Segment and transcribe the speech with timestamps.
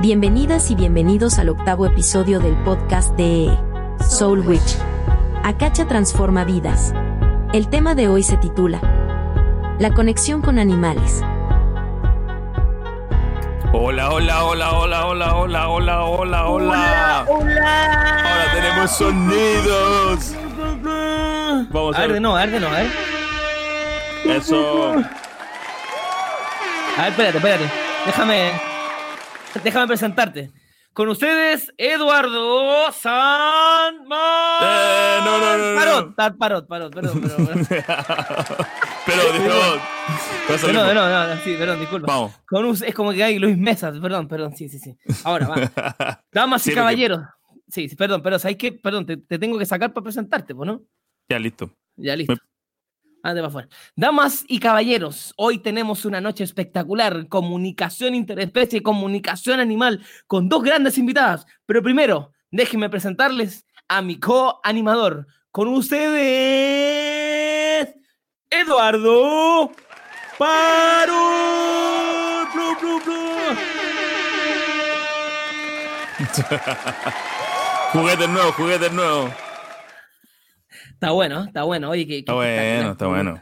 [0.00, 3.50] Bienvenidas y bienvenidos al octavo episodio del podcast de
[4.08, 4.76] Soul Witch.
[5.42, 6.94] Acacha transforma vidas.
[7.52, 8.80] El tema de hoy se titula
[9.80, 11.20] La conexión con animales.
[13.72, 17.24] Hola, hola, hola, hola, hola, hola, hola, hola, hola.
[17.28, 18.22] Hola.
[18.22, 20.32] Ahora tenemos sonidos.
[21.72, 22.88] Vamos A a ver, de nuevo, a ver, de nuevo, a ver.
[24.36, 24.92] Eso.
[24.92, 24.94] A
[27.02, 27.68] ver, espérate, espérate.
[28.06, 28.67] Déjame.
[29.62, 30.50] Déjame presentarte.
[30.92, 34.18] Con ustedes, Eduardo Sanman.
[34.62, 36.14] Eh, no, no, no, no.
[36.16, 37.66] Parot, parot, parot, perdón, perdón.
[39.06, 39.80] perdón.
[40.48, 42.06] A No, no, no, sí, perdón, disculpa.
[42.12, 42.32] Vamos.
[42.48, 44.96] Con us- es como que hay Luis Mesas, perdón, perdón, sí, sí, sí.
[45.24, 46.24] Ahora, va.
[46.32, 47.20] Damas y caballeros.
[47.68, 48.72] Sí, sí, perdón, pero ¿sabes qué?
[48.72, 50.82] Perdón, te, te tengo que sacar para presentarte, ¿no?
[51.28, 51.70] Ya, listo.
[51.96, 52.32] Ya listo.
[52.32, 52.40] Me-
[53.22, 53.68] Ande para afuera.
[53.96, 57.28] Damas y caballeros, hoy tenemos una noche espectacular.
[57.28, 61.46] Comunicación interespecie, comunicación animal, con dos grandes invitadas.
[61.66, 65.26] Pero primero, déjenme presentarles a mi co-animador.
[65.50, 66.14] Con ustedes,
[68.50, 69.72] Eduardo
[70.38, 71.16] Paro.
[72.52, 73.18] Plu, plu, plu.
[77.92, 79.47] Juguetes nuevos, juguetes nuevos.
[80.98, 81.90] Está bueno, está bueno.
[81.90, 83.40] Oye, que, Está bueno, está bueno.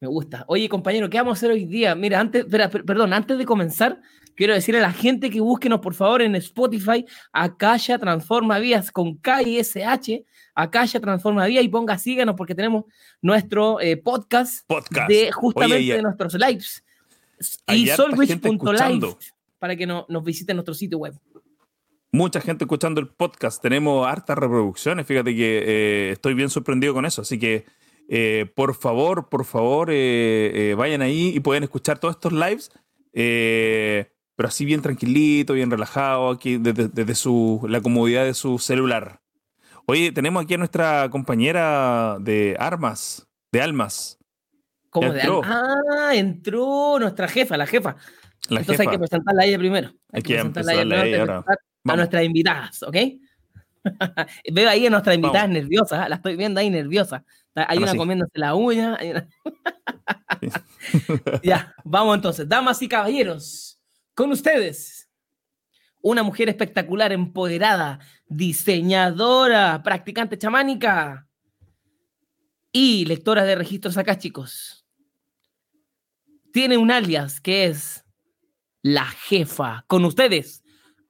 [0.00, 0.44] Me gusta.
[0.46, 1.96] Oye, compañero, ¿qué vamos a hacer hoy día?
[1.96, 4.00] Mira, antes, espera, per- perdón, antes de comenzar,
[4.36, 9.16] quiero decirle a la gente que búsquenos, por favor, en Spotify, Acaya Transforma Vías con
[9.16, 12.84] K y SH, Acaya Transforma Vías y ponga síganos porque tenemos
[13.20, 15.08] nuestro eh, podcast, Podcast.
[15.08, 16.84] de justamente Oye, de nuestros lives.
[17.66, 19.16] Y solwich.live
[19.58, 21.14] para que no- nos visiten nuestro sitio web.
[22.12, 23.62] Mucha gente escuchando el podcast.
[23.62, 25.06] Tenemos hartas reproducciones.
[25.06, 27.22] Fíjate que eh, estoy bien sorprendido con eso.
[27.22, 27.66] Así que,
[28.08, 32.70] eh, por favor, por favor, eh, vayan ahí y pueden escuchar todos estos lives.
[33.12, 38.58] eh, pero así bien tranquilito, bien relajado, aquí desde, desde su, la comodidad de su
[38.58, 39.20] celular.
[39.84, 44.18] Oye, tenemos aquí a nuestra compañera de armas, de almas,
[44.88, 45.42] ¿Cómo de entró.
[45.44, 47.96] Ah, entró nuestra jefa, la jefa.
[48.48, 49.88] la Entonces hay que presentarla a ella primero.
[49.88, 51.42] Hay, Hay que presentarla a ella a ella ahora.
[51.42, 52.96] presentar a nuestras invitadas, ¿ok?
[54.52, 55.54] Veo ahí a nuestra invitada Vamos.
[55.54, 57.24] nerviosa, la estoy viendo ahí nerviosa.
[57.54, 57.98] Hay Ahora una sí.
[57.98, 58.96] comiéndose la uña.
[58.98, 59.28] hay una-
[61.42, 62.48] ya, vamos entonces.
[62.48, 63.80] Damas y caballeros,
[64.14, 65.08] con ustedes,
[66.02, 71.26] una mujer espectacular, empoderada, diseñadora, practicante chamánica
[72.72, 74.86] y lectora de registros acá, chicos.
[76.52, 78.04] Tiene un alias que es
[78.82, 79.84] la jefa.
[79.86, 80.62] Con ustedes,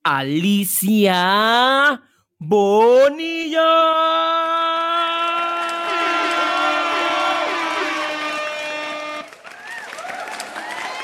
[0.03, 2.00] Alicia
[2.38, 3.69] Bonilla.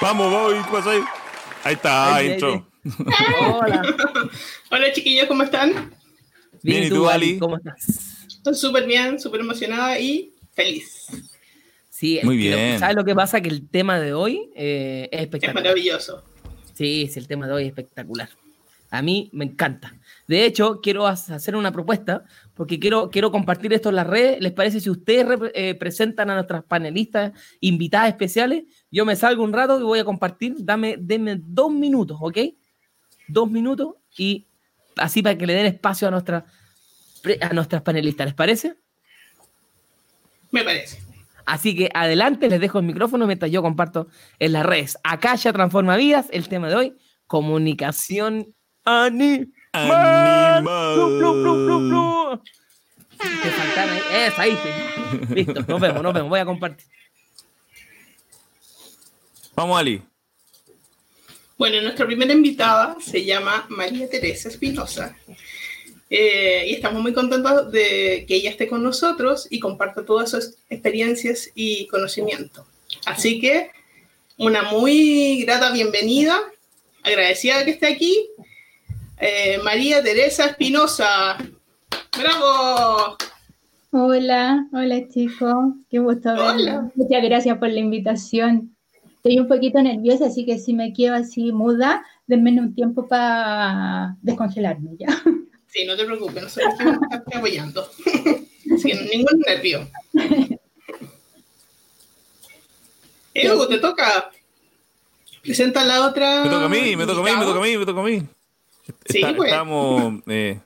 [0.00, 1.00] Vamos, voy, ¿qué pasó ahí?
[1.64, 2.38] Ahí está, Ahí.
[3.40, 3.82] Hola.
[4.70, 5.92] Hola chiquillos, ¿cómo están?
[6.62, 7.38] Bien, ¿y tú, Ali?
[7.38, 8.26] ¿Cómo estás?
[8.28, 11.06] Estoy súper bien, súper emocionada y feliz.
[11.90, 12.78] Sí, Muy el- lo- bien.
[12.78, 13.40] ¿Sabes lo que pasa?
[13.40, 15.64] Que el tema de hoy eh, es Es espectacular.
[15.64, 16.22] maravilloso.
[16.74, 18.28] Sí, sí, el tema de hoy es espectacular.
[18.90, 19.94] A mí me encanta.
[20.28, 22.24] De hecho, quiero ha- hacer una propuesta
[22.54, 24.40] porque quiero, quiero compartir esto en las redes.
[24.40, 28.64] ¿Les parece si ustedes eh, presentan a nuestras panelistas invitadas especiales?
[28.90, 30.54] Yo me salgo un rato y voy a compartir.
[30.58, 32.38] Dame, denme dos minutos, ¿ok?
[33.28, 34.46] Dos minutos y
[34.96, 36.46] así para que le den espacio a, nuestra,
[37.40, 38.26] a nuestras panelistas.
[38.26, 38.76] ¿Les parece?
[40.50, 41.02] Me parece.
[41.44, 44.08] Así que adelante, les dejo el micrófono mientras yo comparto
[44.38, 44.98] en las redes.
[45.04, 46.96] Acá ya transforma vidas, el tema de hoy,
[47.28, 48.55] comunicación
[48.86, 49.52] animal.
[49.72, 50.64] Animal.
[53.18, 54.02] Te faltaron ahí.
[54.26, 55.34] Es ahí, sí.
[55.34, 56.30] Listo, nos vemos, nos vemos.
[56.30, 56.86] Voy a compartir.
[59.54, 60.02] Vamos, Ali.
[61.58, 65.16] Bueno, nuestra primera invitada se llama María Teresa Espinosa.
[66.08, 70.54] Eh, y estamos muy contentos de que ella esté con nosotros y comparta todas sus
[70.68, 72.66] experiencias y conocimiento.
[73.06, 73.70] Así que
[74.36, 76.38] una muy grata bienvenida,
[77.02, 78.28] agradecida de que esté aquí,
[79.18, 81.36] eh, María Teresa Espinosa.
[82.18, 83.16] ¡Bravo!
[83.90, 86.52] Hola, hola chicos, qué gusto Hola.
[86.52, 86.84] verlos.
[86.96, 88.76] Muchas gracias por la invitación.
[89.16, 94.16] Estoy un poquito nerviosa, así que si me quedo así muda, denme un tiempo para
[94.22, 95.08] descongelarme ya.
[95.68, 96.98] Sí, no te preocupes, nosotros estar
[97.34, 97.88] apoyando.
[98.78, 99.86] Sin ningún nervio.
[103.34, 104.30] Edu, te toca.
[105.42, 106.44] Presenta la otra.
[106.44, 108.04] Me toca a mí, me toca a mí, me toca a mí, me toca a
[108.04, 108.22] mí.
[109.06, 109.48] Sí, Está- pues.
[109.50, 110.58] Estábamos, eh,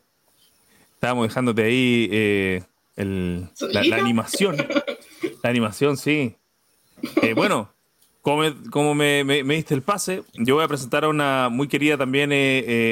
[0.95, 2.63] estábamos dejándote ahí eh,
[2.97, 4.57] el- la, animación.
[5.43, 6.35] La animación, sí.
[7.23, 7.71] Eh, bueno,
[8.23, 11.49] como, me, como me, me- me diste el pase, yo voy a presentar a una
[11.51, 12.31] muy querida también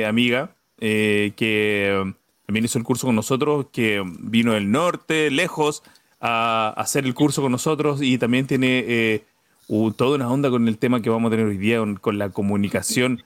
[0.07, 2.15] amiga que
[2.47, 5.83] también hizo el curso con nosotros, que vino del norte, lejos,
[6.21, 9.25] a, a hacer el curso con nosotros y también tiene eh,
[9.67, 12.17] u- toda una onda con el tema que vamos a tener hoy día, con, con
[12.19, 13.23] la comunicación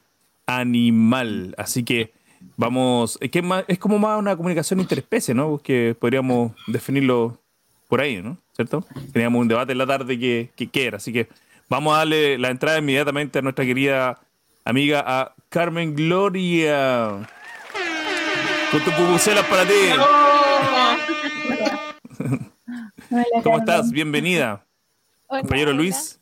[0.47, 1.55] animal.
[1.59, 2.12] Así que
[2.56, 5.59] vamos, es, que es más- es como más una comunicación interespecie, ¿no?
[5.59, 7.39] Que podríamos definirlo
[7.89, 8.37] por ahí, ¿no?
[8.55, 8.85] ¿Cierto?
[9.12, 11.29] Teníamos un debate en la tarde que, que, que era, así que
[11.69, 14.19] vamos a darle la entrada inmediatamente a nuestra querida
[14.65, 17.29] amiga, a Carmen Gloria.
[18.71, 19.75] Con tu pupuselas para ti.
[19.95, 20.99] Hola,
[23.43, 23.61] ¿Cómo Carmen.
[23.61, 23.91] estás?
[23.91, 24.65] Bienvenida.
[25.27, 25.77] Hola, Compañero hola.
[25.79, 26.19] Luis.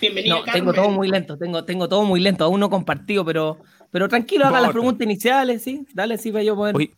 [0.00, 3.58] Bienvenido, No, tengo todo muy lento, tengo, tengo todo muy lento, aún no compartido, pero,
[3.90, 5.86] pero tranquilo, haga las preguntas iniciales, ¿sí?
[5.92, 6.76] Dale, sí, para yo poder.
[6.76, 6.90] Oye,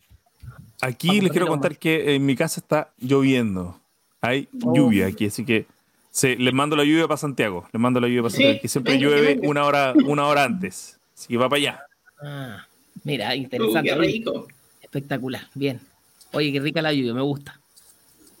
[0.81, 3.79] aquí Vamos, les quiero contar que en mi casa está lloviendo.
[4.21, 4.73] Hay Oh.
[4.75, 5.65] lluvia aquí, así que
[6.11, 7.67] se, les mando la lluvia para Santiago.
[7.71, 9.49] Les mando la lluvia para Sí, Santiago, que siempre venga, llueve venga.
[9.49, 10.99] una hora, una hora antes.
[11.17, 11.79] Así que va para allá.
[12.23, 12.67] Ah,
[13.03, 13.95] mira, Uy, interesante.
[13.95, 14.47] rico.
[14.81, 15.79] espectacular, bien.
[16.33, 17.59] Oye, qué rica la lluvia, me gusta.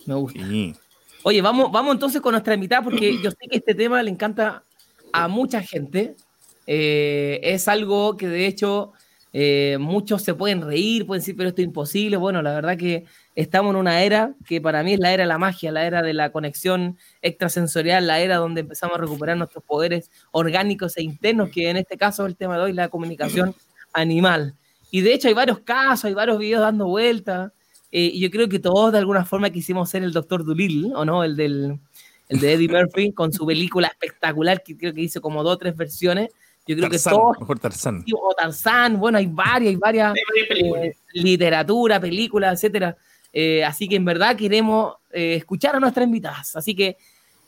[0.05, 0.39] Me gusta.
[0.47, 0.75] Sí.
[1.23, 4.63] Oye, vamos, vamos entonces con nuestra invitada, porque yo sé que este tema le encanta
[5.13, 6.15] a mucha gente.
[6.65, 8.93] Eh, es algo que de hecho
[9.33, 12.17] eh, muchos se pueden reír, pueden decir, pero esto es imposible.
[12.17, 15.27] Bueno, la verdad que estamos en una era que para mí es la era de
[15.27, 19.63] la magia, la era de la conexión extrasensorial, la era donde empezamos a recuperar nuestros
[19.63, 23.55] poderes orgánicos e internos, que en este caso el tema de hoy, la comunicación
[23.93, 24.55] animal.
[24.89, 27.51] Y de hecho hay varios casos, hay varios videos dando vueltas.
[27.91, 31.05] Eh, y yo creo que todos de alguna forma quisimos ser el Doctor Dolittle, ¿o
[31.05, 31.23] no?
[31.23, 31.79] El del
[32.31, 35.57] el de Eddie Murphy, con su película espectacular, que creo que hizo como dos o
[35.57, 36.29] tres versiones.
[36.65, 38.05] Yo creo Tarzán, que todos, mejor Tarzán.
[38.13, 40.83] o Tarzán, bueno, hay varias, hay varias Hay varias películas.
[40.85, 42.95] eh, literatura, películas, etcétera.
[43.33, 46.55] Eh, así que en verdad queremos eh, escuchar a nuestras invitadas.
[46.55, 46.95] Así que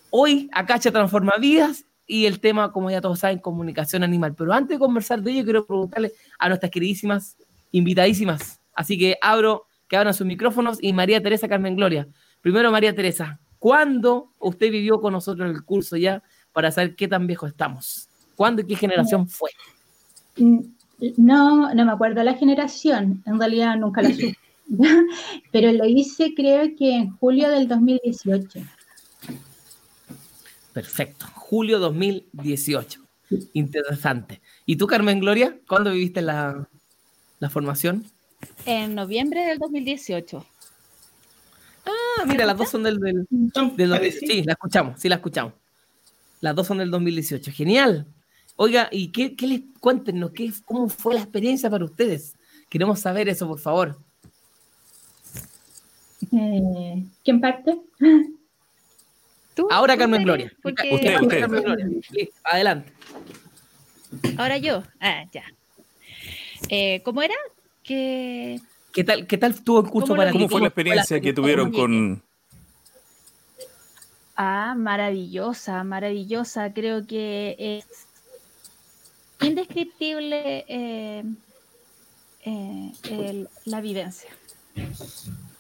[0.09, 4.35] hoy Acacha transforma vidas y el tema, como ya todos saben, comunicación animal.
[4.35, 7.37] Pero antes de conversar de ello, quiero preguntarle a nuestras queridísimas
[7.71, 8.59] invitadísimas.
[8.73, 12.07] Así que abro, que abran sus micrófonos y María Teresa Carmen Gloria.
[12.41, 17.27] Primero, María Teresa, ¿cuándo usted vivió con nosotros el curso ya para saber qué tan
[17.27, 18.09] viejo estamos?
[18.35, 19.51] ¿Cuándo y qué generación fue?
[20.37, 20.61] Mm,
[21.17, 24.35] No, no me acuerdo la generación, en realidad nunca la supe.
[25.51, 28.61] Pero lo hice creo que en julio del 2018.
[30.73, 31.27] Perfecto.
[31.35, 32.99] Julio 2018.
[33.53, 34.41] Interesante.
[34.65, 36.67] ¿Y tú, Carmen Gloria, cuándo viviste la,
[37.37, 38.05] la formación?
[38.65, 40.45] En noviembre del 2018.
[41.85, 44.29] Ah, mira, las dos son del, del, del- parecidos.
[44.29, 45.53] Sí, la escuchamos, sí, la escuchamos.
[46.41, 47.51] Las dos son del 2018.
[47.51, 48.07] Genial.
[48.55, 50.31] Oiga, ¿y qué, qué les cuéntenos?
[50.31, 52.35] ¿Qué, ¿Cómo fue la experiencia para ustedes?
[52.69, 53.97] Queremos saber eso, por favor.
[56.31, 57.79] Eh, ¿Quién parte?
[59.55, 59.67] ¿Tú?
[59.69, 60.23] Ahora ¿Tú, Carmen?
[60.23, 60.51] Gloria.
[60.61, 61.39] Porque Usted, usted.
[61.41, 61.85] Carmen Gloria.
[62.11, 62.93] Listo, adelante.
[64.37, 64.83] ahora yo.
[64.99, 65.43] Ah, ya.
[66.69, 67.35] Eh, ¿Cómo era?
[67.83, 68.59] Que
[68.93, 70.37] ¿Qué tal, qué tal estuvo el curso ¿Cómo para ti?
[70.37, 72.23] ¿Cómo fue la experiencia que tuvieron ¿Cómo con...
[74.35, 76.73] Ah, maravillosa, maravillosa.
[76.73, 77.85] Creo que es
[79.41, 81.23] indescriptible eh,
[82.45, 84.29] eh, el- la vivencia.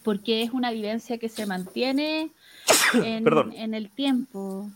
[0.03, 2.31] Porque es una vivencia que se mantiene
[3.03, 3.53] en, Perdón.
[3.53, 4.69] en el tiempo.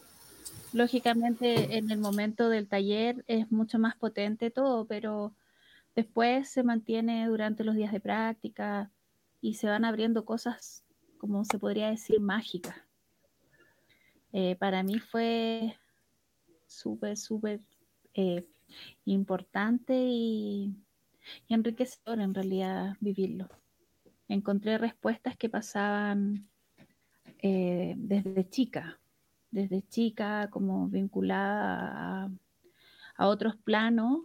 [0.74, 5.32] Lógicamente, en el momento del taller es mucho más potente todo, pero
[5.98, 8.92] después se mantiene durante los días de práctica
[9.42, 10.84] y se van abriendo cosas,
[11.18, 12.76] como se podría decir, mágicas.
[14.32, 15.76] Eh, para mí fue
[16.68, 17.62] súper, súper
[18.14, 18.46] eh,
[19.06, 20.76] importante y,
[21.50, 23.50] enriquecedor en realidad vivirlo.
[24.28, 26.48] Encontré respuestas que pasaban
[27.40, 29.00] eh, desde chica,
[29.50, 32.30] desde chica como vinculada
[33.16, 34.20] a, otros planos,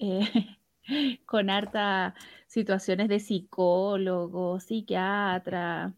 [1.26, 2.14] con harta
[2.46, 5.94] situaciones de psicólogo, psiquiatra,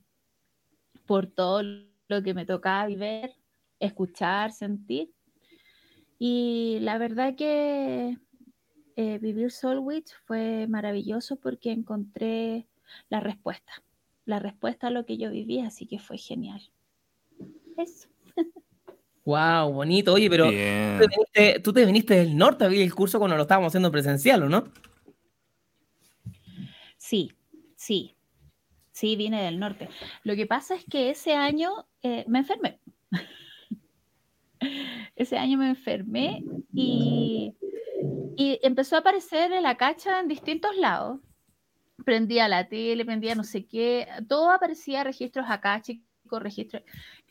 [1.07, 1.63] por todo
[2.09, 3.33] lo que me tocaba vivir,
[3.81, 5.13] escuchar, sentir.
[6.19, 8.19] Y la verdad que
[8.97, 12.67] eh, vivir Soulwitch fue maravilloso porque encontré
[13.11, 13.83] la respuesta,
[14.25, 16.63] la respuesta a lo que yo viví, así que fue genial.
[17.77, 18.09] Eso.
[19.27, 20.15] Wow, bonito.
[20.15, 20.99] Oye, pero Bien.
[21.01, 23.71] tú te, viniste, tú te viniste del norte a vivir el curso cuando lo estábamos
[23.71, 24.73] haciendo presencial, ¿o no?
[26.97, 27.33] Sí,
[27.75, 28.17] sí,
[28.93, 29.89] sí, vine del norte.
[30.23, 32.79] Lo que pasa es que ese año eh, me enfermé.
[35.17, 37.53] ese año me enfermé y,
[38.37, 41.19] y empezó a aparecer en la cacha en distintos lados.
[42.05, 46.85] Prendía la tele, prendía no sé qué, todo aparecía registros acá, chicos, registros.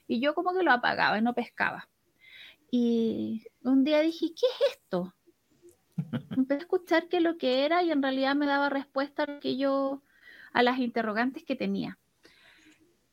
[0.08, 1.90] Y yo como que lo apagaba y no pescaba.
[2.72, 5.16] Y un día dije, ¿qué es esto?
[6.36, 9.58] Empecé a escuchar qué lo que era y en realidad me daba respuesta a que
[9.58, 10.04] yo,
[10.54, 12.00] a las interrogantes que tenía.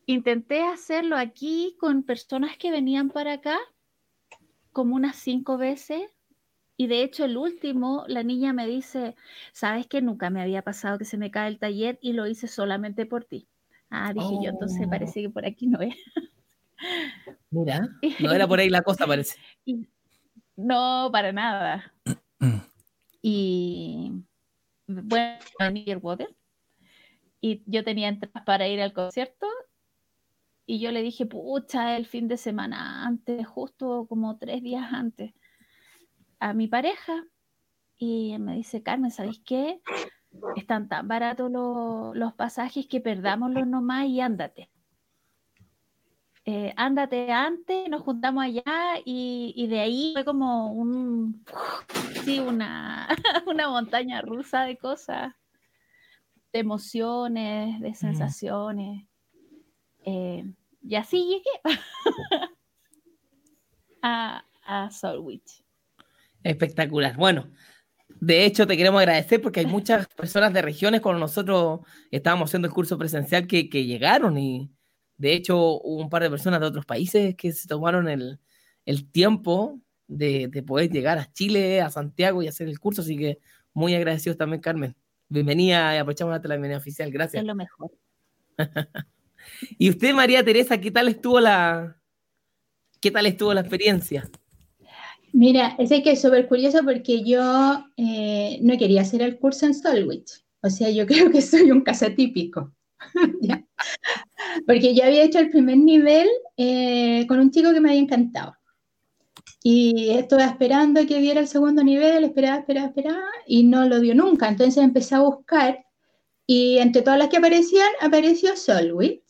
[0.07, 3.59] Intenté hacerlo aquí con personas que venían para acá
[4.73, 6.03] como unas cinco veces
[6.77, 9.15] y de hecho el último, la niña me dice,
[9.53, 12.49] sabes que nunca me había pasado que se me cae el taller y lo hice
[12.49, 13.49] solamente por ti.
[13.91, 14.91] Ah, dije yo, entonces Oh.
[14.91, 15.95] parece que por aquí no es.
[17.51, 17.89] Mira,
[18.21, 19.37] no era por ahí la cosa, parece.
[20.57, 21.93] No, para nada.
[23.23, 24.13] y
[24.87, 25.39] bueno,
[25.73, 26.35] Niger Water.
[27.41, 29.47] Y yo tenía entradas para ir al concierto.
[30.65, 35.35] Y yo le dije, pucha, el fin de semana antes, justo como tres días antes,
[36.39, 37.25] a mi pareja.
[37.99, 39.81] Y me dice, Carmen, ¿sabéis qué?
[40.57, 44.71] Están tan baratos lo- los pasajes que perdámoslos nomás y ándate.
[46.45, 51.45] Eh, ándate antes, nos juntamos allá y, y de ahí fue como un,
[52.25, 53.09] sí, una,
[53.47, 55.33] una montaña rusa de cosas,
[56.53, 59.07] de emociones, de sensaciones.
[60.05, 60.45] Eh,
[60.83, 61.79] y así llegué
[64.03, 65.63] a, a Soulwitch.
[66.43, 67.17] Espectacular.
[67.17, 67.53] Bueno,
[68.09, 71.81] de hecho te queremos agradecer porque hay muchas personas de regiones con nosotros
[72.11, 74.73] estábamos haciendo el curso presencial que, que llegaron y
[75.23, 78.41] de hecho hubo un par de personas de otros países que se tomaron el,
[78.85, 83.17] el tiempo de, de poder llegar a Chile, a Santiago y hacer el curso, así
[83.17, 83.39] que
[83.73, 84.97] muy agradecidos también, Carmen.
[85.29, 87.41] Bienvenida y aprovechamos la bienvenida oficial, gracias.
[87.41, 87.93] Es lo mejor.
[89.77, 91.97] Y usted, María Teresa, ¿qué tal estuvo la,
[93.01, 94.31] qué tal estuvo la experiencia?
[95.33, 99.75] Mira, es que es súper curioso porque yo eh, no quería hacer el curso en
[99.75, 100.45] Solwich.
[100.63, 102.73] O sea, yo creo que soy un caso típico.
[103.41, 103.65] ¿ya?
[104.67, 108.55] Porque yo había hecho el primer nivel eh, con un chico que me había encantado.
[109.65, 114.15] Y estuve esperando que diera el segundo nivel, esperaba, esperaba, esperaba, y no lo dio
[114.15, 114.49] nunca.
[114.49, 115.85] Entonces empecé a buscar,
[116.47, 119.23] y entre todas las que aparecían, apareció Solwich.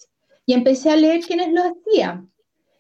[0.47, 2.33] Y empecé a leer quiénes lo hacían.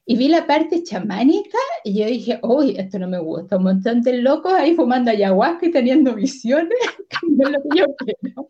[0.05, 3.57] Y vi la parte chamánica y yo dije, uy, esto no me gusta.
[3.57, 6.77] Un montón de locos ahí fumando ayahuasca y teniendo visiones,
[7.23, 8.49] no es lo que yo quiero.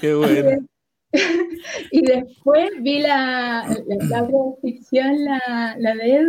[0.00, 0.66] Qué bueno.
[1.92, 4.28] y después vi la, la, la
[4.60, 6.26] ficción, la, la de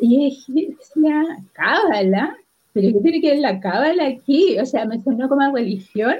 [0.00, 2.36] y dije, decía, cábala,
[2.72, 4.58] pero ¿qué tiene que ver la cábala aquí?
[4.60, 6.16] O sea, me sonó como religión.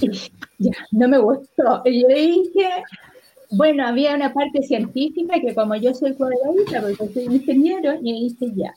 [0.00, 0.10] Y
[0.58, 1.82] ya, no me gustó.
[1.84, 2.68] Y yo dije,
[3.50, 8.52] bueno, había una parte científica que como yo soy cuadradita, porque soy ingeniero, y dije,
[8.54, 8.72] ya,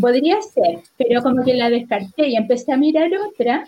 [0.00, 3.66] podría ser, pero como que la descarté y empecé a mirar otra,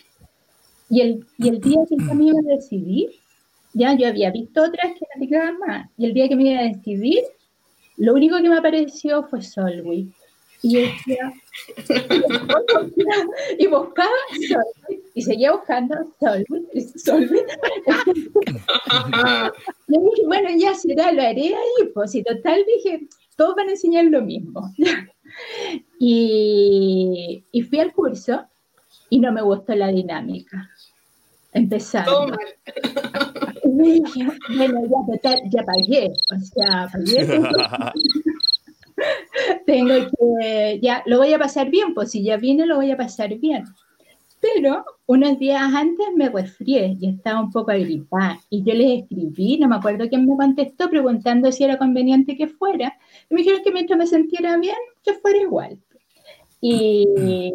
[0.88, 3.10] y el, y el día que yo me iba a decidir,
[3.72, 6.60] ya yo había visto otras que me picaban más, y el día que me iba
[6.60, 7.22] a decidir,
[7.96, 10.08] lo único que me apareció fue Solway.
[10.62, 11.32] Y yo decía,
[13.58, 14.10] y buscaba
[14.48, 16.64] Solway, y seguía buscando Solway,
[16.96, 17.42] Solway.
[19.88, 23.06] Yo dije, bueno, ya será, lo haré ahí, pues, y total dije,
[23.36, 24.72] todos van a enseñar lo mismo.
[25.98, 28.46] y, y fui al curso
[29.10, 30.70] y no me gustó la dinámica.
[31.52, 32.10] Empezando.
[32.10, 32.38] Todo mal.
[33.64, 34.80] Y me dije, bueno,
[35.22, 37.26] ya, ya pagué, o sea, pagué.
[39.66, 42.96] Tengo que, ya, lo voy a pasar bien, pues si ya vine, lo voy a
[42.96, 43.64] pasar bien.
[44.40, 48.38] Pero unos días antes me resfrié y estaba un poco agripada.
[48.50, 52.48] Y yo les escribí, no me acuerdo quién me contestó, preguntando si era conveniente que
[52.48, 52.96] fuera.
[53.30, 55.78] Y me dijeron que mientras me sintiera bien, que fuera igual.
[56.60, 57.52] Y,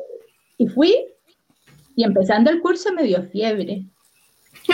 [0.58, 0.96] y fui,
[1.96, 3.86] y empezando el curso me dio fiebre.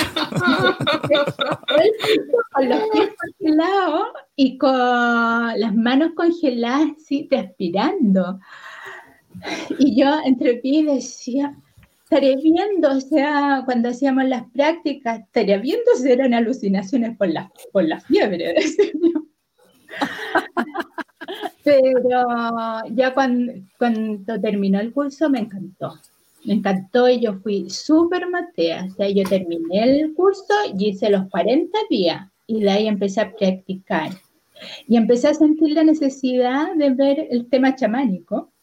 [2.54, 3.10] con los pies
[3.40, 8.40] congelados y con las manos congeladas, así, transpirando.
[9.78, 11.56] Y yo entre pie decía,
[12.10, 17.52] estaré viendo, o sea, cuando hacíamos las prácticas, estaré viendo si eran alucinaciones por la,
[17.74, 18.56] por la fiebre.
[21.66, 22.26] Pero
[22.92, 26.00] ya cuando, cuando terminó el curso me encantó.
[26.46, 28.86] Me encantó y yo fui súper matea.
[28.86, 33.20] O sea, yo terminé el curso y hice los 40 días y de ahí empecé
[33.20, 34.12] a practicar.
[34.88, 38.54] Y empecé a sentir la necesidad de ver el tema chamánico.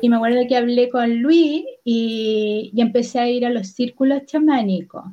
[0.00, 4.24] Y me acuerdo que hablé con Luis y, y empecé a ir a los círculos
[4.26, 5.04] chamánicos.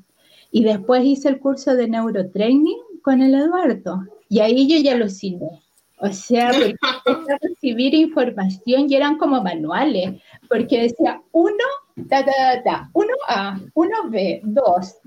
[0.52, 4.04] Y después hice el curso de neurotraining con el Eduardo.
[4.30, 5.62] Y ahí yo ya aluciné.
[5.98, 6.50] O sea,
[7.06, 11.66] empecé a recibir información y eran como manuales, porque decía uno,
[12.10, 14.98] ta, ta, ta, ta, uno A, uno B, dos,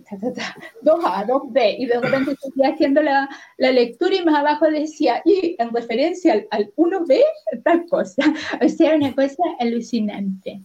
[0.83, 3.29] 2A, 2B, y de repente seguía haciendo la,
[3.59, 7.21] la, lectura y más abajo decía, y en referencia al, al 1B,
[7.65, 8.23] tal cosa.
[8.65, 10.61] O sea, una cosa alucinante.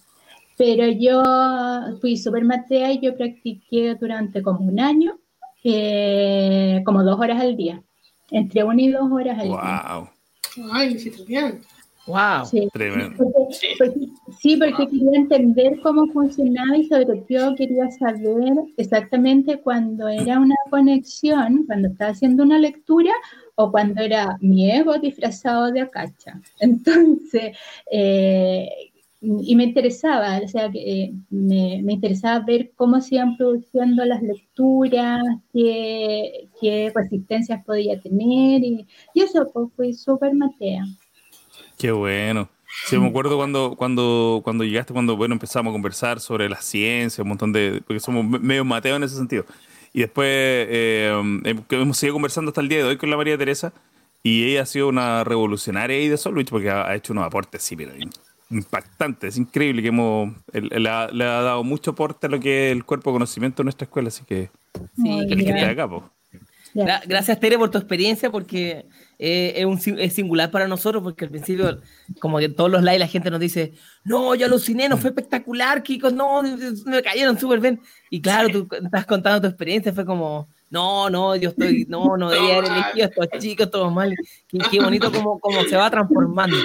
[0.57, 1.23] Pero yo
[1.99, 5.19] fui súper matea y yo practiqué durante como un año,
[5.63, 7.81] eh, como dos horas al día,
[8.29, 9.83] entre una y dos horas al día.
[9.89, 10.09] ¡Wow!
[10.71, 11.61] ¡Ay, me bien!
[12.05, 12.45] ¡Wow!
[12.45, 13.15] Sí, Tremendo.
[13.17, 14.07] Porque,
[14.39, 20.55] sí, porque quería entender cómo funcionaba y sobre todo quería saber exactamente cuando era una
[20.69, 23.13] conexión, cuando estaba haciendo una lectura
[23.55, 26.41] o cuando era mi ego disfrazado de acacha.
[26.59, 27.55] Entonces,
[27.89, 28.69] eh,
[29.21, 34.21] y me interesaba, o sea, eh, me, me, interesaba ver cómo se iban produciendo las
[34.21, 40.83] lecturas, qué, qué resistencias podía tener, y, y eso pues, fue súper matea.
[41.77, 42.49] Qué bueno.
[42.85, 47.21] Sí, me acuerdo cuando, cuando, cuando llegaste, cuando bueno, empezamos a conversar sobre la ciencia,
[47.21, 47.83] un montón de.
[47.85, 49.45] porque somos medio mateos en ese sentido.
[49.93, 51.11] Y después eh,
[51.69, 53.73] hemos seguido conversando hasta el día de hoy con la María Teresa,
[54.23, 57.75] y ella ha sido una revolucionaria ahí de Solwich porque ha, hecho unos aportes, sí,
[57.75, 57.91] pero
[58.49, 59.35] impactantes.
[59.35, 60.33] Es increíble que hemos.
[60.51, 63.61] Le ha, le ha, dado mucho aporte a lo que es el cuerpo de conocimiento
[63.61, 64.49] de nuestra escuela, así que.
[64.95, 66.03] Sí, que esté acá, pues.
[66.73, 68.85] Gracias, Tere, por tu experiencia, porque
[69.25, 71.79] eh, es, un, es singular para nosotros, porque al principio,
[72.19, 73.71] como que todos los lives, la gente nos dice,
[74.03, 76.41] no, yo aluciné, no fue espectacular, Kiko, no,
[76.85, 77.79] me cayeron súper bien.
[78.09, 82.31] Y claro, tú estás contando tu experiencia, fue como, no, no, yo estoy, no, no
[82.31, 84.13] debería haber elegido a estos chicos, todos mal.
[84.49, 86.57] Qué, qué bonito como, como se va transformando.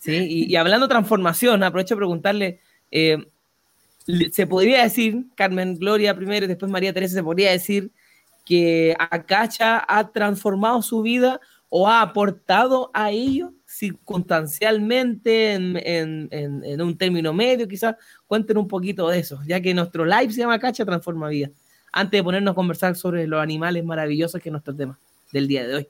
[0.00, 0.46] ¿sí?
[0.48, 2.60] Y, hablando de transformación, aprovecho de preguntarle,
[2.90, 3.24] eh,
[4.32, 7.92] ¿se podría decir, Carmen Gloria primero y después María Teresa, se podría decir
[8.44, 11.40] que Acacha ha transformado su vida
[11.76, 17.96] o ha aportado a ello circunstancialmente en, un término medio, quizás
[18.28, 21.50] cuenten un poquito de eso, ya que nuestro live se llama Acacha Transforma Vida,
[21.90, 24.96] antes de ponernos a conversar sobre los animales maravillosos que es nuestro tema
[25.32, 25.88] del día de hoy.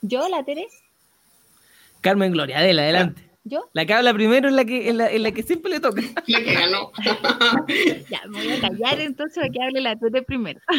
[0.00, 0.78] ¿Yo, la Teresa?
[2.00, 3.31] Carmen Gloria, Adela, adelante.
[3.44, 3.68] ¿Yo?
[3.72, 6.00] La que habla primero es la que, es la, que siempre le toca.
[6.26, 6.92] La que ganó.
[8.10, 10.60] ya, me voy a callar entonces para que hable la Tete primero.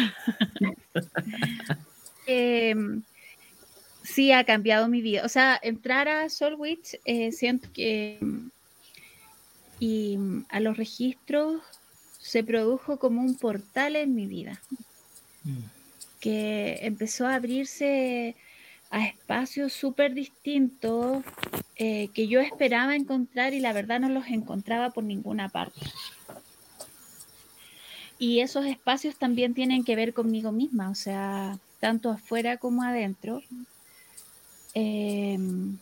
[2.26, 3.02] Em,
[4.02, 5.26] sí, ha cambiado mi vida.
[5.26, 8.18] O sea, entrar a Solwich, eh, siento que.
[9.78, 11.60] Y a los registros
[12.18, 14.58] se produjo como un portal en mi vida.
[15.42, 15.58] Mm.
[16.18, 18.34] Que empezó a abrirse
[18.94, 21.24] a espacios súper distintos
[21.74, 25.80] eh, que yo esperaba encontrar y la verdad no los encontraba por ninguna parte.
[28.20, 33.42] Y esos espacios también tienen que ver conmigo misma, o sea, tanto afuera como adentro.
[34.74, 35.76] Em,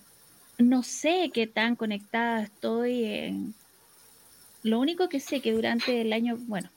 [0.57, 3.53] no sé qué tan conectada estoy.
[4.63, 6.71] Lo único que sé que durante el año, bueno,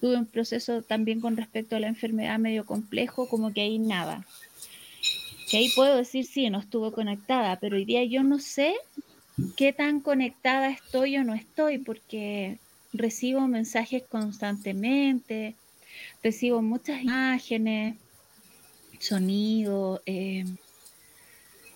[0.00, 4.24] tuve un proceso también con respecto a la enfermedad medio complejo, como que hay nada
[5.52, 8.74] ahí puedo decir, sí, no estuvo conectada, pero hoy día yo no sé
[9.56, 12.58] qué tan conectada estoy o no estoy, porque
[12.92, 15.54] recibo mensajes constantemente,
[16.22, 17.96] recibo muchas imágenes,
[18.98, 20.44] sonido, eh,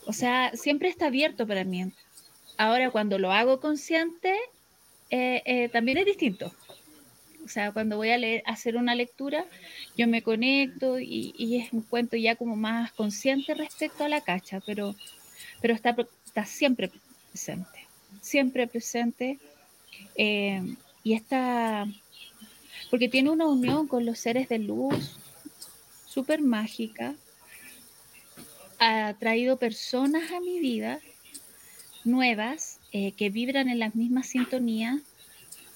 [0.06, 1.92] o sea, siempre está abierto para mí.
[2.56, 4.34] Ahora, cuando lo hago consciente,
[5.10, 6.52] eh, eh, también es distinto.
[7.50, 9.44] Sea, cuando voy a hacer una lectura,
[9.96, 14.60] yo me conecto y, es un cuento ya como más consciente respecto a la cacha,
[14.64, 14.94] pero,
[15.60, 16.92] pero está, está siempre
[17.32, 17.86] presente,
[18.20, 19.40] siempre presente.
[20.14, 20.62] Eh,
[21.02, 21.88] y está,
[22.88, 25.18] porque tiene una unión con los seres de luz
[26.06, 27.14] súper mágica,
[28.78, 31.00] ha traído personas a mi vida
[32.04, 35.00] nuevas eh, que vibran en las mismas sintonías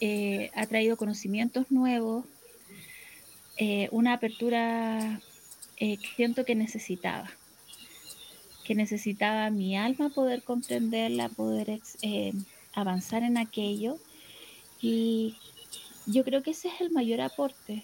[0.07, 2.27] eh, ha traído conocimientos nuevos,
[3.57, 5.19] eh, una apertura
[5.79, 7.31] eh, que siento que necesitaba,
[8.65, 11.81] que necesitaba mi alma poder comprenderla, poder
[12.75, 13.97] avanzar en aquello.
[14.79, 15.37] Y
[16.05, 17.83] yo creo que ese es el mayor aporte.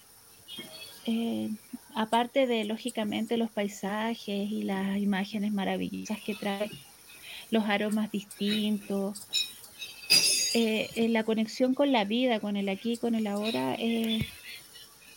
[1.94, 6.70] aparte de, lógicamente, los paisajes y las imágenes maravillosas que trae,
[7.50, 9.26] los aromas distintos,
[10.54, 14.26] eh, la conexión con la vida, con el aquí, con el ahora, eh,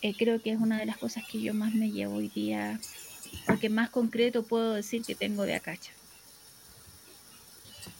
[0.02, 2.78] eh, creo que es una de las cosas que yo más me llevo hoy día,
[3.46, 5.92] porque más concreto puedo decir que tengo de Acacha.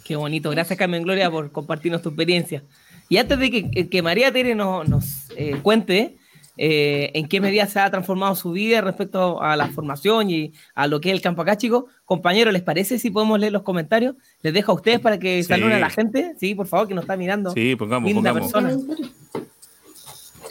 [0.05, 2.63] Qué bonito, gracias Carmen Gloria por compartirnos tu experiencia.
[3.09, 5.29] Y antes de que, que María Tere nos, nos
[5.63, 6.19] cuente,
[6.57, 10.87] eh, en qué medida se ha transformado su vida respecto a la formación y a
[10.87, 11.85] lo que es el campo acá, chicos.
[12.05, 14.15] Compañeros, ¿les parece si podemos leer los comentarios?
[14.43, 16.35] Les dejo a ustedes para que saluden a la gente.
[16.39, 17.51] Sí, por favor, que nos está mirando.
[17.53, 18.53] Sí, pongamos, pongamos.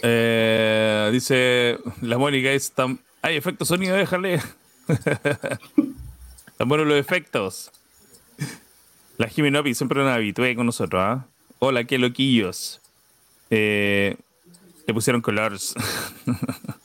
[0.01, 2.99] Eh, dice la Mónica, es tan...
[3.21, 4.41] hay efectos sonido, déjale.
[6.47, 7.71] Están buenos los efectos.
[9.17, 11.25] La Jimenopi siempre nos habitué con nosotros, ¿ah?
[11.59, 12.81] Hola, qué loquillos.
[13.49, 14.17] Eh,
[14.87, 15.75] le pusieron colores.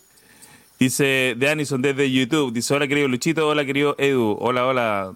[0.79, 2.53] dice de Anison desde YouTube.
[2.53, 3.49] Dice: Hola, querido Luchito.
[3.49, 4.37] Hola, querido Edu.
[4.41, 5.15] Hola, hola.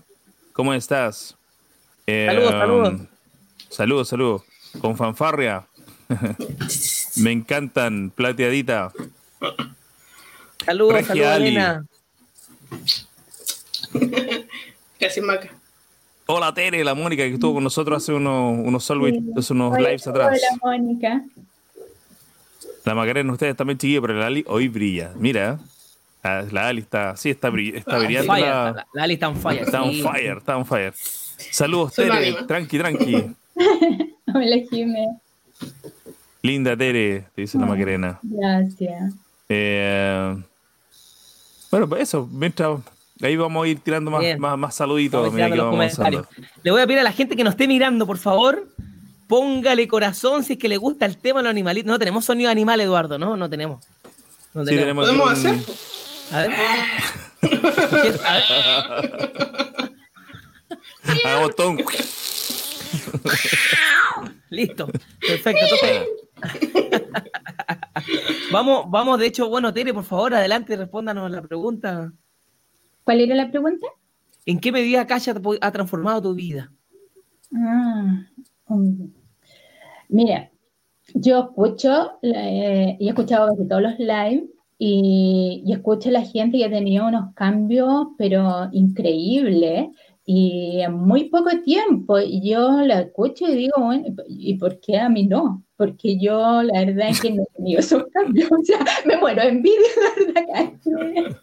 [0.53, 1.37] ¿Cómo estás?
[2.07, 3.01] Eh, Saludos, saludos.
[3.69, 4.43] Saludos, saludos.
[4.81, 5.65] Con fanfarria.
[7.17, 8.11] Me encantan.
[8.11, 8.93] Plateadita.
[10.65, 11.85] Saludos, saludos.
[15.01, 15.51] Casi maca.
[16.27, 18.93] Hola, Tere, la Mónica, que estuvo con nosotros hace unos, unos, Sí.
[19.53, 20.41] unos Hola, lives atrás.
[20.41, 21.23] Hola, Mónica.
[22.85, 25.13] La Macarena, ustedes también chiquillos, pero la Ali hoy brilla.
[25.17, 25.59] Mira,
[26.25, 28.33] ah, la Ali está, sí, está, brill- está Ah, brillando.
[28.33, 29.63] Fire, la- la, la Ali está on fire.
[29.63, 30.03] Está on sí.
[30.03, 30.93] fire, está on fire.
[30.97, 32.35] Saludos, Soy Tere.
[32.47, 33.15] Tranqui, tranqui.
[34.35, 35.09] Hola, Jimé.
[36.43, 37.69] Linda Tere, te dice la Ah.
[37.69, 38.19] Macarena.
[38.23, 39.15] Gracias.
[39.49, 40.37] Eh,
[41.71, 42.81] bueno, pues eso, mientras
[43.21, 45.33] ahí vamos a ir tirando más, más, más saluditos.
[45.33, 45.99] Mira que vamos.
[46.63, 48.67] Le voy a pedir a la gente que nos esté mirando, por favor,
[49.33, 51.91] póngale corazón si es que le gusta el tema de los animalitos.
[51.91, 53.35] No tenemos sonido animal, Eduardo, ¿no?
[53.35, 53.83] No tenemos.
[54.53, 55.55] No Sí, tenemos ¿Podemos un- hacer?
[56.33, 56.51] A ver.
[61.25, 61.83] A un-
[64.51, 64.87] Listo.
[65.27, 65.63] Perfecto.
[65.63, 66.03] Entonces,
[68.53, 72.13] vamos, vamos, de hecho, bueno, Tere, por favor, adelante, respóndanos la pregunta.
[73.05, 73.87] ¿Cuál era la pregunta?
[74.45, 76.71] ¿En qué medida Kasha ha transformado tu vida?
[77.55, 78.27] Ah,
[78.67, 79.11] um,
[80.13, 80.51] mira,
[81.15, 84.49] yo escucho eh, y he escuchado casi todos los live
[84.79, 89.89] y, escucho a la gente que ha tenido unos cambios, pero increíbles
[90.25, 92.19] y en muy poco tiempo.
[92.21, 95.65] Yo la escucho y digo, bueno, ¿y por qué a mí no?
[95.77, 98.51] Porque yo la verdad es que no he tenido esos cambios.
[98.53, 99.79] O sea, me muero envidia,
[100.35, 100.73] la verdad.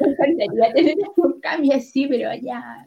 [0.00, 2.86] Me encantaría tener un cambio así, pero ya.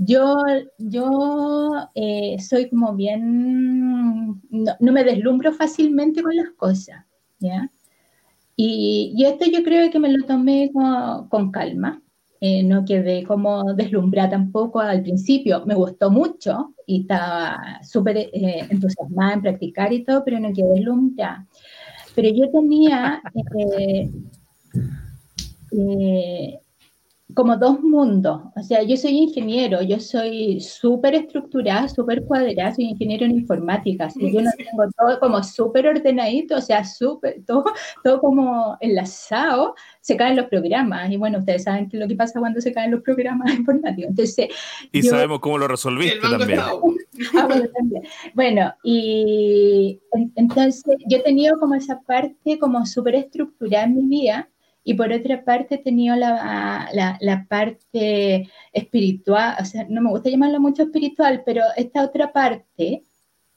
[0.00, 0.36] Yo,
[0.78, 7.04] yo eh, soy como bien, no, me deslumbro fácilmente con las cosas,
[7.40, 7.68] ¿ya?
[8.54, 12.00] Y, y esto yo creo que me lo tomé con, con calma,
[12.40, 18.66] eh, no quedé como deslumbrada tampoco al principio, me gustó mucho y estaba súper eh,
[18.70, 21.48] entusiasmada en practicar y todo, pero no quedé deslumbrada.
[22.14, 23.20] Pero yo tenía
[27.34, 28.40] como dos mundos.
[28.56, 34.06] O sea, yo soy ingeniero, yo soy súper estructurada, súper cuadrada, soy ingeniero en informática,
[34.06, 37.64] así yo no tengo todo como súper ordenadito, o sea, súper, todo,
[38.02, 41.10] todo como enlazado, se caen los programas.
[41.10, 44.10] Y bueno, ustedes saben lo que pasa cuando se caen los programas informáticos.
[44.10, 44.48] Entonces,
[44.90, 46.60] Y yo- sabemos cómo lo resolviste también.
[47.36, 48.02] Ah, bueno, también.
[48.34, 54.04] Bueno, y en- entonces yo he tenido como esa parte como súper estructurada en mi
[54.20, 54.48] vida
[54.88, 60.08] y por otra parte he tenido la, la, la parte espiritual, o sea, no me
[60.08, 63.02] gusta llamarlo mucho espiritual, pero esta otra parte,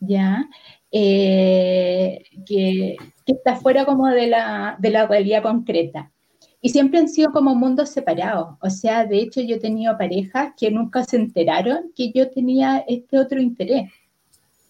[0.02, 0.50] ¿ya?
[0.92, 6.12] Eh, que, que está fuera como de la, de la realidad concreta.
[6.60, 8.58] Y siempre han sido como mundos separados.
[8.60, 12.84] O sea, de hecho yo he tenido parejas que nunca se enteraron que yo tenía
[12.90, 13.90] este otro interés.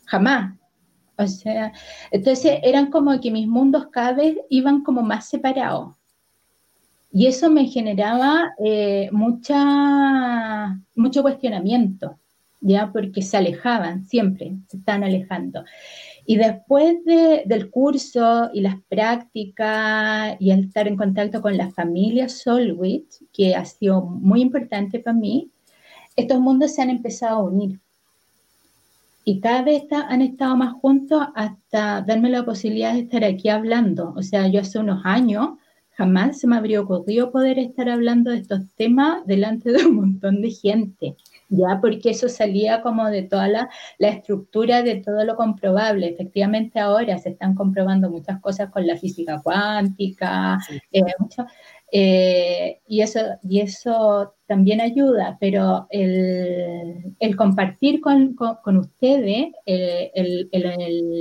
[0.06, 0.60] Jamás.
[1.18, 1.74] O sea,
[2.12, 5.96] entonces eran como que mis mundos cada vez iban como más separados.
[7.12, 12.18] Y eso me generaba eh, mucha, mucho cuestionamiento,
[12.62, 12.92] ¿ya?
[12.92, 15.66] Porque se alejaban siempre, se están alejando.
[16.26, 21.70] Y después de- del curso y las prácticas y el estar en contacto con la
[21.72, 25.50] familia Solwit, que ha sido muy importante para mí,
[26.16, 27.80] estos mundos se han empezado a unir.
[29.26, 34.14] Y cada vez han estado más juntos hasta darme la posibilidad de estar aquí hablando.
[34.16, 35.50] O sea, yo hace unos años
[36.02, 40.42] jamás se me habría ocurrido poder estar hablando de estos temas delante de un montón
[40.42, 41.16] de gente,
[41.50, 46.08] ya porque eso salía como de toda la, la estructura de todo lo comprobable.
[46.10, 50.80] Efectivamente ahora se están comprobando muchas cosas con la física cuántica, Sí.
[50.92, 51.46] eh, mucho,
[51.94, 59.48] eh, y, eso, y eso también ayuda, pero el, el compartir con, con- con ustedes
[59.66, 60.66] eh, el, el-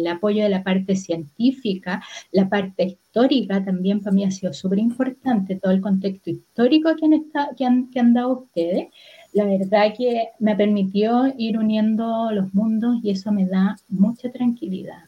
[0.00, 4.78] el apoyo de la parte científica, la parte histórica también para mí ha sido súper
[4.78, 8.88] importante, todo el contexto histórico que han, esta- que, han, que han dado ustedes.
[9.32, 14.30] La verdad que me ha permitido ir uniendo los mundos y eso me da mucha
[14.30, 15.04] tranquilidad.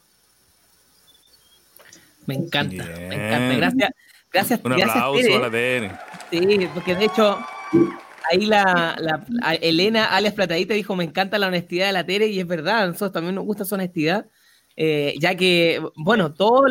[2.26, 3.08] Me encanta, Bien.
[3.08, 3.56] me encanta.
[3.56, 3.90] Gracias,
[4.32, 5.34] gracias, Un gracias, aplauso Tere.
[5.34, 5.90] a la Tere.
[6.30, 7.38] Sí, porque de hecho,
[8.30, 9.24] ahí la,
[9.60, 13.12] Elena, alias Platadita, dijo, me encanta la honestidad de la Tere, y es verdad, nosotros
[13.12, 14.26] también nos gusta su honestidad.
[14.76, 16.70] Eh, ya que, bueno, todos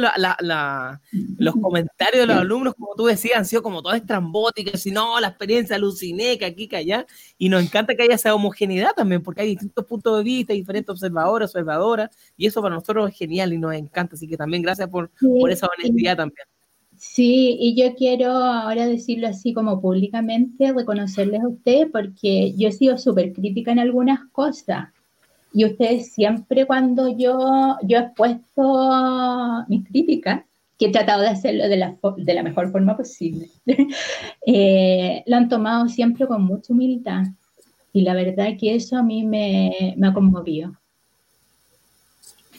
[1.37, 5.19] los comentarios de los alumnos, como tú decías, han sido como todas estrambóticas, y no,
[5.19, 7.05] la experiencia aluciné, que aquí, que allá,
[7.37, 10.89] y nos encanta que haya esa homogeneidad también, porque hay distintos puntos de vista, diferentes
[10.89, 14.89] observadores, observadoras, y eso para nosotros es genial y nos encanta, así que también gracias
[14.89, 16.45] por, por esa honestidad también.
[16.97, 22.71] Sí, y yo quiero ahora decirlo así como públicamente, reconocerles a ustedes porque yo he
[22.71, 24.89] sido súper crítica en algunas cosas.
[25.53, 30.43] Y ustedes siempre cuando yo, yo he puesto mis críticas,
[30.79, 33.49] que he tratado de hacerlo de la, de la mejor forma posible,
[34.47, 37.23] eh, lo han tomado siempre con mucha humildad.
[37.93, 40.73] Y la verdad que eso a mí me, me ha conmovido.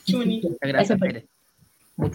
[0.08, 0.98] Muchas gracias,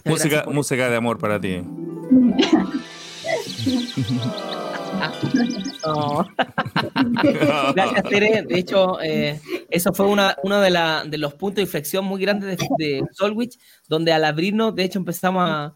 [0.05, 1.61] música, música de amor para ti.
[7.75, 8.43] Gracias, Tere.
[8.43, 10.71] De hecho, eh, eso fue una, uno de,
[11.09, 14.99] de, los puntos de inflexión muy grandes de, de, Solwich, donde al abrirnos, de hecho,
[14.99, 15.75] empezamos a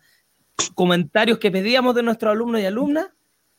[0.75, 3.08] comentarios que pedíamos de nuestros alumnos y alumnas,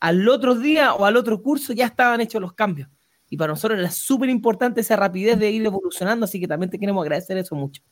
[0.01, 2.89] al otro día o al otro curso ya estaban hechos los cambios.
[3.29, 6.79] Y para nosotros era súper importante esa rapidez de ir evolucionando, así que también te
[6.79, 7.83] queremos agradecer eso mucho.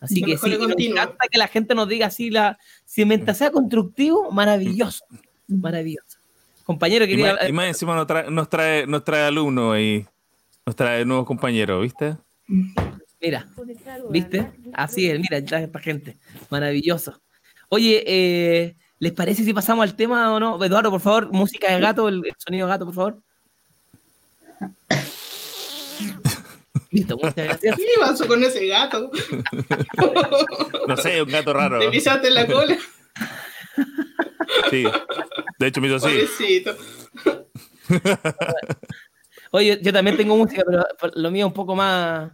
[0.00, 3.50] Así que sí, nos encanta que la gente nos diga así, la, si mientras sea
[3.50, 5.04] constructivo, maravilloso,
[5.48, 6.17] maravilloso.
[6.68, 7.48] Compañero, quería...
[7.48, 10.04] Y más, encima nos trae, nos trae, nos trae alumnos y
[10.66, 12.18] nos trae nuevos compañeros, ¿viste?
[13.22, 13.48] Mira,
[14.10, 14.52] ¿viste?
[14.74, 16.18] Así es, mira, esta gente,
[16.50, 17.18] maravilloso.
[17.70, 20.62] Oye, eh, ¿les parece si pasamos al tema o no?
[20.62, 23.22] Eduardo, por favor, música de gato, el sonido de gato, por favor.
[26.90, 27.76] Listo, muchas gracias.
[27.76, 29.10] ¿Qué pasó con ese gato?
[30.86, 31.78] no sé, un gato raro.
[31.78, 32.76] ¿Te pisaste la cola?
[34.70, 34.84] Sí.
[35.58, 36.64] De hecho, me hizo así.
[39.50, 42.30] Oye, yo también tengo música, pero lo mío un poco más.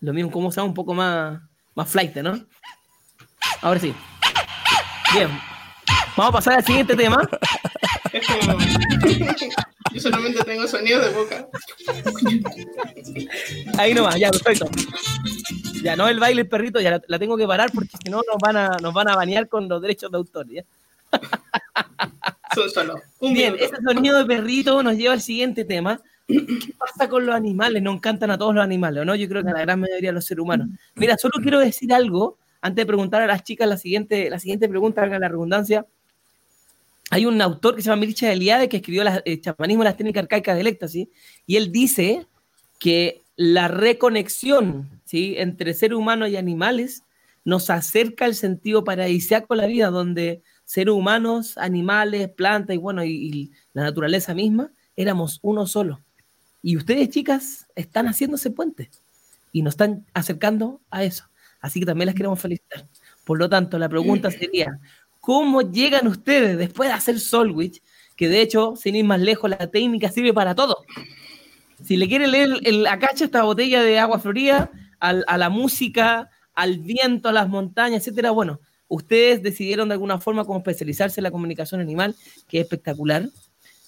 [0.00, 1.40] Lo mío, como se Un poco más.
[1.74, 2.46] Más flight, ¿no?
[3.60, 3.94] Ahora sí.
[5.12, 5.28] Bien.
[6.16, 7.28] Vamos a pasar al siguiente tema.
[9.92, 11.46] Yo solamente tengo sonido de boca.
[13.78, 14.68] Ahí nomás, ya, perfecto.
[15.82, 18.38] Ya no el baile el perrito, ya la, tengo que parar porque si no nos
[18.40, 20.46] van a, nos van a banear con los derechos de autor.
[20.48, 20.64] ¿ya?
[22.74, 26.00] Solo, Bien, ese sonido de perrito nos lleva al siguiente tema.
[26.26, 27.82] ¿Qué pasa con los animales?
[27.82, 29.14] Nos encantan a todos los animales, ¿no?
[29.14, 30.68] Yo creo que a la gran mayoría de los seres humanos.
[30.94, 34.68] Mira, solo quiero decir algo antes de preguntar a las chicas la siguiente, la siguiente
[34.68, 35.86] pregunta, haga la redundancia
[37.10, 39.96] hay un autor que se llama Mircea Eliade que escribió el eh, chamanismo y las
[39.96, 41.08] técnicas arcaicas del éxtasis,
[41.46, 42.26] y él dice
[42.78, 45.36] que la reconexión ¿sí?
[45.38, 47.02] entre ser humano y animales
[47.44, 53.02] nos acerca al sentido paradisíaco de la vida, donde seres humanos, animales, plantas y bueno,
[53.04, 56.00] y, la naturaleza misma, éramos uno solo.
[56.62, 58.90] Y ustedes, chicas, están haciendo ese puente
[59.50, 61.24] y nos están acercando a eso.
[61.60, 62.86] Así que también las queremos felicitar.
[63.24, 64.78] Por lo tanto, la pregunta sería,
[65.20, 67.80] cómo llegan ustedes después de hacer Solwich,
[68.14, 70.84] que de hecho, sin ir más lejos, la técnica sirve para todo.
[71.82, 76.78] Si le quieren leer el, acacha esta botella de agua florida, a la música, al
[76.78, 81.30] viento, a las montañas, etcétera, bueno, ustedes decidieron de alguna forma como especializarse en la
[81.30, 82.16] comunicación animal,
[82.48, 83.28] que es espectacular.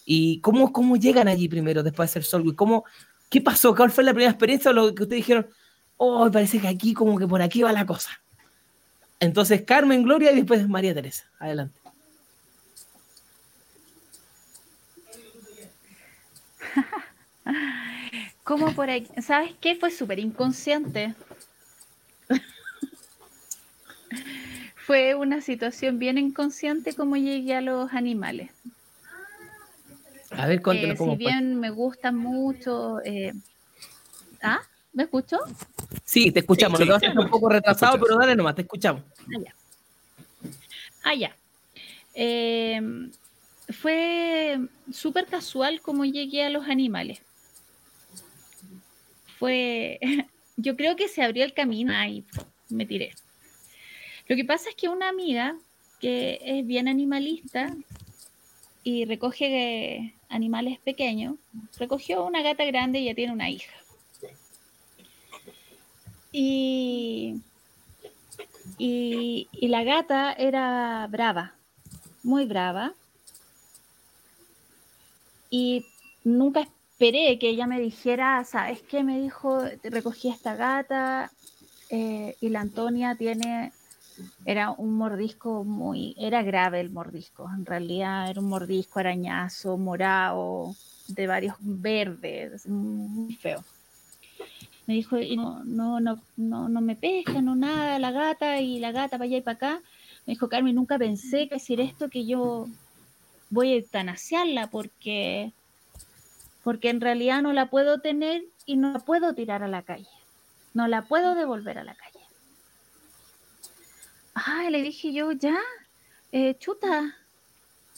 [0.04, 2.54] ¿Y cómo, cómo llegan allí primero después de hacer Solwich?
[2.54, 2.84] ¿Cómo,
[3.28, 3.74] ¿Qué pasó?
[3.74, 5.46] ¿Cuál fue la primera experiencia o lo que ustedes dijeron?
[5.96, 8.10] Oh, parece que aquí como que por aquí va la cosa.
[9.20, 11.30] Entonces, Carmen, Gloria y después María Teresa.
[11.38, 11.79] Adelante.
[18.50, 19.06] ¿Cómo por ahí?
[19.22, 19.76] ¿Sabes qué?
[19.76, 21.14] Fue súper inconsciente.
[24.74, 28.50] Fue una situación bien inconsciente como llegué a los animales.
[30.32, 32.98] A ver, eh, Si bien me gustan mucho.
[33.04, 33.32] Eh,
[34.42, 34.58] ¿Ah?
[34.94, 35.38] ¿Me escucho?
[36.02, 36.80] Sí, te escuchamos.
[36.80, 39.04] Lo que a un poco retrasado, pero dale nomás, te escuchamos.
[41.04, 41.36] Ah, ya.
[42.14, 43.12] Em,
[43.80, 44.58] fue
[44.92, 47.22] súper casual como llegué a los animales.
[49.40, 49.98] Fue,
[50.58, 52.26] yo creo que se abrió el camino y
[52.68, 53.14] me tiré.
[54.28, 55.56] Lo que pasa es que una amiga
[55.98, 57.74] que es bien animalista
[58.84, 61.36] y recoge animales pequeños,
[61.78, 63.72] recogió una gata grande y ya tiene una hija.
[66.32, 67.40] Y,
[68.76, 71.54] y, la gata era brava,
[72.22, 72.92] muy brava.
[75.48, 75.86] Y
[76.24, 76.68] nunca
[77.00, 79.02] esperé que ella me dijera, ¿sabes qué?
[79.02, 81.30] Me dijo, recogí esta gata
[81.88, 83.72] eh, y la Antonia tiene,
[84.44, 90.76] era un mordisco muy, era grave el mordisco, en realidad era un mordisco arañazo, morado,
[91.08, 93.64] de varios verdes, muy feo.
[94.86, 98.92] Me dijo, no, no, no, no, no me pesca, no nada, la gata y la
[98.92, 99.80] gata para allá y para acá.
[100.26, 102.68] Me dijo, Carmen, nunca pensé que decir esto que yo
[103.48, 105.52] voy a eutanasiarla porque,
[106.62, 110.08] porque en realidad no la puedo tener y no la puedo tirar a la calle.
[110.74, 112.20] No la puedo devolver a la calle.
[114.34, 115.58] Ay, le dije yo, ya,
[116.32, 117.16] eh, chuta,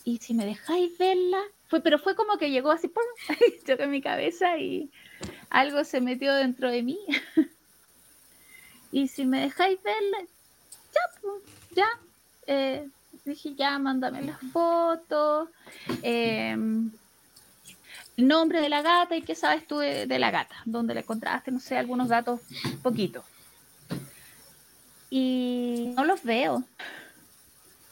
[0.05, 3.03] y si me dejáis verla, fue, pero fue como que llegó así, ¡pum!
[3.67, 4.91] en mi cabeza y
[5.51, 6.99] algo se metió dentro de mí.
[8.93, 10.19] y si me dejáis verla,
[10.95, 11.31] ya,
[11.75, 11.87] ya.
[12.47, 12.89] Eh,
[13.25, 15.49] dije, ya, mándame las fotos.
[16.03, 16.91] Em,
[18.17, 21.51] nombre de la gata y qué sabes tú de, de la gata, dónde la encontraste,
[21.51, 22.41] no sé, algunos datos,
[22.83, 23.25] poquito.
[25.11, 26.65] Y no los veo.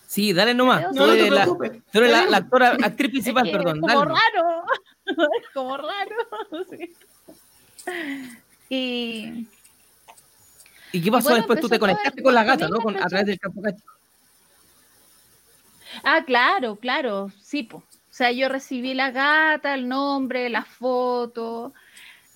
[0.07, 0.93] Sí, dale nomás.
[0.93, 1.83] No, Tú la, preocupes.
[1.93, 3.81] tú eres la, actora, actriz principal, Es que perdón.
[3.85, 4.65] Es como raro.
[5.41, 6.17] Es como raro.
[6.71, 6.95] sí.
[8.69, 9.47] Y
[10.93, 11.61] ¿Y qué pasó bueno, después?
[11.61, 12.79] Tú te conectaste con la gata, ¿no?
[12.81, 13.63] Con, a través del campo.
[16.03, 17.85] Ah, claro, claro, sí, po.
[18.21, 21.73] O sea, yo recibí la gata, el nombre, la foto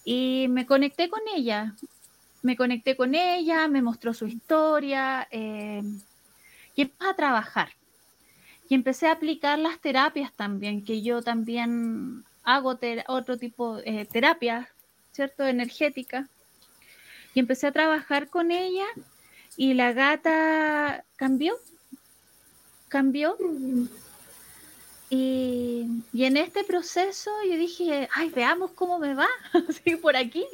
[0.02, 1.74] y me conecté con ella.
[2.40, 5.82] Me conecté con ella, me mostró su historia eh,
[6.74, 7.68] y empecé a trabajar.
[8.66, 14.06] Y empecé a aplicar las terapias también, que yo también hago otro tipo de eh,
[14.06, 14.66] terapias,
[15.12, 15.44] ¿cierto?
[15.44, 16.30] Energética.
[17.34, 18.86] Y empecé a trabajar con ella
[19.58, 21.58] y la gata cambió,
[22.88, 23.36] cambió.
[25.10, 29.28] Y, y en este proceso yo dije, ay, veamos cómo me va,
[29.68, 30.44] así por aquí.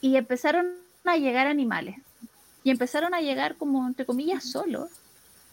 [0.00, 1.96] Y empezaron a llegar animales.
[2.64, 4.90] Y empezaron a llegar como, entre comillas, solos.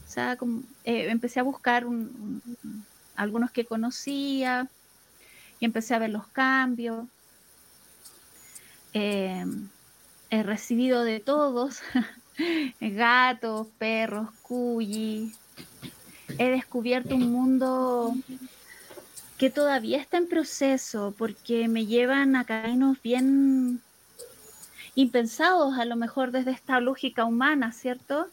[0.06, 2.86] O sea, como, eh, empecé a buscar un- un-
[3.16, 4.68] algunos que conocía
[5.60, 7.06] y empecé a ver los cambios.
[8.94, 9.46] Eh,
[10.30, 11.82] he recibido de todos,
[12.80, 15.36] gatos, perros, cuyis.
[16.38, 18.14] He descubierto un mundo
[19.38, 23.82] que todavía está en proceso porque me llevan a caminos bien
[24.96, 28.28] impensados, a lo mejor desde esta lógica humana, ¿cierto?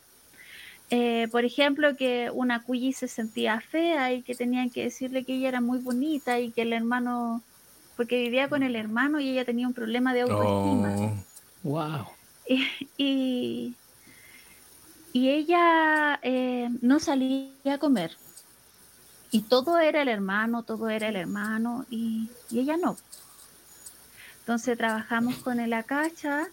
[0.90, 5.34] Eh, por ejemplo, que una cuyi se sentía fea y que tenían que decirle que
[5.34, 7.42] ella era muy bonita y que el hermano,
[7.96, 10.94] porque vivía con el hermano y ella tenía un problema de autoestima.
[10.98, 11.14] Oh.
[11.62, 12.06] Wow.
[12.44, 12.66] Y,
[12.98, 13.74] y,
[15.12, 18.16] y ella eh, no salía a comer.
[19.30, 22.96] Y todo era el hermano, todo era el hermano, y, ella no.
[24.40, 26.48] Entonces trabajamos con el acacha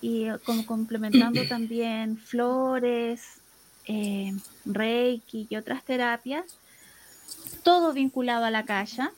[0.00, 3.40] y eh, como complementando también flores,
[3.86, 6.44] eh, reiki y otras terapias,
[7.62, 9.10] todo vinculado a la cacha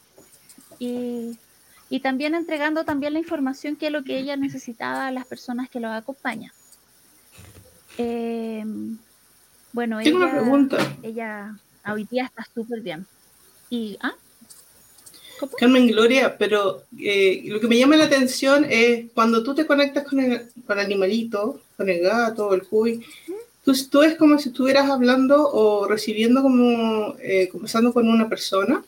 [0.78, 1.38] y,
[1.90, 5.68] y también entregando también la información que es lo que ella necesitaba a las personas
[5.68, 6.52] que lo acompañan.
[7.98, 8.64] Eh,
[9.72, 10.96] bueno, Tengo una ella, pregunta.
[11.02, 13.06] ella hoy día está súper bien.
[13.70, 14.14] Y, ¿ah?
[15.40, 15.52] ¿Cómo?
[15.52, 20.04] Carmen Gloria, pero eh, lo que me llama la atención es cuando tú te conectas
[20.04, 23.04] con el, con el animalito, con el gato, el cuy,
[23.64, 28.84] tú, tú es como si estuvieras hablando o recibiendo como, eh, conversando con una persona,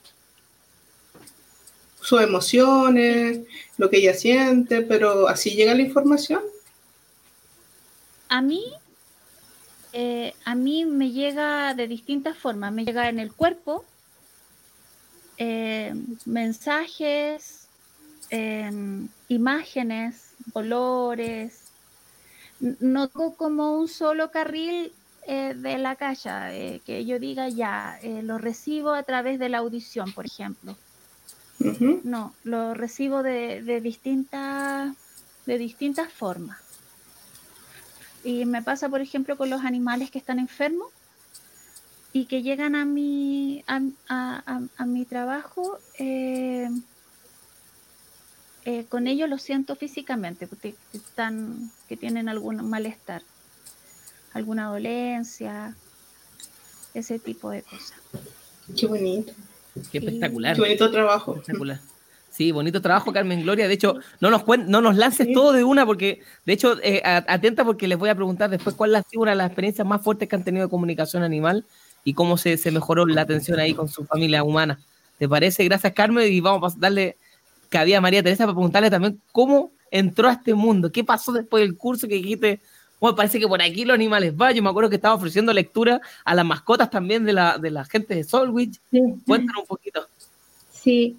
[2.00, 3.40] sus emociones,
[3.76, 6.40] lo que ella siente, pero así llega la información.
[8.28, 8.64] A mí,
[9.96, 12.72] eh, a mí me llega de distintas formas.
[12.72, 13.90] Me llega en el cuerpo,
[15.36, 17.70] eh, mensajes,
[18.30, 21.74] em, imágenes, olores.
[22.60, 27.48] N- No tengo como un solo carril eh, de la calle, eh, que yo diga
[27.50, 30.80] ya, eh, lo recibo a través de la audición, por ejemplo.
[32.02, 34.96] No, lo recibo de, de distintas,
[35.44, 36.65] de distintas formas.
[38.26, 40.88] Y me pasa, por ejemplo, con los animales que están enfermos
[42.12, 43.76] y que llegan a mi, a,
[44.08, 46.68] a- a- a mi trabajo, eh,
[48.64, 53.22] eh, con ellos lo siento físicamente, porque están, que tienen algún malestar,
[54.32, 55.76] alguna dolencia,
[56.94, 57.92] ese tipo de cosas.
[58.76, 59.32] Qué bonito,
[59.92, 60.56] Qué espectacular.
[60.56, 61.34] qué bonito trabajo.
[61.36, 61.80] Espectacular.
[62.36, 63.66] Sí, bonito trabajo, Carmen Gloria.
[63.66, 67.00] De hecho, no nos, cuen- no nos lances todo de una, porque, de hecho, eh,
[67.02, 70.02] atenta porque les voy a preguntar después cuál ha sido una de las experiencias más
[70.02, 71.64] fuertes que han tenido de comunicación animal
[72.04, 74.78] y cómo se, se mejoró la atención ahí con su familia humana.
[75.18, 75.64] ¿Te parece?
[75.64, 77.16] Gracias, Carmen, y vamos a darle
[77.70, 81.62] cabida a María Teresa para preguntarle también cómo entró a este mundo, qué pasó después
[81.62, 82.60] del curso que dijiste,
[83.00, 84.54] bueno, parece que por aquí los animales van.
[84.54, 87.86] Yo me acuerdo que estaba ofreciendo lectura a las mascotas también de la, de la
[87.86, 88.78] gente de Solwich.
[88.90, 89.00] Sí.
[89.26, 90.06] Cuéntanos un poquito.
[90.70, 91.16] Sí,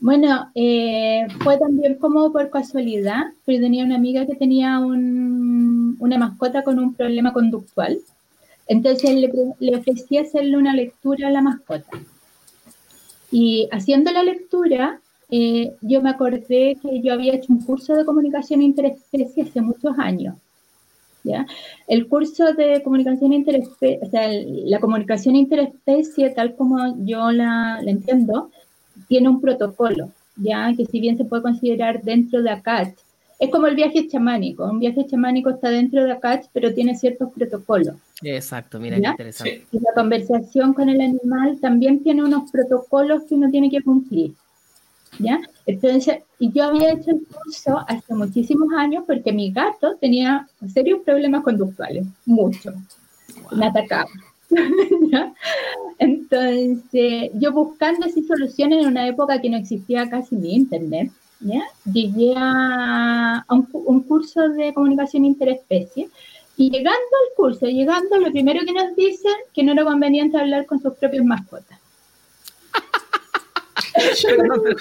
[0.00, 6.18] Bueno, eh, fue también como por casualidad, pero tenía una amiga que tenía un- una
[6.18, 7.98] mascota con un problema conductual.
[8.68, 9.30] Entonces le,
[9.60, 11.90] le ofrecí hacerle una lectura a la mascota.
[13.30, 18.04] Y haciendo la lectura, eh, yo me acordé que yo había hecho un curso de
[18.04, 20.36] comunicación interespecie hace muchos años.
[21.24, 21.46] ¿ya?
[21.88, 27.90] El curso de comunicación interespecie, o sea, la comunicación interespecie, tal como yo la, la
[27.90, 28.50] entiendo,
[29.10, 32.94] tiene un protocolo, ya que si bien se puede considerar dentro de ACAT,
[33.40, 34.64] es como el viaje chamánico.
[34.64, 37.96] Un viaje chamánico está dentro de ACAT, pero tiene ciertos protocolos.
[38.22, 39.02] Exacto, mira ¿Ya?
[39.02, 39.66] qué interesante.
[39.72, 44.32] Y la conversación con el animal también tiene unos protocolos que uno tiene que cumplir.
[45.18, 45.40] ¿Ya?
[45.66, 51.00] Entonces, y yo había hecho el curso hace muchísimos años porque mi gato tenía serios
[51.04, 52.76] problemas conductuales, muchos.
[53.50, 54.08] Me atacaba.
[55.10, 55.32] ¿Ya?
[55.98, 61.62] Entonces, yo buscando así soluciones en una época que no existía casi ni internet, ¿ya?
[61.92, 66.08] llegué a, un, un curso de comunicación interespecie
[66.56, 70.66] y llegando al curso, llegando, lo primero que nos dicen que no era conveniente hablar
[70.66, 71.78] con sus propias mascotas.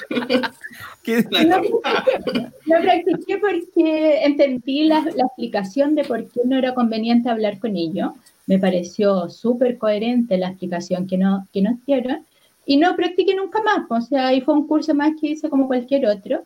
[1.04, 6.58] ¿Qué- La Lo practiqué, lo practiqué porque entendí la, la explicación de por qué no
[6.58, 8.12] era conveniente hablar con ellos.
[8.50, 12.26] Me pareció súper coherente la explicación que, no, que nos dieron
[12.66, 13.86] y no practiqué nunca más.
[13.90, 16.42] O sea, ahí fue un curso más que hice como cualquier otro.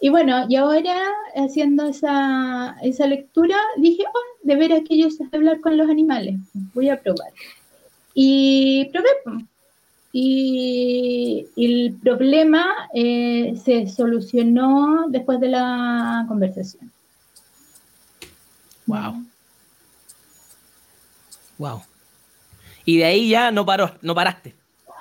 [0.00, 0.96] Y bueno, y ahora
[1.34, 6.36] haciendo esa, esa lectura dije, oh, de veras que yo sé hablar con los animales,
[6.74, 7.32] voy a probar.
[8.12, 9.08] Y probé.
[9.24, 9.44] pues.
[10.12, 16.92] Y, y el problema eh, se solucionó después de la conversación.
[18.86, 19.29] Wow.
[21.60, 21.82] Wow.
[22.86, 24.54] Y de ahí ya no paró, no paraste.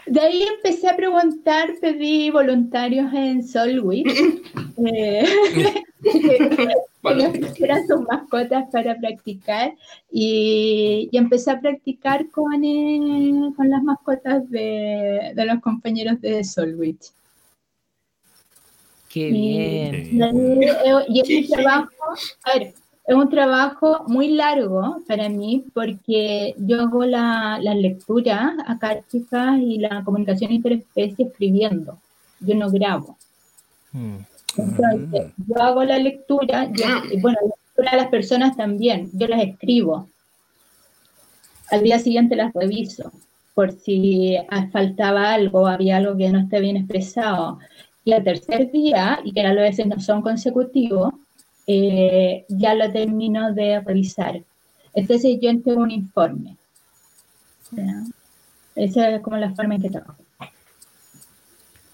[0.05, 4.05] De ahí empecé a preguntar, pedí voluntarios en Solwich.
[4.85, 5.23] eh,
[6.03, 9.73] que nos trajeran sus mascotas para practicar
[10.11, 16.43] y, y empecé a practicar con, eh, con las mascotas de, de los compañeros de
[16.43, 17.11] Solwich.
[19.07, 19.95] Qué Y- bien.
[20.11, 20.73] Y, eh,
[21.07, 21.51] y es Sí, un sí.
[21.53, 21.89] trabajo,
[22.43, 22.73] a ver,
[23.09, 29.79] es un trabajo muy largo para mí porque yo hago la, las lecturas acárticas y
[29.79, 31.97] la comunicación interespecie escribiendo.
[32.39, 33.17] Yo no grabo.
[33.93, 34.17] Mm.
[34.57, 39.27] Entonces, yo hago la lectura, yo, y bueno, la lectura a las personas también, yo
[39.27, 40.07] las escribo.
[41.71, 43.11] Al día siguiente las reviso,
[43.55, 44.37] por si
[44.71, 47.57] faltaba algo, había algo que no esté bien expresado.
[48.05, 51.11] Y al tercer día, y que a veces no son consecutivos,
[51.71, 54.41] eh, ya lo termino de revisar.
[54.95, 56.57] Entonces yo entrego un informe.
[58.75, 60.18] Esa es como la forma en que trabajo.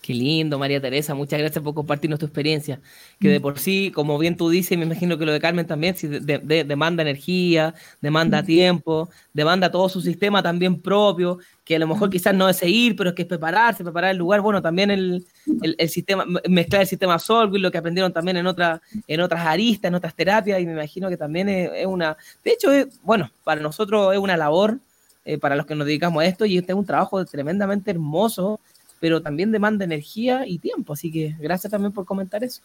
[0.05, 1.15] Qué lindo, María Teresa.
[1.15, 2.79] Muchas gracias por compartirnos tu experiencia.
[3.19, 5.95] Que de por sí, como bien tú dices, me imagino que lo de Carmen también,
[5.99, 11.87] de- de- demanda energía, demanda tiempo, demanda todo su sistema también propio, que a lo
[11.87, 14.41] mejor quizás no es seguir, pero es que es prepararse, preparar el lugar.
[14.41, 15.25] Bueno, también el,
[15.63, 19.43] el, el sistema, mezclar el sistema Solvit, lo que aprendieron también en, otra, en otras
[19.43, 22.15] aristas, en otras terapias, y me imagino que también es, es una.
[22.43, 24.77] De hecho, es, bueno, para nosotros es una labor,
[25.25, 28.59] eh, para los que nos dedicamos a esto, y este es un trabajo tremendamente hermoso
[28.99, 30.93] pero también demanda energía y tiempo.
[30.93, 32.61] Así que gracias también por comentar eso.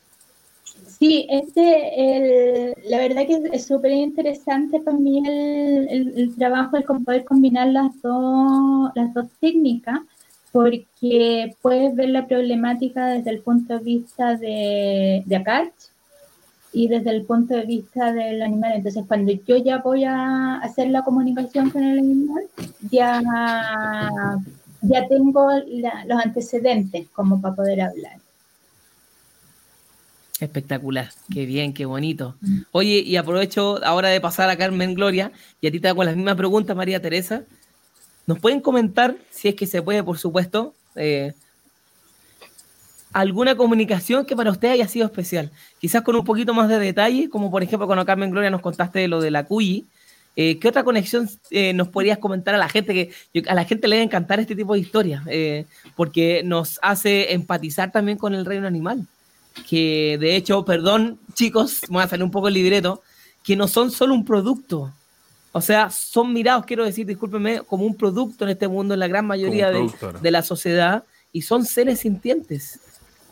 [0.98, 6.76] Sí, este, el- la verdad que es súper interesante para mí el, el- el trabajo
[6.76, 10.00] de poder combinar las dos, las dos técnicas,
[10.52, 15.36] porque puedes ver la problemática desde el punto de vista de, de
[16.72, 18.72] y desde el punto de vista del animal.
[18.76, 22.44] Entonces, cuando yo ya voy a hacer la comunicación con el animal,
[22.90, 23.20] ya,
[24.82, 28.18] ya tengo la- los antecedentes como para poder hablar.
[30.40, 32.34] Espectacular, qué bien, qué bonito.
[32.72, 36.16] Oye, y aprovecho ahora de pasar a Carmen Gloria, y a ti te hago las
[36.16, 37.42] mismas preguntas, María Teresa.
[38.26, 41.34] ¿Nos pueden comentar, si es que se puede, por supuesto, eh,
[43.12, 45.50] alguna comunicación que para usted haya sido especial?
[45.78, 49.00] Quizás con un poquito más de detalle, como por ejemplo cuando Carmen Gloria nos contaste
[49.00, 49.86] de lo de la CUI.
[50.42, 52.94] Eh, ¿Qué otra conexión eh, nos podrías comentar a la gente?
[52.94, 55.66] Que yo- a la gente le debe encantar este tipo de historias, eh,
[55.96, 59.06] porque nos hace empatizar también con el reino animal
[59.68, 63.02] que de hecho, perdón, chicos, me voy a salir un poco el libreto,
[63.42, 64.94] que no son solo un producto.
[65.52, 69.08] O sea, son mirados, quiero decir, discúlpenme, como un producto en este mundo, en la
[69.08, 69.80] gran mayoría de,
[70.22, 72.80] de la sociedad, y son seres sintientes.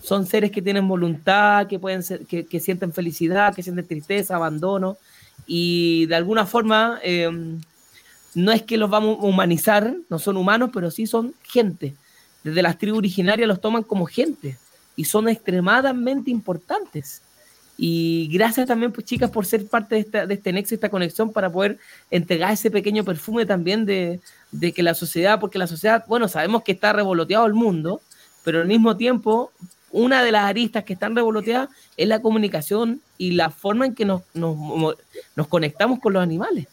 [0.02, 4.36] Son seres que tienen voluntad, que, pueden ser, que, que sienten felicidad, que sienten tristeza,
[4.36, 4.98] abandono,
[5.50, 7.30] y de alguna forma, eh,
[8.34, 11.94] no es que los vamos a humanizar, no son humanos, pero sí son gente.
[12.44, 14.58] Desde las tribus originarias los toman como gente
[14.94, 17.22] y son extremadamente importantes.
[17.78, 21.32] Y gracias también, pues chicas, por ser parte de, esta, de este nexo, esta conexión,
[21.32, 21.78] para poder
[22.10, 24.20] entregar ese pequeño perfume también de,
[24.52, 28.02] de que la sociedad, porque la sociedad, bueno, sabemos que está revoloteado el mundo,
[28.44, 29.50] pero al mismo tiempo,
[29.90, 34.04] una de las aristas que están revoloteadas es la comunicación y la forma en que
[34.04, 34.96] nos, nos,
[35.36, 36.66] nos conectamos con los animales.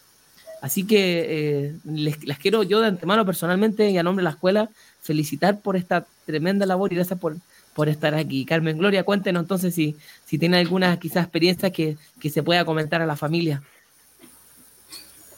[0.61, 4.31] Así que eh, les, las quiero yo de antemano personalmente y a nombre de la
[4.31, 4.69] escuela
[5.01, 7.37] felicitar por esta tremenda labor y gracias por,
[7.73, 8.45] por estar aquí.
[8.45, 9.95] Carmen Gloria, cuéntenos entonces si,
[10.25, 13.61] si tiene alguna quizás experiencia que, que se pueda comentar a la familia.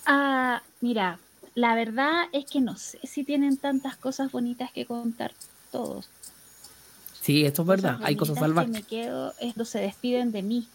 [0.05, 1.19] Ah, mira,
[1.55, 5.33] la verdad es que no sé si tienen tantas cosas bonitas que contar
[5.71, 6.09] todos.
[7.27, 8.71] Sí, esto es verdad, hay cosas salvajes.
[8.71, 10.69] Que me quedo es cuando se despiden de mí.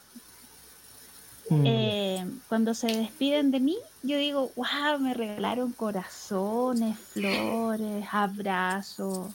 [1.48, 1.62] Mm.
[1.64, 9.32] Eh, cuando se despiden de mí, yo digo, wow, me regalaron corazones, flores, abrazos.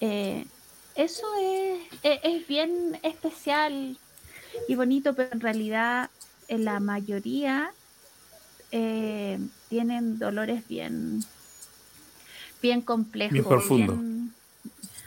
[0.00, 0.44] Eh,
[0.94, 3.96] eso es, es, es bien especial
[4.68, 6.10] y bonito, pero en realidad
[6.48, 7.72] en la mayoría
[8.72, 9.38] eh,
[9.70, 11.24] tienen dolores bien,
[12.60, 13.94] bien complejos, Bien profundo.
[13.94, 14.37] bien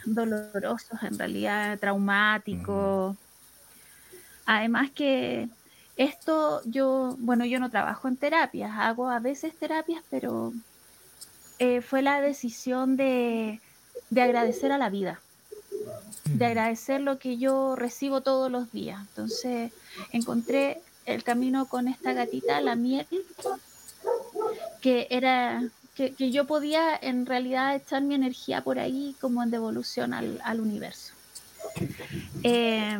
[0.06, 3.16] dolorosos, en realidad traumáticos.
[4.46, 5.50] Además que
[5.98, 10.54] esto yo, bueno, yo no trabajo en terapias, hago a veces terapias, pero
[11.60, 13.62] eh, fue la decisión de,
[14.10, 15.22] de agradecer a la vida,
[16.26, 19.00] de agradecer lo que yo recibo todos los días.
[19.10, 19.72] Entonces
[20.12, 23.08] encontré el camino con esta gatita, la miel,
[24.82, 25.64] que era
[26.02, 30.40] que, que yo podía en realidad echar mi energía por ahí como en devolución al,
[30.44, 31.14] al universo.
[32.44, 32.98] Eh,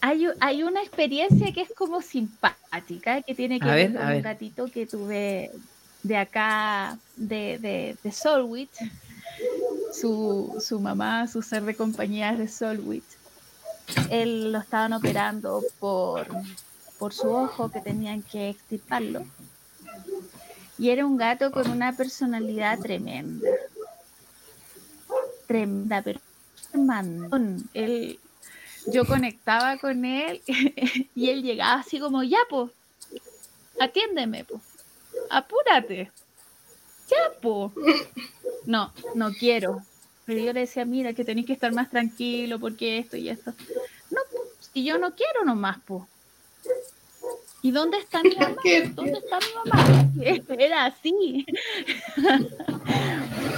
[0.00, 4.22] hay, hay una experiencia que es como simpática, que tiene que A ver, con un
[4.22, 5.52] gatito que tuve
[6.02, 8.72] de acá, de, de, de Solwich.
[9.92, 13.04] Su, su mamá, su ser de compañía de Solwich.
[14.10, 16.26] Él lo estaban operando por,
[16.98, 19.24] por su ojo, que tenían que extirparlo.
[20.78, 23.48] Y era un gato con una personalidad tremenda.
[25.46, 26.20] Tremenda, pero
[26.74, 27.68] mandón.
[27.74, 28.18] Él,
[28.86, 30.42] yo conectaba con él
[31.14, 32.70] y él llegaba así como, ya, pues,
[33.80, 34.62] atiéndeme, pues,
[35.30, 36.10] apúrate,
[37.08, 37.72] ya, pues.
[38.64, 39.82] No, no quiero.
[40.24, 43.52] Pero yo le decía, mira, que tenéis que estar más tranquilo porque esto y esto.
[44.10, 46.04] No, pues, y yo no quiero nomás, pues.
[47.62, 48.56] ¿Y dónde está mi mamá?
[48.94, 50.10] ¿Dónde está mi mamá?
[50.58, 51.46] Era así.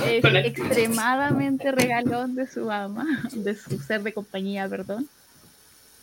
[0.07, 5.09] Es extremadamente regalón de su mamá, de su ser de compañía, perdón.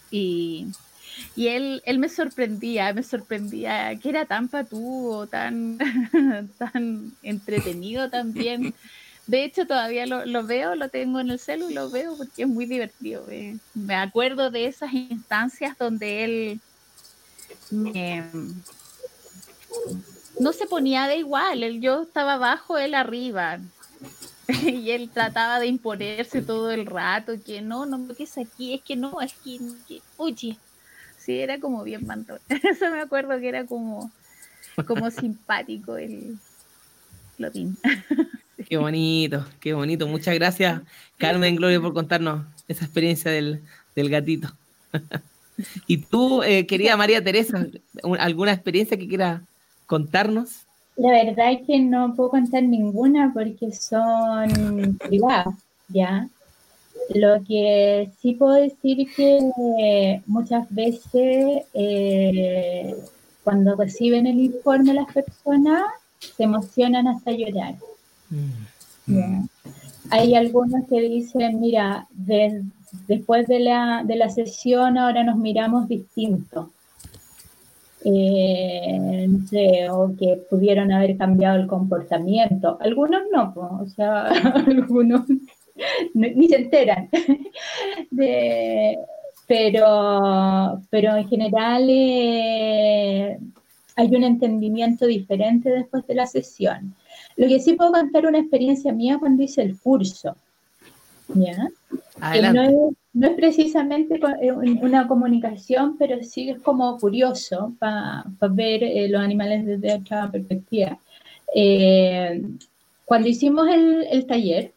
[0.09, 0.67] Y,
[1.35, 5.77] y él, él me sorprendía, me sorprendía que era tan patudo, tan,
[6.57, 8.73] tan entretenido también.
[9.27, 12.41] De hecho, todavía lo, lo veo, lo tengo en el celu y lo veo porque
[12.41, 13.25] es muy divertido.
[13.29, 13.57] eh.
[13.75, 16.59] Me acuerdo de esas instancias donde él
[17.71, 18.23] me-
[20.39, 23.59] no se ponía de igual, él, yo estaba abajo, él arriba.
[24.65, 28.81] Y él trataba de imponerse todo el rato, que no, no me es aquí, es
[28.81, 30.01] que no, es que, que-.
[31.17, 32.39] Sí, era como bien mandón.
[32.49, 34.11] Eso me acuerdo que era como,
[34.87, 36.37] como simpático el
[37.37, 37.77] Clotín.
[38.69, 40.07] Qué bonito, qué bonito.
[40.07, 40.81] Muchas gracias,
[41.17, 43.61] Carmen Gloria, por contarnos esa experiencia del,
[43.95, 44.53] del gatito.
[45.87, 47.65] Y tú, eh, querida María Teresa,
[48.03, 49.41] un- ¿alguna experiencia que quieras
[49.85, 50.65] contarnos?
[50.97, 55.55] La verdad es que no puedo contar ninguna porque son privadas,
[55.87, 56.27] ¿ya?
[57.13, 59.39] Lo que sí puedo decir que
[59.79, 62.95] eh, muchas veces eh,
[63.43, 65.83] cuando reciben el informe las personas
[66.19, 67.75] se emocionan hasta llorar.
[69.07, 69.41] ¿ya?
[70.09, 72.63] Hay algunos que dicen, mira, de-
[73.07, 76.67] después de la, de la sesión ahora nos miramos distintos.
[78.03, 79.27] Eh,
[79.91, 82.77] o que pudieron haber cambiado el comportamiento.
[82.81, 84.25] Algunos no, o sea,
[84.67, 85.21] algunos
[86.13, 87.09] ni, se enteran.
[89.47, 93.37] Pero, pero en general eh,
[93.97, 96.95] hay un entendimiento diferente después de la sesión.
[97.35, 100.37] Lo que sí puedo contar una experiencia mía cuando hice el curso.
[101.33, 101.67] ¿ya?
[102.21, 102.67] No Adelante.
[102.67, 108.83] es, no es precisamente eh, un- una comunicación, pero sí es como curioso para ver
[108.83, 110.97] eh, los animales desde otra perspectiva.
[111.55, 112.41] Eh,
[113.05, 114.73] cuando hicimos el, el taller,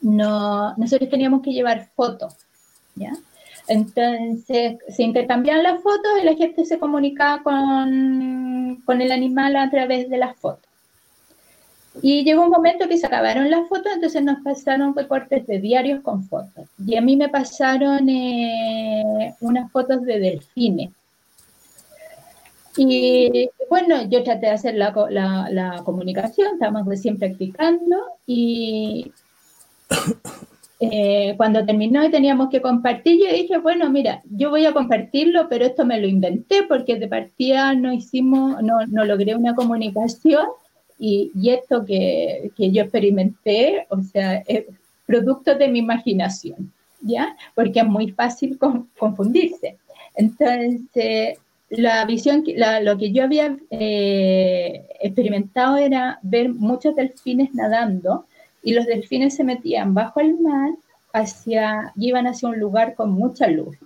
[0.00, 2.34] no, nosotros teníamos que llevar fotos,
[2.96, 3.12] ¿ya?
[3.68, 9.70] Entonces se intercambiaban las fotos y la gente se comunicaba con, con el animal a
[9.70, 10.71] través de las fotos.
[12.00, 16.00] Y llegó un momento que se acabaron las fotos, entonces nos pasaron recortes de diarios
[16.00, 16.66] con fotos.
[16.86, 20.90] Y a mí me pasaron eh, unas fotos de delfines.
[22.76, 29.12] Y bueno, yo traté de hacer la, la, la comunicación, estábamos recién practicando y
[30.80, 35.50] eh, cuando terminó y teníamos que compartir, yo dije, bueno, mira, yo voy a compartirlo,
[35.50, 40.46] pero esto me lo inventé porque de partida no hicimos, no, no logré una comunicación
[41.04, 44.66] y, esto que, que, yo experimenté, o sea, es
[45.04, 47.36] producto de mi imaginación, ¿ya?
[47.56, 49.78] Porque es muy fácil con, confundirse.
[50.14, 51.38] Entonces,
[51.70, 52.44] la visión,
[52.82, 58.26] lo que yo había eh, experimentado era ver muchos delfines nadando
[58.62, 60.70] y los delfines se metían bajo el mar
[61.12, 63.76] hacia, iban hacia un lugar con mucha luz.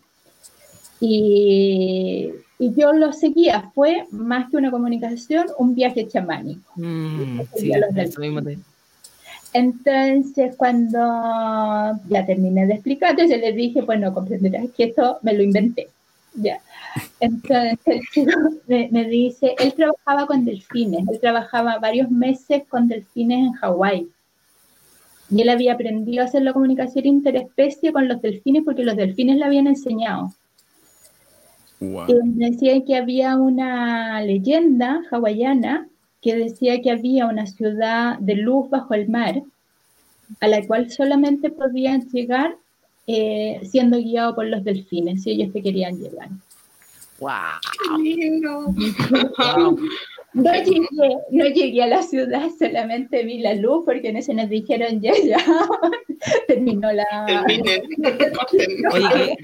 [1.00, 6.72] Y, y yo lo seguía, fue más que una comunicación, un viaje chamánico.
[6.76, 7.72] Mm, sí.
[9.52, 10.98] Entonces, cuando
[12.08, 15.88] ya terminé de explicar, yo les dije, bueno, comprenderás que esto me lo inventé.
[16.34, 16.60] Ya.
[17.20, 17.78] Entonces
[18.66, 24.08] me, me, dice, él trabajaba con delfines, él trabajaba varios meses con delfines en Hawái.
[25.30, 29.36] Y él había aprendido a hacer la comunicación interespecie con los delfines porque los delfines
[29.36, 30.32] le habían enseñado.
[31.80, 32.06] Wow.
[32.24, 35.88] Decía que había una leyenda hawaiana
[36.22, 39.42] que decía que había una ciudad de luz bajo el mar
[40.40, 42.56] a la cual solamente podían llegar
[43.06, 46.28] eh, siendo guiado por los delfines si ellos te querían llevar.
[47.20, 47.30] ¡Wow!
[48.02, 48.74] Qué lindo.
[50.36, 54.50] No llegué, no llegué a la ciudad, solamente vi la luz porque en ese nos
[54.50, 55.38] dijeron ya, ya,
[56.46, 57.06] terminó la...
[58.92, 59.38] Oye,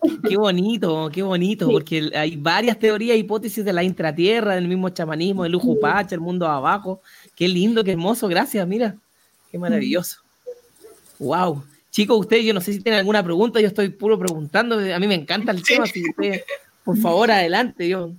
[0.00, 1.72] qué, qué, bonito, qué bonito, sí.
[1.72, 6.46] porque hay varias teorías, hipótesis de la intratierra, del mismo chamanismo, del Ujupacha, el mundo
[6.46, 7.02] abajo.
[7.36, 8.96] Qué lindo, qué hermoso, gracias, mira,
[9.52, 10.22] qué maravilloso.
[11.18, 11.62] Wow.
[11.90, 15.06] Chicos, ustedes, yo no sé si tienen alguna pregunta, yo estoy puro preguntando, a mí
[15.06, 16.42] me encanta el tema, si ustedes,
[16.84, 18.14] por favor, adelante, yo...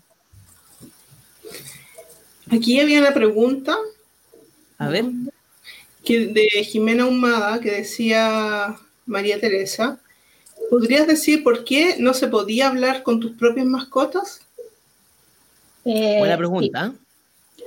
[2.51, 3.75] Aquí había una pregunta.
[4.77, 5.05] A ver.
[6.03, 8.75] Que de Jimena Humada, que decía
[9.05, 9.99] María Teresa.
[10.69, 14.41] ¿Podrías decir por qué no se podía hablar con tus propias mascotas?
[15.85, 16.93] Eh, Buena pregunta.
[17.57, 17.65] Sí,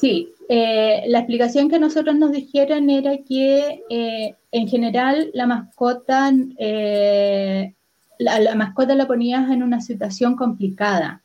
[0.00, 0.28] sí.
[0.48, 7.72] Eh, la explicación que nosotros nos dijeron era que eh, en general la mascota, eh,
[8.18, 11.21] la, la mascota la ponías en una situación complicada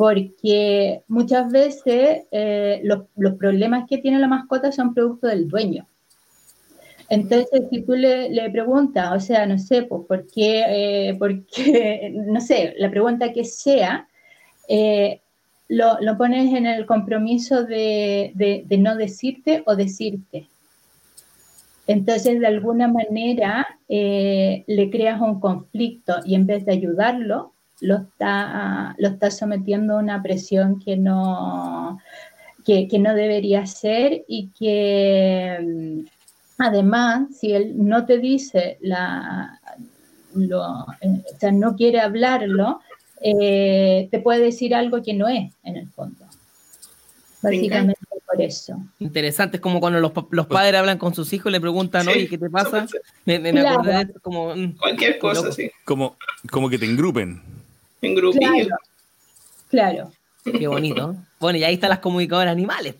[0.00, 5.86] porque muchas veces eh, los, los, problemas que tiene la mascota son producto del dueño.
[7.10, 10.64] Entonces, si tú le, le preguntas, o sea, no sé, pues, ¿por qué?
[11.10, 14.08] Eh, porque, no sé, la pregunta que sea,
[14.68, 15.20] eh,
[15.68, 20.46] lo, lo, pones en el compromiso de, de, de, no decirte o decirte.
[21.86, 27.96] Entonces, de alguna manera, eh, le creas un conflicto y en vez de ayudarlo, lo
[27.96, 31.98] está, lo está sometiendo a una presión que no,
[32.64, 36.04] que, que no debería ser y que
[36.58, 39.60] además, si él no te dice la,
[40.34, 42.80] lo, eh, o sea, no quiere hablarlo,
[43.20, 46.26] eh, te puede decir algo que no es en el fondo.
[47.42, 47.98] Básicamente
[48.30, 48.76] por eso.
[49.00, 52.28] Interesante, es como cuando los, los padres hablan con sus hijos y le preguntan, oye,
[52.28, 52.86] ¿qué te pasa?
[53.24, 53.80] Me, me, me claro.
[53.80, 54.54] acordé de esto como...
[54.78, 55.52] Cualquier cosa, loco.
[55.52, 55.70] sí.
[55.84, 56.16] Como,
[56.50, 57.42] como que te engrupen.
[58.02, 58.66] En grupillo.
[59.68, 60.10] Claro.
[60.44, 60.58] claro.
[60.58, 61.16] Qué bonito.
[61.38, 62.96] Bueno, y ahí están las comunicadoras animales.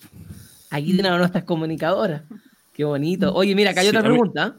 [0.70, 2.22] Aquí tenemos nuestras comunicadoras.
[2.74, 3.34] Qué bonito.
[3.34, 4.56] Oye, mira, acá hay sí, otra pregunta.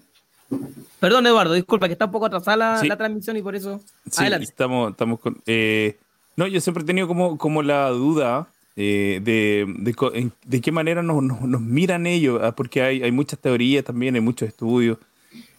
[0.99, 2.87] Perdón, Eduardo, disculpa, que está un poco atrasada la, sí.
[2.87, 3.79] la transmisión y por eso.
[4.09, 4.45] Sí, Adelante.
[4.45, 5.41] estamos, estamos con.
[5.45, 5.97] Eh,
[6.35, 11.01] no, yo siempre he tenido como, como la duda eh, de, de, de, qué manera
[11.01, 14.97] nos, nos, nos, miran ellos, ah, porque hay, hay muchas teorías también, hay muchos estudios.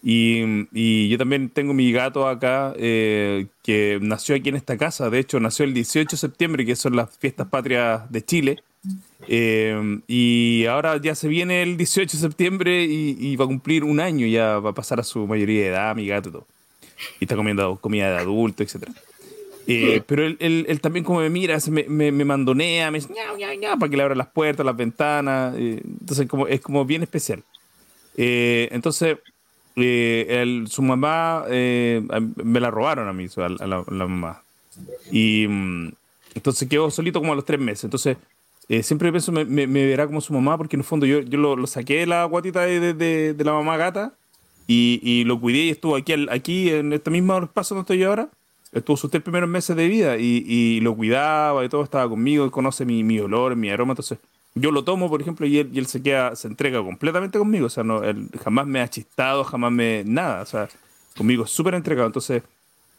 [0.03, 5.11] Y, y, yo también tengo mi gato acá eh, que nació aquí en esta casa.
[5.11, 8.62] De hecho, nació el 18 de septiembre, que son las fiestas patrias de Chile.
[9.28, 13.84] Eh, y ahora ya se viene el 18 de septiembre y, y, va a cumplir
[13.84, 16.46] un año, ya va a pasar a su mayoría de edad, mi gato y todo.
[17.20, 18.88] Y está comiendo comida de adulto, etc.
[19.68, 23.14] Eh, pero él, él, él, también como me mira, me, me, me mandonea, me dice
[23.14, 25.55] ñau, ñau, para que le abra las puertas, las ventanas.
[25.57, 27.44] entonces como, es como bien especial.
[28.16, 29.18] entonces
[29.76, 32.02] eh, el, su mamá eh,
[32.42, 34.42] me la robaron a mí, a la, mamá.
[35.10, 35.90] Y um,
[36.34, 37.84] entonces quedó solito como a los tres meses.
[37.84, 38.16] Entonces
[38.68, 41.38] eh, siempre pienso, me, me, verá como su mamá, porque en el fondo yo, yo
[41.38, 44.14] lo, saqué de la guatita de, de, la mamá gata
[44.66, 48.28] y, y, lo cuidé y estuvo aquí, aquí en este mismo espacio donde estoy ahora.
[48.72, 52.50] Estuvo sus tres primeros meses de vida y, y lo cuidaba y todo, estaba conmigo,
[52.50, 53.92] conoce mi, mi olor, mi aroma.
[53.92, 54.18] Entonces
[54.55, 57.66] yo lo tomo, por ejemplo, y él, y él se queda, se entrega completamente conmigo.
[57.66, 60.03] O sea, no, él jamás me ha chistado, jamás me.
[60.05, 60.42] nada.
[60.42, 60.68] O sea,
[61.16, 62.07] conmigo es súper entregado.
[62.07, 62.42] Entonces,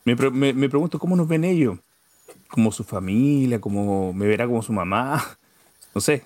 [0.05, 1.77] me, pre- me- me pregunto cómo nos ven ellos.
[2.47, 5.23] Como su familia, como me verá como su mamá.
[5.95, 6.25] No sé.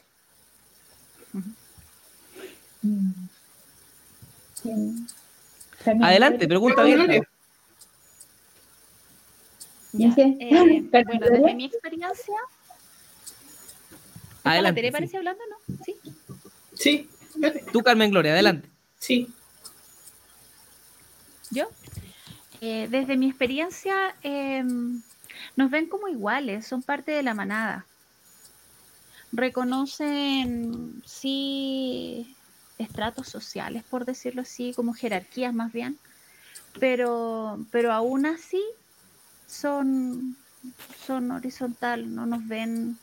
[6.03, 7.27] Adelante, pregunta abierta.
[9.93, 10.37] Ya sé.
[10.39, 12.35] Eh, bueno, desde mi experiencia.
[14.47, 14.81] ¿Está la Adelante.
[14.81, 14.91] Sí.
[14.91, 15.75] parece hablando, no?
[15.83, 15.95] Sí.
[16.73, 17.63] Sí, dale.
[17.71, 18.69] Tú, Carmen Gloria, adelante.
[18.99, 19.27] sí.
[21.49, 21.69] ¿Yo?
[22.59, 25.01] Eh, desde mi experiencia, em,
[25.55, 27.85] nos ven como iguales, son parte de la manada.
[29.31, 32.35] Reconocen, sí,
[32.77, 35.97] estratos sociales, por decirlo así, como jerarquías más bien,
[36.79, 38.61] pero, pero aún así
[39.47, 40.35] son,
[41.05, 42.97] son horizontal, no nos ven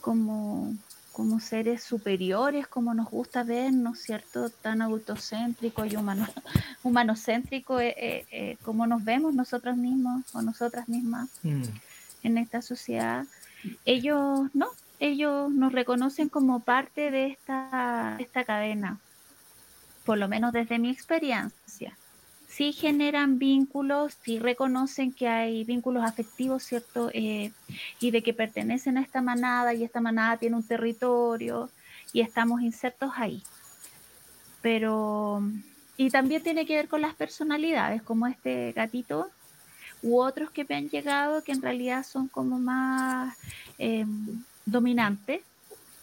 [0.00, 0.74] como,
[1.12, 4.50] como seres superiores, como nos gusta vernos, ¿cierto?
[4.50, 6.26] Tan autocéntrico y humano,
[6.82, 11.62] humanocéntrico eh, eh, eh, como nos vemos nosotros mismos o nosotras mismas Mm.
[12.22, 13.26] en esta sociedad.
[13.84, 14.68] Ellos no,
[15.00, 18.98] ellos nos reconocen como parte de esta, de esta cadena,
[20.04, 21.96] por lo menos desde mi experiencia.
[22.58, 27.08] Sí generan vínculos, sí reconocen que hay vínculos afectivos, ¿cierto?
[27.14, 27.52] Eh,
[28.00, 31.70] y de que pertenecen a esta manada y esta manada tiene un territorio
[32.12, 33.44] y estamos insertos ahí.
[34.60, 35.40] Pero,
[35.96, 39.30] y también tiene que ver con las personalidades, como este gatito
[40.02, 43.36] u otros que me han llegado que en realidad son como más
[43.78, 44.04] eh,
[44.66, 45.42] dominantes,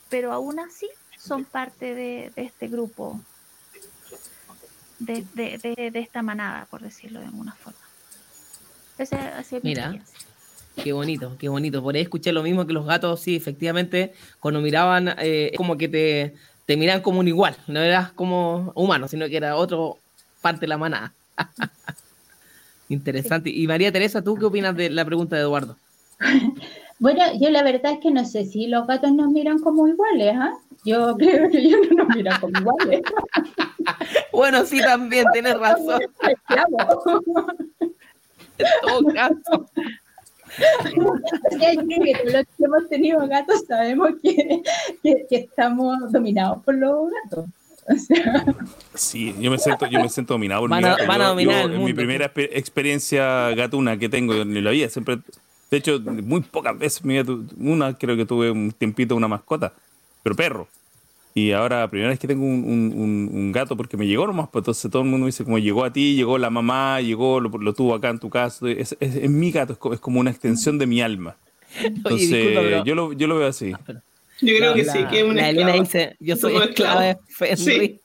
[0.07, 0.87] pero aún así
[1.17, 3.19] son parte de este grupo,
[4.99, 7.79] de, de- de- de esta manada, por decirlo de alguna forma.
[8.97, 9.81] Ese, así es mi Mira.
[9.83, 10.19] experiencia.
[10.83, 11.81] Qué bonito, qué bonito.
[11.81, 15.87] Por ahí escuché lo mismo que los gatos, sí, efectivamente, cuando miraban, eh, como que
[15.87, 16.35] te,
[16.65, 19.99] te miran como un igual, no eras como humano, sino que era otro
[20.41, 21.13] parte de la manada.
[22.89, 23.49] Interesante.
[23.49, 25.77] Y María Teresa, ¿tú qué opinas de la pregunta de Eduardo?
[26.99, 30.33] Bueno, yo la verdad es que no sé si los gatos nos miran como iguales,
[30.37, 30.53] ¿ah?
[30.85, 33.01] Yo creo que ellos no nos miran como iguales.
[34.31, 36.01] Bueno, sí, también tienes razón,
[38.57, 39.65] en todo caso.
[40.57, 44.61] O sea, yo creo que todos los que hemos tenido gatos sabemos que,
[45.03, 47.45] que- que estamos dominados por los gatos.
[47.87, 48.43] O sea,
[48.95, 51.07] Sí, yo me siento, yo me siento dominado por Van mi a- gato.
[51.07, 51.95] van a dominar yo, el en mi mundo.
[51.95, 55.19] primera exper- experiencia gatuna que tengo, yo ni lo había, siempre,
[55.71, 59.73] de hecho, muy pocas veces, gato- una creo que tuve un tiempito una mascota,
[60.23, 60.67] pero perro.
[61.37, 64.47] Y ahora, primera vez que tengo un, un- un- un gato, porque me llegó nomás,
[64.49, 67.49] pues entonces todo el mundo dice, como llegó a ti, llegó la mamá, llegó, lo,
[67.49, 70.19] lo tuvo acá en tu casa, es, es- es mi gato, es co- es como
[70.21, 71.35] una extensión de mi alma.
[71.83, 73.71] Entonces, disculpa, pero- yo, lo, yo lo veo así.
[74.41, 75.83] Yo creo La- que sí, que es una La Elena esclava.
[75.83, 77.17] dice, yo soy esclava de.
[77.27, 77.57] Fenry.
[77.57, 78.01] Sí.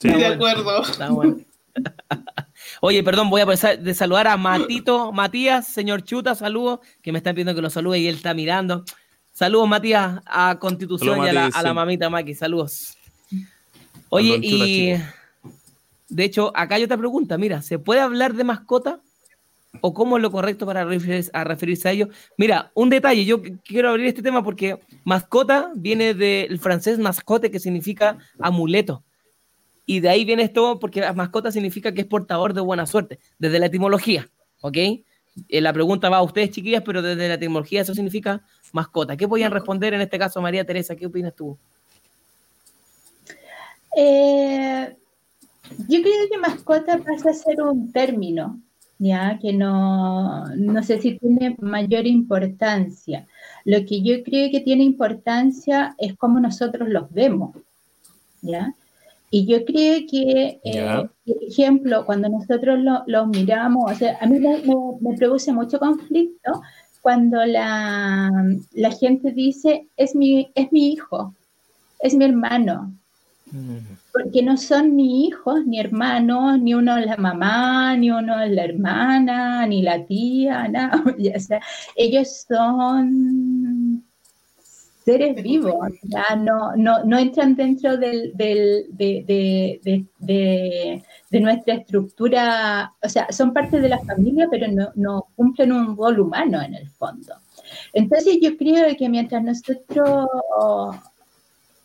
[0.00, 0.82] Estoy de acuerdo.
[0.82, 1.38] Está bueno.
[2.80, 7.18] Oye, perdón, voy a pasar de saludar a Matito, Matías, señor Chuta, saludos, que me
[7.18, 8.84] están pidiendo que lo salude y él está mirando.
[9.32, 12.96] Saludos, Matías, a Constitución y a la, a mamita Maki, saludos.
[14.10, 14.92] Oye, y
[16.08, 19.00] de hecho, acá hay otra pregunta, mira, ¿se puede hablar de mascota?
[19.82, 22.08] ¿O cómo es lo correcto para referirse a, referirse a ello?
[22.38, 27.50] Mira, un detalle, yo qu- quiero abrir este tema porque mascota viene del francés mascote,
[27.50, 29.04] que significa amuleto.
[29.90, 33.20] Y de ahí viene esto porque la mascota significa que es portador de buena suerte,
[33.38, 34.28] desde la etimología,
[34.60, 34.76] ¿ok?
[34.76, 39.16] Eh, la pregunta va a ustedes, chiquillas, pero desde la etimología eso significa mascota.
[39.16, 40.94] ¿Qué podían responder en este caso, María Teresa?
[40.94, 41.56] ¿Qué opinas tú?
[43.96, 44.94] eh,
[45.88, 48.60] yo creo que mascota pasa a ser un término,
[48.98, 53.26] ya que no, no sé si tiene mayor importancia.
[53.64, 57.56] Lo que yo creo que tiene importancia es cómo nosotros los vemos,
[58.42, 58.74] ¿ya?
[59.30, 64.26] Y yo creo que, eh, por ejemplo, cuando nosotros lo- los miramos, o sea, a
[64.26, 64.62] mí me,
[65.16, 66.62] produce mucho conflicto
[67.02, 68.30] cuando la,
[68.72, 71.34] la gente dice, es mi, es mi hijo,
[72.00, 72.92] es mi hermano,
[74.12, 78.50] porque no son ni hijos, ni hermanos, ni uno es la mamá, ni uno es
[78.50, 81.02] la hermana, ni la tía, nada.
[81.36, 81.60] O sea,
[81.96, 83.77] ellos son
[85.08, 89.80] seres vivos, ya no, no, no entran dentro del, del- de, de-
[90.18, 95.72] de- de- nuestra estructura, o sea, son parte de la familia, pero no, no cumplen
[95.72, 97.32] un rol humano en el fondo.
[97.94, 100.26] Entonces yo creo que mientras nosotros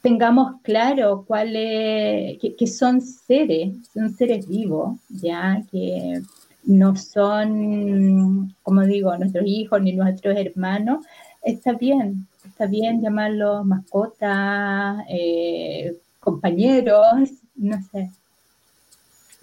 [0.02, 6.22] tengamos claro cuáles, que, que son seres, son seres vivos, ya que
[6.66, 11.06] no son, como digo, nuestros hijos ni nuestros hermanos,
[11.42, 18.12] está bien, está bien llamarlos mascotas, eh, compañeros, no sé.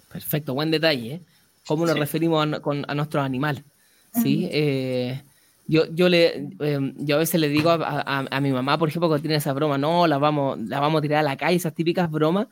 [0.09, 1.15] Perfecto, buen detalle.
[1.15, 1.21] ¿eh?
[1.67, 3.63] ¿Cómo nos referimos a, con, a nuestros animales?
[4.13, 4.47] ¿sí?
[4.49, 5.21] Eh,
[5.67, 9.09] yo, yo, le, em, yo a veces le digo a, a, mi mamá, por ejemplo,
[9.09, 11.73] cuando tiene esa broma, no, la vamos, la vamos a tirar a la calle, esas
[11.73, 12.47] típicas bromas.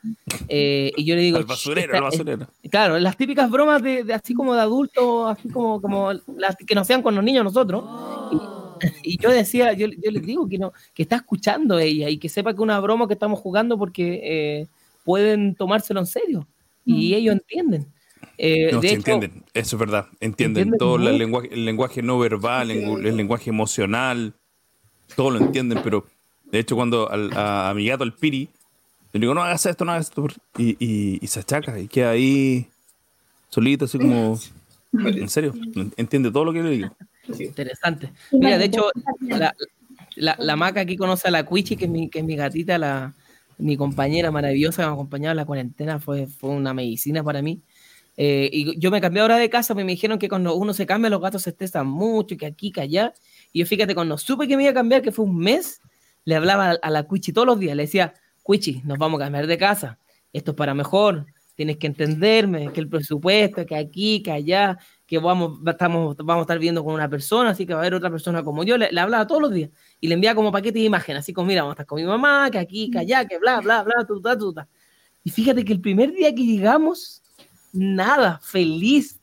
[0.50, 1.38] Eh, y yo le digo.
[1.38, 2.48] Al basurero, al basurero.
[2.70, 6.76] claro, las típicas bromas de, de, así como de adultos, así como, como las que
[6.76, 7.86] nos sean con los niños nosotros.
[8.34, 8.59] Y,
[9.04, 12.30] y, yo decía, yo, yo les digo que, no, que está escuchando ella y que
[12.30, 14.68] sepa que una broma que estamos jugando porque eh,
[15.04, 16.48] pueden tomárselo en serio.
[16.86, 17.86] Y ellos entienden.
[18.38, 22.02] Eh, no, de hecho, entienden, eso es verdad, entienden, ¿entienden todo el lenguaje, el lenguaje,
[22.02, 24.34] no verbal, el, el, lenguaje emocional,
[25.16, 26.06] todo lo entienden, pero
[26.50, 28.48] de hecho cuando al, a, a, mi gato, el Piri,
[29.12, 30.26] le digo, no hagas esto, no hagas esto,
[30.58, 32.68] y, y, y se achaca y queda ahí
[33.50, 34.40] solito, así como,
[34.94, 35.54] en serio,
[35.98, 36.96] entiende todo lo que le digo.
[37.38, 38.12] Interesante.
[38.32, 38.90] Mira, de hecho,
[39.22, 39.56] la,
[40.16, 42.78] la, la maca aquí conoce a la Cuichi, que es mi, que es mi gatita,
[42.78, 43.14] la,
[43.58, 47.42] mi compañera maravillosa que me ha acompañado en la cuarentena, fue, fue una medicina para
[47.42, 47.62] mí.
[48.18, 51.10] Eh, y yo me cambié ahora de casa, me dijeron que cuando uno se cambia
[51.10, 53.14] los gatos se estresan mucho, que aquí, que allá.
[53.54, 55.82] Y yo fíjate, cuando supe que me iba a cambiar, que fue un mes,
[56.26, 58.14] le hablaba a la Cuichi todos los días, le decía,
[58.44, 60.00] Cuichi, nos vamos a cambiar de casa,
[60.34, 64.78] esto es para mejor, tienes que entenderme, que el presupuesto, que aquí, que allá,
[65.10, 67.96] que vamos, estamos, vamos a estar viendo con una persona, así que va a haber
[67.96, 70.78] otra persona como yo, le, le hablaba todos los días y le enviaba como paquete
[70.78, 73.26] de imágenes, así como, mira, vamos a estar con mi mamá, que aquí, que allá,
[73.26, 74.68] que bla, bla, bla, tuta, tuta.
[75.24, 77.24] Y fíjate que el primer día que llegamos,
[77.74, 79.20] nada, feliz,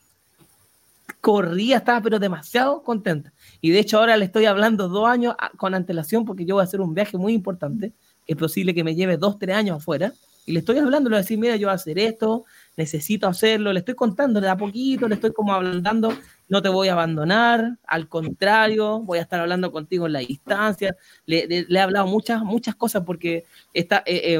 [1.21, 3.31] corría, estaba pero demasiado contenta.
[3.61, 6.65] Y de hecho ahora le estoy hablando dos años con antelación porque yo voy a
[6.65, 7.93] hacer un viaje muy importante,
[8.25, 10.11] que es posible que me lleve dos, tres años afuera.
[10.45, 12.43] Y le estoy hablando, le voy a decir, mira, yo voy a hacer esto,
[12.77, 16.13] necesito hacerlo, le estoy contando de a poquito, le estoy como hablando,
[16.47, 20.95] no te voy a abandonar, al contrario, voy a estar hablando contigo en la distancia.
[21.25, 24.39] Le, he hablado muchas, muchas cosas porque está, eh,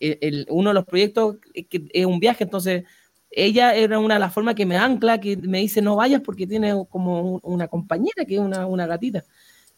[0.00, 2.84] eh, el, uno de los proyectos es un viaje, entonces
[3.30, 6.46] ella era una de las formas que me ancla, que me dice no vayas porque
[6.46, 9.24] tiene como una compañera que es una, una gatita.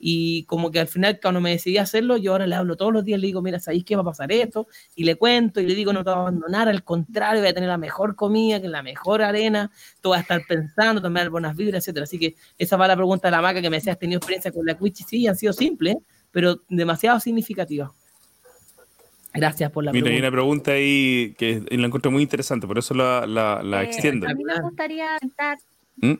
[0.00, 3.04] Y como que al final, cuando me decidí hacerlo, yo ahora le hablo todos los
[3.04, 4.68] días, le digo, mira, ¿sabéis qué va a pasar esto?
[4.94, 7.54] Y le cuento y le digo, no te voy a abandonar, al contrario, voy a
[7.54, 11.56] tener la mejor comida, que la mejor arena, tú vas a estar pensando, tomar buenas
[11.56, 12.04] vibras, etcétera.
[12.04, 14.52] Así que esa va la pregunta de la maca que me decía, ¿has tenido experiencia
[14.52, 15.04] con la Twitch?
[15.04, 15.96] Sí, han sido simples,
[16.30, 17.90] pero demasiado significativas.
[19.34, 20.14] Gracias por la Mira, pregunta.
[20.16, 23.86] hay una pregunta ahí que la encuentro muy interesante, por eso la, la, la Eh,
[23.86, 24.26] extiendo.
[24.28, 25.58] a mí me gustaría comentar.
[25.96, 26.12] ¿Mm?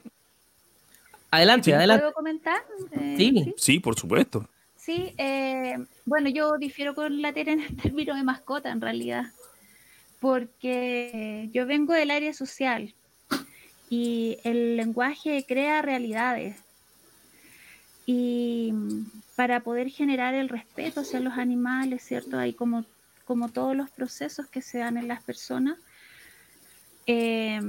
[1.31, 2.03] Adelante, adelante.
[2.03, 2.63] ¿Puedo comentar?
[2.93, 3.55] Eh, Sí.
[3.57, 4.49] Sí, por supuesto.
[4.77, 5.77] Sí, eh,
[6.07, 9.27] bueno, yo difiero con la Tere en el término de mascota, en realidad,
[10.21, 12.95] porque yo vengo del área social
[13.91, 16.57] y el lenguaje crea realidades.
[18.07, 18.73] Y
[19.37, 22.39] para poder generar el respeto hacia los animales, ¿cierto?
[22.39, 22.87] Hay como,
[23.27, 25.77] como todos los procesos que se dan en las personas.
[27.07, 27.61] Eh,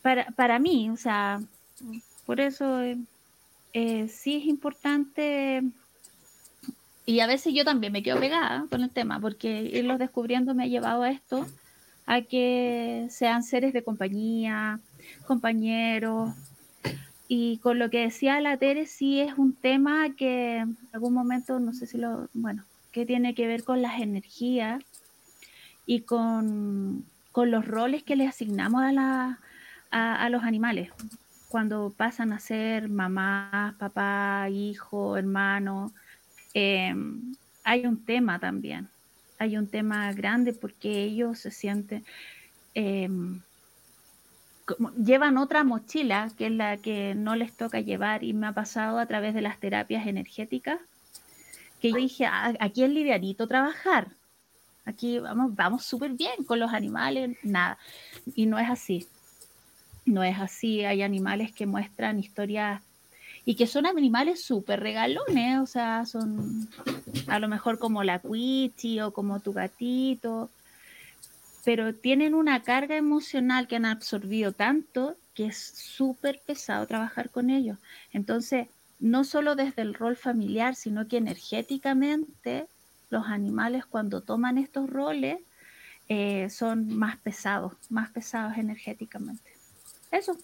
[0.00, 1.40] para, para mí, o sea,
[2.26, 2.80] por eso
[3.72, 5.62] eh, sí es importante
[7.04, 10.64] y a veces yo también me quedo pegada con el tema, porque irlos descubriendo me
[10.64, 11.46] ha llevado a esto,
[12.06, 14.78] a que sean seres de compañía,
[15.26, 16.30] compañeros.
[17.26, 21.58] Y con lo que decía la Tere, sí es un tema que en algún momento,
[21.58, 24.82] no sé si lo, bueno, que tiene que ver con las energías
[25.86, 29.40] y con, con los roles que le asignamos a, la,
[29.90, 30.90] a los animales
[31.52, 35.92] cuando pasan a ser mamá, papá, hijo, hermano,
[36.54, 36.94] eh,
[37.62, 38.88] hay un tema también,
[39.38, 42.06] hay un tema grande porque ellos se sienten,
[44.64, 48.52] como, llevan otra mochila que es la que no les toca llevar y me ha
[48.52, 50.80] pasado a través de las terapias energéticas
[51.82, 54.08] que yo dije, "Ah, aquí es livianito trabajar,
[54.86, 57.76] aquí vamos, vamos súper bien con los animales, nada,
[58.34, 59.06] y no es así.
[60.04, 62.82] No es así, hay animales que muestran historias
[63.44, 66.68] y que son animales súper regalones, o sea, son
[67.26, 70.50] a lo mejor como la cuichi o como tu gatito,
[71.64, 77.50] pero tienen una carga emocional que han absorbido tanto que es súper pesado trabajar con
[77.50, 77.78] ellos.
[78.12, 78.68] Entonces,
[79.00, 82.66] no solo desde el rol familiar, sino que energéticamente
[83.10, 85.38] los animales cuando toman estos roles
[86.08, 89.51] eh, son más pesados, más pesados energéticamente.
[90.12, 90.36] Eso.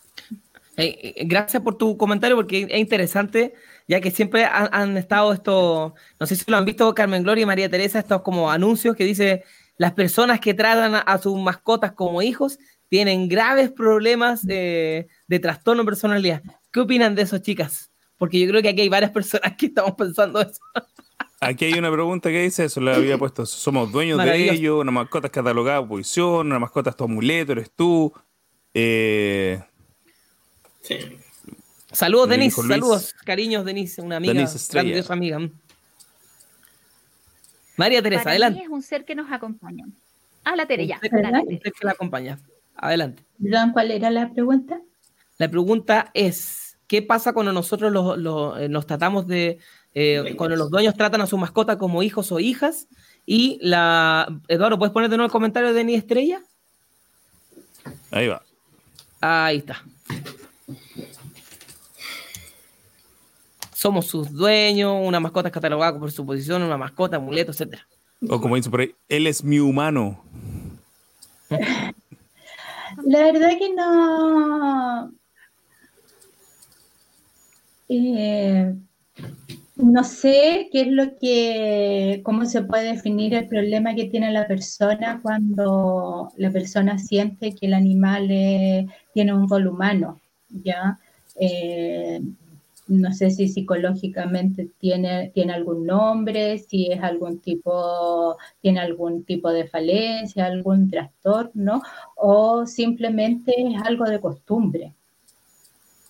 [0.77, 3.55] Eh, eh, gracias por tu comentario porque es interesante,
[3.87, 7.43] ya que siempre han, han, estado estos, no sé si lo han visto Carmen Gloria
[7.43, 9.45] y María Teresa, estos como anuncios que dice
[9.77, 12.59] las personas que tratan a, a sus mascotas como hijos
[12.89, 16.43] tienen graves problemas de, de trastorno de personalidad.
[16.73, 17.91] ¿Qué opinan de eso, chicas?
[18.17, 20.61] Porque yo creo que aquí hay varias personas que estamos pensando eso.
[21.41, 24.91] Aquí hay una pregunta que dice eso, le había puesto, somos dueños de ellos, una
[24.91, 28.13] mascota es catalogada por posición, una mascota es tu amuleto, eres tú.
[28.81, 29.61] Eh,
[30.83, 30.97] Sí.
[31.93, 32.55] Saludos, Luis.
[32.55, 35.39] Saludos, cariños, Denise, una amiga, Denise grandiosa amiga.
[37.77, 38.61] María Teresa, Para adelante.
[38.61, 39.87] mí es un ser que nos acompaña.
[40.45, 40.97] Ah, la Tere, ya.
[40.97, 41.61] Usted Tere.
[41.61, 42.39] que la acompaña.
[42.77, 43.23] Adelante.
[43.73, 44.81] ¿cuál era la pregunta?
[45.39, 49.59] La pregunta es, ¿qué pasa cuando nosotros los, los, eh, nos tratamos de,
[49.95, 52.87] eh, cuando los dueños tratan a su mascota como hijos o hijas?
[53.27, 56.41] Y la, Eduardo, ¿puedes poner de nuevo el comentario de Denis Estrella?
[58.11, 58.43] ahí va.
[59.21, 59.83] Ahí está.
[63.73, 67.87] Somos sus dueños, una mascota es catalogada por su posición, una mascota, amuleto, etcétera.
[68.29, 70.25] O como dice por ahí, él es mi humano.
[73.05, 75.13] La verdad que no.
[77.89, 78.75] eh,
[79.79, 84.47] no sé qué es lo que, cómo se puede definir el problema que tiene la
[84.47, 88.29] persona cuando la persona siente que el animal
[89.15, 90.21] tiene un rol humano,
[90.51, 90.99] ¿ya?
[91.41, 92.21] Eh,
[92.89, 99.51] no sé si psicológicamente tiene, tiene algún nombre, si es algún tipo, tiene algún tipo
[99.51, 101.83] de falencia, algún trastorno,
[102.17, 104.95] o simplemente es algo de costumbre.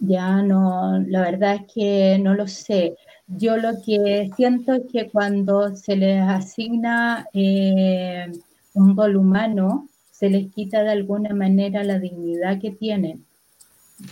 [0.00, 2.96] Ya no, la verdad es que no lo sé.
[3.28, 8.26] Yo lo que siento es que cuando se les asigna eh,
[8.74, 13.24] un rol humano, se les quita de alguna manera la dignidad que tienen.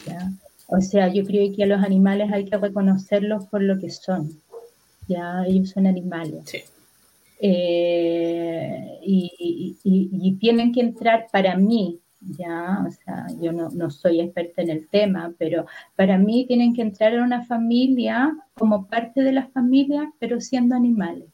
[0.07, 0.31] ¿ya?
[0.69, 4.41] O sea, yo creo que a los animales hay que reconocerlos por lo que son.
[5.09, 6.43] Ya, ellos son animales.
[6.45, 6.59] Sí.
[7.41, 13.69] Eh, y, y- y- y tienen que entrar para mí, ya, o sea, yo no,
[13.71, 18.37] no soy experta en el tema, pero para mí tienen que entrar en una familia
[18.55, 21.29] como parte de la familia, pero siendo animales.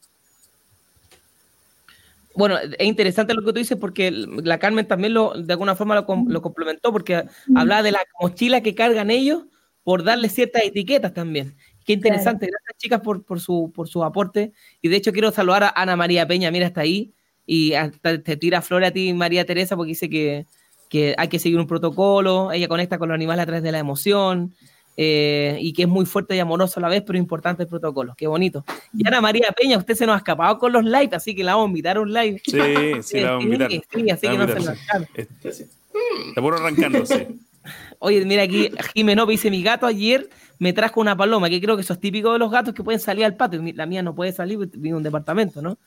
[2.35, 5.95] Bueno, es interesante lo que tú dices porque la Carmen también lo, de alguna forma
[5.95, 7.25] lo, lo complementó porque
[7.55, 9.45] hablaba de la mochila que cargan ellos
[9.85, 11.57] por darle ciertas etiquetas también.
[11.85, 14.53] Qué interesante, gracias chicas por, por, su, por su aporte.
[14.81, 17.13] Y de hecho quiero saludar a Ana María Peña, mira, está ahí.
[17.45, 20.47] Y hasta te tira flor a ti, María Teresa, porque dice que,
[20.93, 23.79] que hay que seguir un protocolo, ella conecta con los animales a través de la
[23.79, 24.53] emoción.
[24.95, 28.15] eh, y que es muy fuerte y amoroso a la vez, pero importante el protocolo.
[28.15, 28.63] Qué bonito.
[28.93, 31.55] Y Ana María Peña, usted se nos ha escapado con los live, así que la
[31.55, 32.43] vamos a invitar a un live.
[32.45, 32.59] Sí,
[33.03, 33.71] sí, la vamos a invitar.
[33.71, 34.79] Sí, sí, así que no se nos
[35.15, 37.29] Está puro arrancándose.
[38.01, 40.29] Oye, mira aquí, Jimeno dice, mi gato ayer
[40.59, 43.01] me trajo una paloma, que creo que eso es típico de los gatos que pueden
[43.01, 43.63] salir al patio.
[43.75, 45.79] La mía no puede salir, vive en un departamento, ¿no?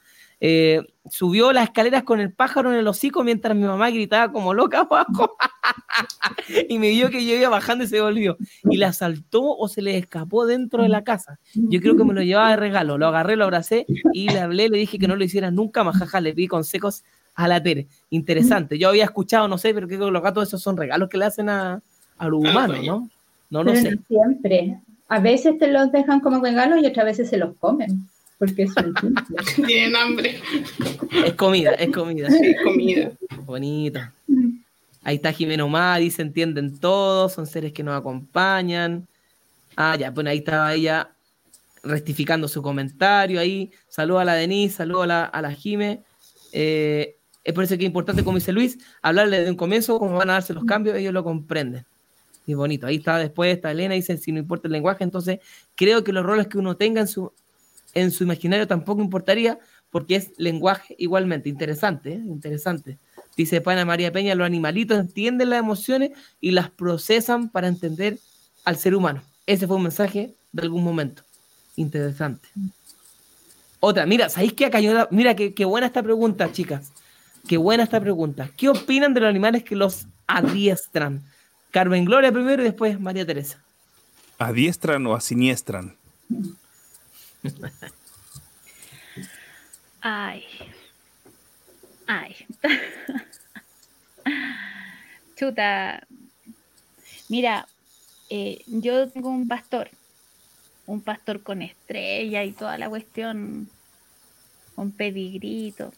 [0.42, 4.54] Eh, subió las escaleras con el pájaro en el hocico mientras mi mamá gritaba como
[4.54, 5.36] loca abajo.
[6.70, 8.38] y me vio que yo iba bajando y se volvió.
[8.64, 11.40] Y la saltó o se le escapó dentro de la casa.
[11.54, 12.98] Yo creo que me lo llevaba de regalo.
[12.98, 15.98] Lo agarré, lo abracé y le hablé, le dije que no lo hiciera nunca más.
[15.98, 17.04] Jaja, le pedí consejos
[17.36, 17.88] a la Tere.
[18.10, 18.78] Interesante.
[18.78, 21.26] Yo había escuchado, no sé, pero creo que los gatos esos son regalos que le
[21.26, 21.82] hacen a,
[22.18, 22.78] a los humanos.
[22.86, 23.10] ¿no?
[23.50, 23.96] No lo Pero sé.
[23.96, 24.80] no siempre.
[25.08, 28.08] A veces te los dejan como regalos y otras veces se los comen,
[28.38, 28.94] porque son
[29.66, 30.40] tienen hambre.
[31.26, 32.30] Es comida, es comida.
[32.30, 33.12] Sí, comida.
[33.46, 34.00] Bonito.
[35.04, 39.08] Ahí está Jimeno Má, dice, entienden todos, son seres que nos acompañan.
[39.76, 41.12] Ah, ya, bueno, ahí estaba ella
[41.84, 43.72] rectificando su comentario ahí.
[43.88, 46.02] Saludo a la Denise, saludo a la, a la Jime.
[46.52, 50.18] Eh, es por eso que es importante, como dice Luis, hablarle desde un comienzo cómo
[50.18, 51.86] van a darse los cambios, ellos lo comprenden.
[52.48, 55.40] Y bonito, ahí está después, está Elena, dice, si no importa el lenguaje, entonces
[55.76, 57.32] creo que los roles que uno tenga en su,
[57.96, 59.58] en su imaginario tampoco importaría,
[59.90, 61.50] porque es lenguaje igualmente.
[61.50, 62.22] Interesante, ¿eh?
[62.24, 63.00] interesante.
[63.36, 68.20] Dice Pana María Peña, los animalitos entienden las emociones y las procesan para entender
[68.66, 69.24] al ser humano.
[69.48, 71.24] Ese fue un mensaje de algún momento.
[71.76, 72.48] Interesante.
[73.80, 76.92] Otra, mira, ¿sabéis qué una- Mira, qué, qué buena esta pregunta, chicas.
[77.48, 78.50] Qué buena esta pregunta.
[78.58, 81.24] ¿Qué opinan de los animales que los adiestran?
[81.72, 83.62] Carmen Gloria primero y después María Teresa.
[84.40, 85.96] ¿Adiestran o asiniestran?
[90.02, 90.44] Ay.
[92.08, 92.36] Ay.
[95.36, 96.08] Chuta.
[97.28, 97.68] Mira,
[98.30, 99.90] eh, yo tengo un pastor.
[100.86, 103.70] Un pastor con estrella y toda la cuestión.
[104.76, 105.94] Con pedigrito.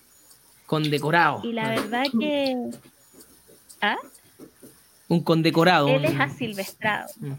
[0.66, 1.42] Condecorado.
[1.44, 2.72] Y la verdad que.
[3.82, 3.98] ¿Ah?
[5.10, 5.90] Un condecorado.
[5.90, 7.10] Él es asilvestrado.
[7.20, 7.34] Mm.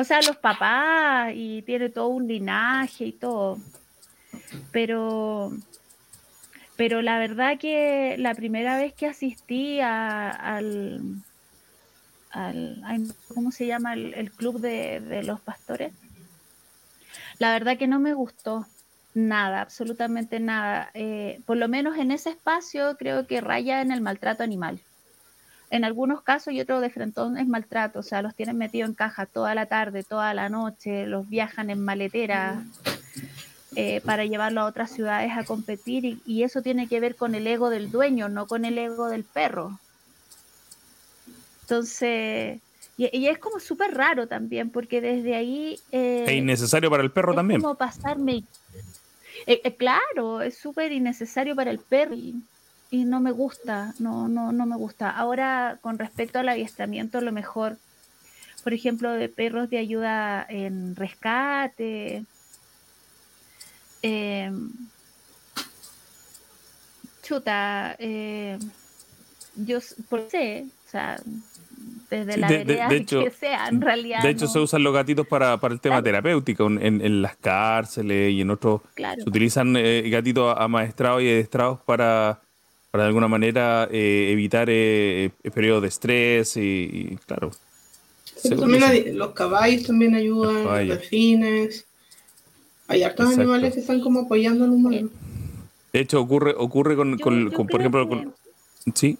[0.00, 3.58] O sea, los papás y tiene todo un linaje y todo.
[4.72, 5.52] Pero,
[6.76, 11.02] pero la verdad que la primera vez que asistí a- al,
[12.30, 13.92] al ¿cómo se llama?
[13.92, 15.92] El, club de, de los pastores.
[17.38, 18.66] La verdad que no me gustó.
[19.12, 20.90] Nada, absolutamente nada.
[20.94, 24.80] Eh, por lo menos en ese espacio creo que raya en el maltrato animal.
[25.70, 28.94] En algunos casos y otro de frentón es maltrato, o sea, los tienen metidos en
[28.94, 32.64] caja toda la tarde, toda la noche, los viajan en maletera
[33.76, 37.36] eh, para llevarlo a otras ciudades a competir y, y, eso tiene que ver con
[37.36, 39.78] el ego del dueño, no con el ego del perro.
[41.62, 42.60] Entonces,
[43.00, 45.78] y, es como súper raro también, porque desde ahí...
[45.90, 47.62] Eh, es innecesario para el perro es también.
[47.62, 48.44] Como pasarme...
[49.46, 52.42] Eh, eh, claro, es súper innecesario para el perro y,
[52.90, 55.10] no me gusta, no, no, no me gusta.
[55.10, 57.78] Ahora, con respecto al adiestramiento, a lo mejor,
[58.64, 62.24] por ejemplo, de perros de ayuda en rescate,
[64.02, 64.70] em,
[67.22, 67.96] chuta,
[69.56, 69.78] yo
[70.08, 71.20] por sé, o sea,
[72.10, 74.22] desde la de, hecho, que sea, en realidad.
[74.22, 78.32] De hecho, se usan los gatitos para, para el tema terapéutico en, en, las cárceles
[78.32, 78.82] y en otros.
[78.96, 82.40] Se utilizan eh, gatitos amaestrados y adiestrados para,
[82.90, 87.52] para de alguna manera eh, evitar eh, periodos de estrés y, claro.
[88.42, 91.86] también los caballos también ayudan, los, delfines.
[92.88, 95.08] Hay hartos animales que están como apoyando al humano.
[95.92, 98.34] De hecho, ocurre, ocurre con, con, por ejemplo, con,
[98.94, 99.18] sí.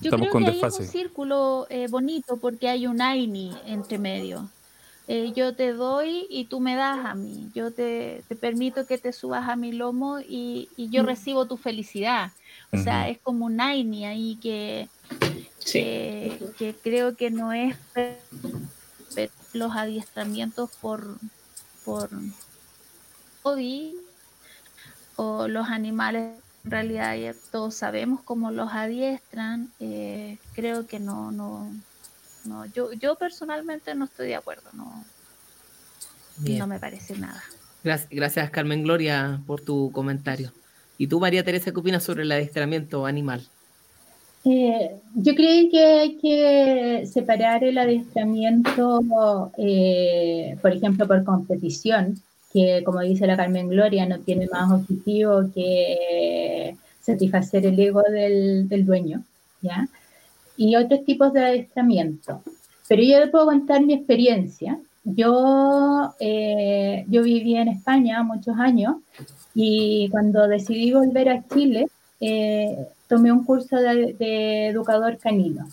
[0.00, 4.48] Yo creo que hay un círculo eh, bonito porque hay un AINI entre medio.
[5.12, 7.50] Eh, yo te doy y tú me das a mí.
[7.52, 11.06] Yo te, te permito que te subas a mi lomo y, y yo mm.
[11.06, 12.30] recibo tu felicidad.
[12.72, 14.88] O sea, es como un AINI ahí que,
[15.72, 17.76] que, creo que no es
[19.52, 21.18] los adiestramientos por,
[21.84, 22.10] por
[25.16, 31.32] o los animales en realidad ya todos sabemos cómo los adiestran, eh, creo que no,
[31.32, 31.72] no,
[32.44, 35.04] no, yo, yo personalmente no estoy de acuerdo, no,
[36.38, 37.42] no me parece nada.
[37.82, 40.52] Gracias, gracias Carmen Gloria por tu comentario.
[40.98, 43.46] ¿Y tú, María Teresa, qué opinas sobre el adiestramiento animal?
[44.44, 52.20] Eh, yo creo que hay que separar el adiestramiento, eh, por ejemplo, por competición,
[52.52, 58.68] que como dice la Carmen Gloria, no tiene más objetivo que satisfacer el ego del,
[58.68, 59.22] del dueño,
[59.62, 59.88] ¿ya?
[60.60, 62.42] Y otros tipos de adiestramiento.
[62.86, 64.78] Pero yo le puedo contar mi experiencia.
[65.04, 68.96] Yo, eh, yo viví en España muchos años
[69.54, 71.88] y cuando decidí volver a Chile,
[72.20, 72.76] eh,
[73.08, 75.66] tomé un curso de, de educador canino.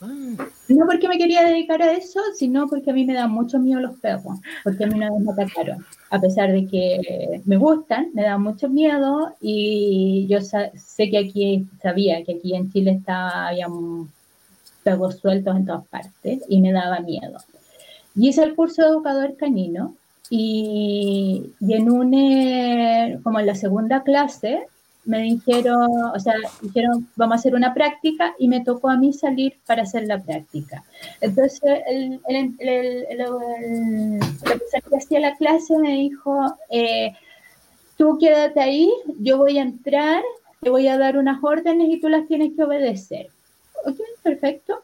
[0.00, 3.80] No porque me quería dedicar a eso, sino porque a mí me dan mucho miedo
[3.80, 5.86] los perros, porque a mí una vez me atacaron.
[6.10, 11.66] A pesar de que me gustan, me dan mucho miedo y yo sé que aquí,
[11.82, 13.66] sabía que aquí en Chile estaba, había
[14.82, 17.38] perros sueltos en todas partes y me daba miedo.
[18.14, 19.94] Y hice el curso de educador canino
[20.30, 24.66] y, y en un, eh, como en la segunda clase,
[25.08, 29.14] me dijeron, o sea, dijeron, vamos a hacer una práctica y me tocó a mí
[29.14, 30.84] salir para hacer la práctica.
[31.22, 34.20] Entonces, el, el, el, el
[34.90, 37.14] que hacía la clase me dijo, eh,
[37.96, 40.22] tú quédate ahí, yo voy a entrar,
[40.60, 43.28] te voy a dar unas órdenes y tú las tienes que obedecer.
[43.86, 44.82] Ok, perfecto.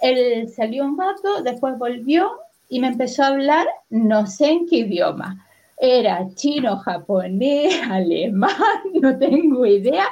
[0.00, 2.32] Él salió un rato, después volvió
[2.68, 5.45] y me empezó a hablar, no sé en qué idioma
[5.78, 8.56] era chino, japonés, alemán,
[9.00, 10.06] no tengo idea,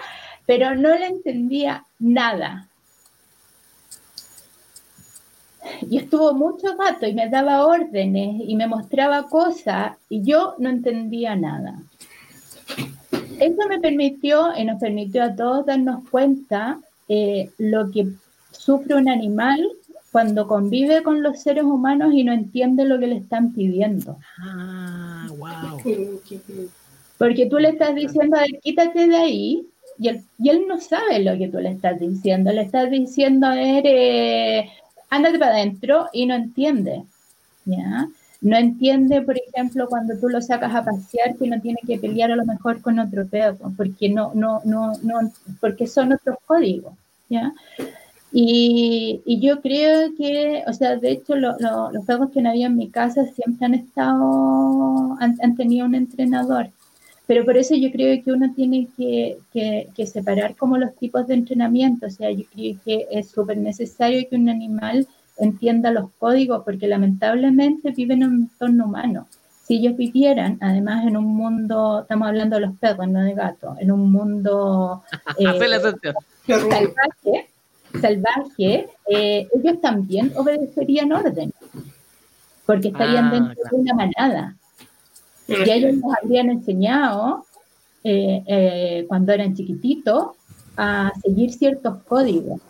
[0.47, 2.69] pero no le entendía nada.
[5.89, 10.68] Y estuvo mucho rato y me daba órdenes y me mostraba cosas y yo no
[10.68, 11.79] entendía nada.
[13.41, 18.09] Eso me permitió y nos permitió a todos darnos cuenta eh, lo que
[18.53, 19.61] sufre un animal
[20.14, 24.16] cuando convive con los seres humanos y no entiende lo que le están pidiendo.
[24.38, 25.80] Ah, wow.
[27.18, 29.66] Porque tú le estás diciendo, quítate de ahí,
[29.99, 32.53] y él, y él no sabe lo que tú le estás diciendo.
[32.53, 34.70] Le estás diciendo, a ver, eh,
[35.11, 37.03] ándate para adentro y no entiende.
[37.64, 38.07] ¿ya?
[38.41, 42.30] No entiende, por ejemplo, cuando tú lo sacas a pasear que no tiene que pelear
[42.30, 46.95] a lo mejor con otro perro, porque no, no, no, no, porque son otros códigos.
[47.28, 47.53] ¿ya?
[48.37, 51.57] Y, yo creo que, o sea, de hecho, los
[52.05, 56.71] juegos que no había en mi casa siempre han estado, han, tenido un entrenador.
[57.29, 61.35] Pero por eso yo creo que uno tiene que, que, separar como los tipos de
[61.35, 62.07] entrenamiento.
[62.07, 65.07] O sea, yo creo que es súper necesario que un animal
[65.39, 69.29] entienda los códigos, porque lamentablemente viven en un entorno humano.
[69.63, 73.79] Si ellos vivieran, además, en un mundo, estamos hablando de los perros, no de gatos,
[73.79, 75.05] en un mundo
[75.39, 75.45] eh,
[76.49, 77.54] salvaje,
[78.00, 81.53] salvaje, eh, ellos también obedecerían orden,
[82.66, 84.57] porque estarían ah, dentro de una manada.
[85.46, 87.45] Y ellos nos habían enseñado,
[88.03, 90.29] eh, eh, cuando eran chiquititos,
[90.76, 92.61] a seguir ciertos códigos.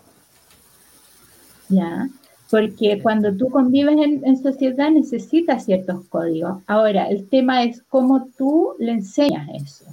[1.68, 2.08] ¿Ya?
[2.50, 6.62] Porque cuando tú convives en, sociedad necesitas ciertos códigos.
[6.66, 9.86] Ahora, el tema es cómo tú le enseñas eso.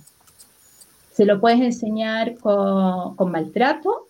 [1.14, 4.08] Se lo puedes enseñar con, con maltrato,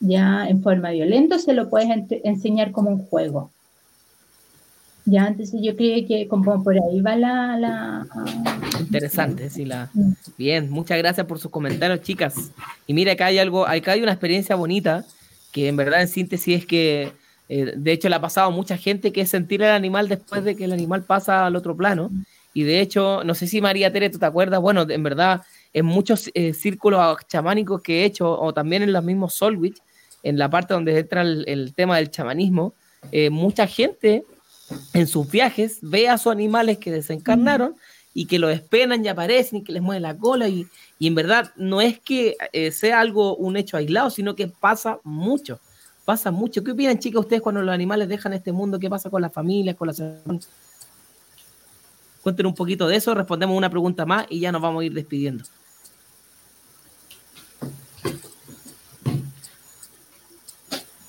[0.00, 1.88] ya en forma violenta, se lo puedes
[2.24, 3.50] enseñar como un juego.
[5.06, 7.58] Ya, entonces yo creo que como por ahí va la...
[7.58, 8.06] la
[8.80, 9.90] Interesante, sí, la...
[9.92, 10.12] Mm.
[10.38, 12.34] Bien, muchas gracias por sus comentarios, chicas.
[12.86, 15.04] Y mira, acá hay algo, acá hay una experiencia bonita,
[15.52, 17.12] que en verdad en síntesis es que,
[17.50, 20.42] eh, de hecho, le ha pasado a mucha gente que es sentir al animal después
[20.42, 22.10] de que el animal pasa al otro plano.
[22.54, 24.60] Y de hecho, no sé si María Tere, ¿tú te acuerdas?
[24.60, 25.42] Bueno, en verdad,
[25.74, 29.82] en muchos eh, círculos chamánicos que he hecho, o también en los mismos Solwich,
[30.22, 32.74] en la parte donde entra el, tema del chamanismo,
[33.12, 34.24] eh, mucha gente
[34.94, 37.74] en sus viajes ve a sus animales que desencarnaron
[38.14, 40.66] y que los espenan y aparecen y que les mueve la cola y,
[41.00, 45.60] en verdad no es que eh, sea algo, un hecho aislado, sino que pasa mucho,
[46.04, 46.62] pasa mucho.
[46.62, 48.78] ¿Qué opinan chicas ustedes cuando los animales dejan este mundo?
[48.78, 50.00] ¿Qué pasa con las familias, con las...
[52.22, 54.94] Cuenten un poquito de eso, respondemos una pregunta más y ya nos vamos a ir
[54.94, 55.44] despidiendo.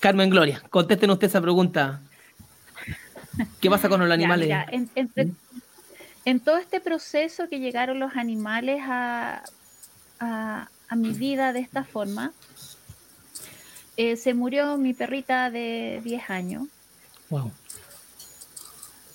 [0.05, 1.99] Carmen Gloria, contesten usted esa pregunta.
[3.59, 4.55] ¿Qué pasa con los animales?
[6.25, 9.41] En, todo este proceso que llegaron los animales a,
[10.95, 12.33] mi vida de esta forma,
[13.97, 16.67] eh, se murió mi perrita de 10 años.
[17.31, 17.51] Wow.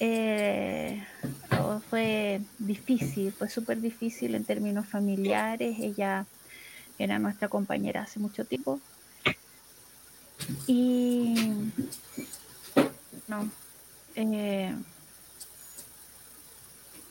[0.01, 1.05] Eh,
[1.63, 5.77] oh, fue difícil, fue súper difícil en términos familiares.
[5.79, 6.27] Ella
[6.99, 8.81] era nuestra compañera hace mucho tiempo.
[10.67, 11.35] Y
[13.29, 13.51] no,
[14.17, 14.75] eh,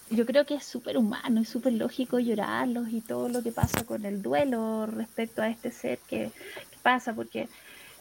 [0.09, 3.83] yo creo que es súper humano y súper lógico llorarlos y todo lo que pasa
[3.85, 6.31] con el duelo respecto a este ser que,
[6.81, 7.49] pasa, porque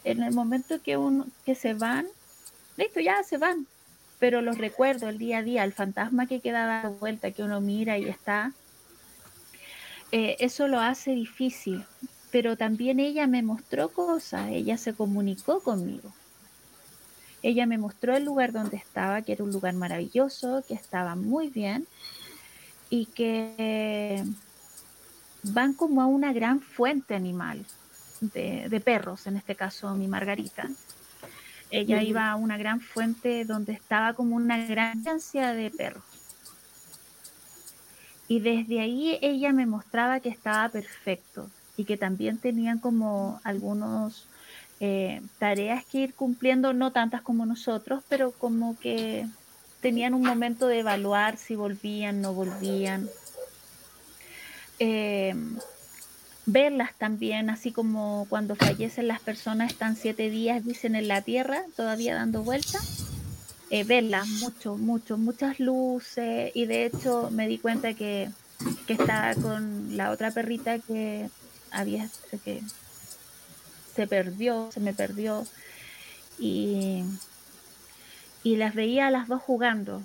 [0.04, 2.06] en el momento que uno que se van,
[2.76, 3.66] listo, ya se van,
[4.18, 7.60] pero los recuerdo el día a día, el fantasma que queda dando vuelta, que uno
[7.60, 8.52] mira y está,
[10.12, 11.84] eh, eso lo hace difícil,
[12.30, 16.12] pero también ella me mostró cosas, ella se comunicó conmigo.
[17.42, 21.48] Ella me mostró el lugar donde estaba, que era un lugar maravilloso, que estaba muy
[21.48, 21.86] bien
[22.90, 24.24] y que
[25.42, 27.64] van como a una gran fuente animal
[28.20, 30.68] de, perros, en este caso mi Margarita.
[31.70, 36.04] Ella iba a una gran fuente donde estaba como una gran ansia de perros.
[38.26, 41.48] Y desde ahí ella me mostraba que estaba perfecto
[41.78, 44.26] y que también tenían como algunos
[44.80, 49.26] eh, tareas que ir cumpliendo, no tantas como nosotros, pero como que
[49.80, 53.08] tenían un momento de evaluar si volvían, no volvían.
[54.80, 55.34] Eh,
[56.46, 61.62] verlas también, así como cuando fallecen las personas, están siete días, dicen, en la tierra,
[61.76, 63.04] todavía dando vueltas.
[63.70, 68.30] Eh, verlas, mucho, mucho, muchas luces, y de hecho me di cuenta que,
[68.86, 71.28] que estaba con la otra perrita que
[71.70, 72.08] había,
[72.44, 72.62] que
[73.94, 75.46] se perdió, se me perdió.
[76.38, 77.04] Y,
[78.42, 80.02] y las veía a las dos jugando.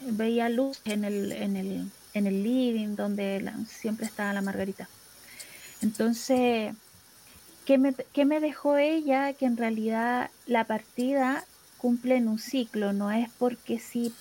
[0.00, 4.88] Veía luz en el, en el, en el living donde siempre estaba la Margarita.
[5.82, 6.74] Entonces,
[7.64, 9.32] ¿qué me, ¿qué me dejó ella?
[9.34, 11.44] Que en realidad la partida
[11.78, 14.12] cumple en un ciclo, no es porque sí,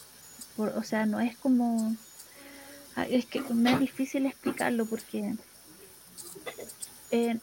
[0.57, 1.95] o sea, no es como...
[3.09, 5.35] Es que me es difícil explicarlo porque
[7.11, 7.39] eh,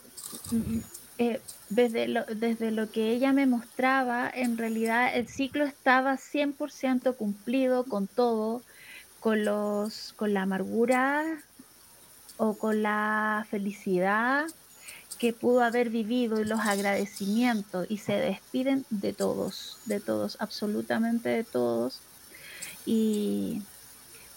[1.18, 7.16] eh, desde, lo, desde lo que ella me mostraba, en realidad el ciclo estaba 100%
[7.16, 8.62] cumplido con todo,
[9.20, 11.24] con, los, con la amargura
[12.36, 14.46] o con la felicidad
[15.18, 21.28] que pudo haber vivido y los agradecimientos y se despiden de todos, de todos, absolutamente
[21.28, 22.00] de todos.
[22.84, 23.62] Y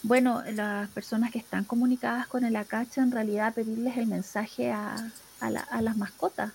[0.06, 5.10] bueno, las personas que están comunicadas con el acacho, en realidad pedirles el mensaje a,
[5.40, 6.52] a las mascotas,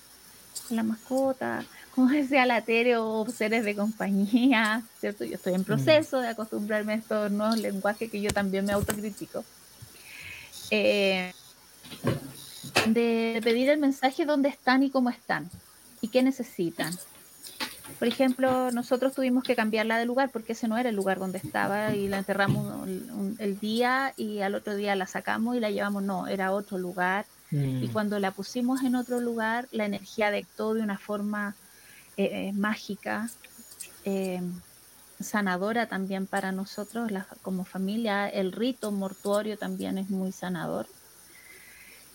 [0.70, 1.64] la mascota,
[1.94, 2.64] como decía la
[3.00, 5.26] o seres de compañía, ¿cierto?
[5.26, 5.66] Yo estoy en mm.
[5.66, 9.44] proceso de acostumbrarme a estos nuevos lenguajes que yo también me autocritico.
[10.70, 11.34] Eh,
[12.88, 15.50] de pedir el mensaje dónde están y cómo están
[16.00, 16.98] y qué necesitan.
[18.02, 21.38] Por ejemplo, nosotros tuvimos que cambiarla de lugar porque ese no era el lugar donde
[21.38, 22.90] estaba y la enterramos
[23.38, 27.28] el día y al otro día la sacamos y la llevamos, no, era otro lugar
[27.52, 27.92] y mm.
[27.94, 31.54] cuando la pusimos en otro lugar, la energía de todo de una forma
[32.18, 33.30] eh, eh, mágica.
[34.04, 34.42] Eh,
[35.20, 37.12] sanadora también para nosotros
[37.44, 38.28] como familia.
[38.28, 40.88] El rito mortuorio también es muy sanador.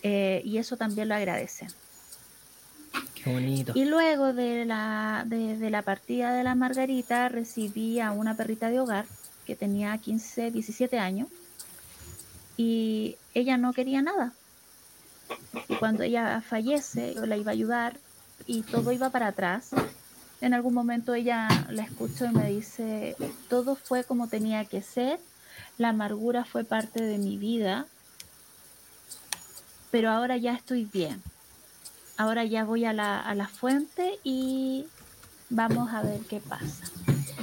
[0.02, 1.68] Y eso también lo agradecen.
[3.14, 3.72] Qué bonito.
[3.74, 8.80] Y luego de la, de, la partida de la Margarita recibí a una perrita de
[8.80, 9.06] hogar
[9.46, 11.28] que tenía 15, 17 años
[12.56, 14.32] y ella no quería nada.
[15.68, 17.98] Y cuando ella fallece, yo la iba a ayudar
[18.46, 19.70] y todo iba para atrás.
[20.40, 23.16] En algún momento ella la escuchó y me dice,
[23.48, 25.18] todo fue como tenía que ser,
[25.78, 27.86] la amargura fue parte de mi vida,
[29.90, 31.22] pero ahora ya estoy bien.
[32.16, 34.86] Ahora ya voy a la, a la fuente y
[35.50, 36.90] vamos a ver qué pasa.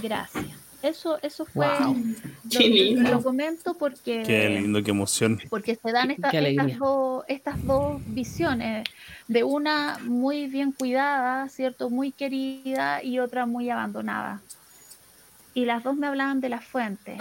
[0.01, 0.63] Gracias.
[0.83, 5.39] Eso, eso fue lo, lo, comento porque qué lindo, qué emoción.
[5.49, 6.33] Porque se dan estas,
[6.77, 8.83] dos, estas dos visiones,
[9.29, 14.41] de una muy bien cuidada, cierto, muy querida y otra muy abandonada.
[15.53, 17.17] Y las dos me hablaban de la fuente.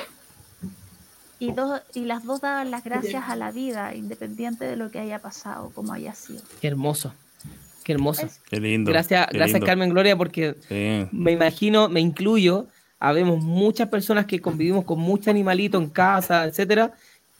[1.38, 4.98] Y, dos, y las dos daban las gracias a la vida, independiente de lo que
[4.98, 6.42] haya pasado, como haya sido.
[6.60, 7.14] Qué hermoso.
[7.82, 8.28] Qué hermoso.
[8.48, 8.90] Qué lindo.
[8.90, 10.56] Gracias, gracias Carmen Gloria, porque
[11.12, 12.66] me imagino, me incluyo,
[12.98, 16.92] habemos muchas personas que convivimos con muchos animalitos en casa, etcétera,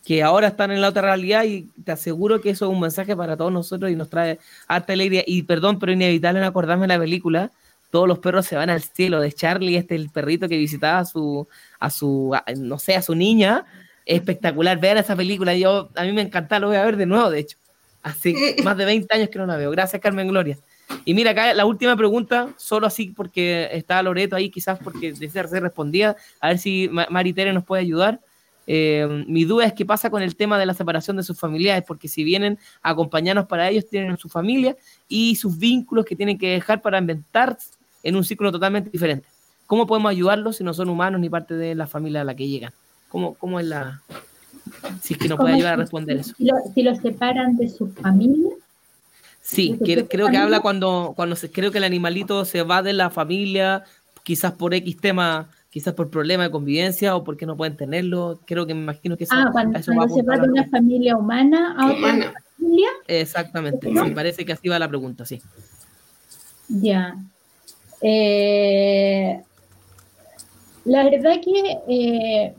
[0.05, 3.17] que ahora están en la otra realidad y te aseguro que eso es un mensaje
[3.17, 5.23] para todos nosotros y nos trae harta alegría.
[5.27, 7.51] Y perdón, pero inevitable en acordarme de la película,
[7.93, 11.05] todos los perros se van al cielo, de Charlie, este el perrito que visitaba a
[11.05, 11.47] su,
[11.79, 13.67] a su, no sé, a su niña,
[14.07, 17.31] espectacular, ver esa película, yo, a mí me encanta, lo voy a ver de nuevo,
[17.31, 17.59] de hecho,
[18.03, 20.59] hace más de 20 años que no la veo, gracias Carmen Gloria.
[21.05, 25.47] Y mira, acá la última pregunta, solo así porque está Loreto ahí, quizás porque desea
[25.49, 28.21] ser respondida, a ver si Maritere nos puede ayudar.
[28.67, 31.85] Eh, mi duda es qué pasa con el tema de la separación de sus familiares,
[31.87, 34.77] porque si vienen a acompañarnos para ellos, tienen su familia
[35.09, 37.59] y sus vínculos que tienen que dejar para inventar
[38.03, 39.27] en un ciclo totalmente diferente.
[39.67, 42.47] ¿Cómo podemos ayudarlos si no son humanos ni parte de la familia a la que
[42.47, 42.73] llegan?
[43.09, 44.03] ¿Cómo, cómo es la...?
[45.01, 46.35] Si es que nos puede ayudar a responder eso.
[46.75, 48.51] Si los separan de su familia,
[49.43, 49.77] Sí,
[50.09, 53.83] creo que habla cuando, cuando se, creo que el animalito se va de la familia,
[54.23, 58.41] quizás por X tema, quizás por problema de convivencia o porque no pueden tenerlo.
[58.47, 61.87] Creo que me imagino que eso, ah, cuando, se va de una familia humana a
[61.87, 62.89] otra familia.
[63.09, 65.43] Exactamente, me parece que así va la pregunta, sí.
[66.69, 67.17] Ya.
[68.01, 69.41] Eh,
[70.85, 72.55] la verdad que eh,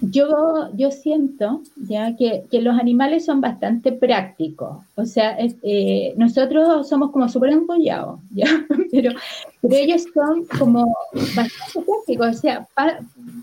[0.00, 6.88] yo, yo siento ya que, que, los animales son bastante prácticos, o sea, eh, nosotros
[6.88, 8.46] somos como súper empollados, ¿ya?
[8.90, 9.12] Pero,
[9.60, 12.68] pero ellos son como bastante prácticos, o sea,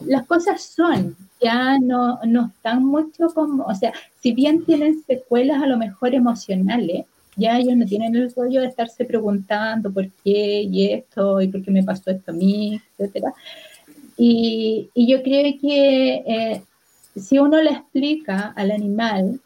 [0.05, 5.61] las cosas son, ya no, no están mucho como, o sea, si bien tienen secuelas
[5.61, 7.05] a lo mejor emocionales,
[7.37, 11.63] ya ellos no tienen el rollo de estarse preguntando por qué y esto y por
[11.63, 13.33] qué me pasó esto a mí, etcétera.
[14.17, 16.63] Y, yo creo que eh,
[17.15, 19.39] si uno le explica al animal,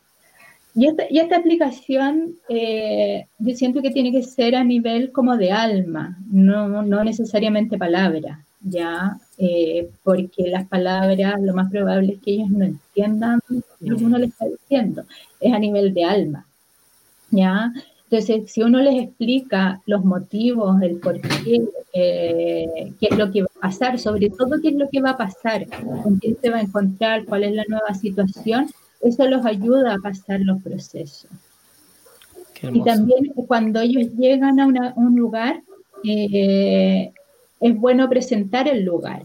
[0.76, 5.38] y esta, y esta explicación eh, yo siento que tiene que ser a nivel como
[5.38, 9.18] de alma, no, no necesariamente palabra, ¿ya?
[9.38, 13.40] Eh, porque las palabras lo más probable es que ellos no entiendan
[13.80, 15.06] lo que uno le está diciendo,
[15.40, 16.46] es a nivel de alma,
[17.32, 17.72] ¿ya?
[18.10, 21.62] Entonces, si uno les explica los motivos, el por qué,
[23.18, 25.66] lo que va pasar, sobre todo qué es lo que va a pasar,
[26.04, 28.70] con quién se va a encontrar, cuál es la nueva situación,
[29.02, 31.28] eso los ayuda a pasar los procesos.
[32.62, 35.62] Y también cuando ellos llegan a un lugar,
[36.04, 37.12] eh,
[37.60, 39.24] es bueno presentar el lugar.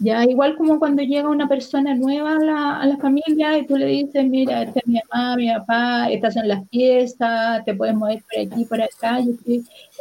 [0.00, 2.36] Ya, igual como cuando llega una persona nueva
[2.80, 6.34] a la, familia y tú le dices, mira, esta es mi mamá, mi papá, estas
[6.34, 9.18] son las piezas, te puedes mover por aquí, por acá.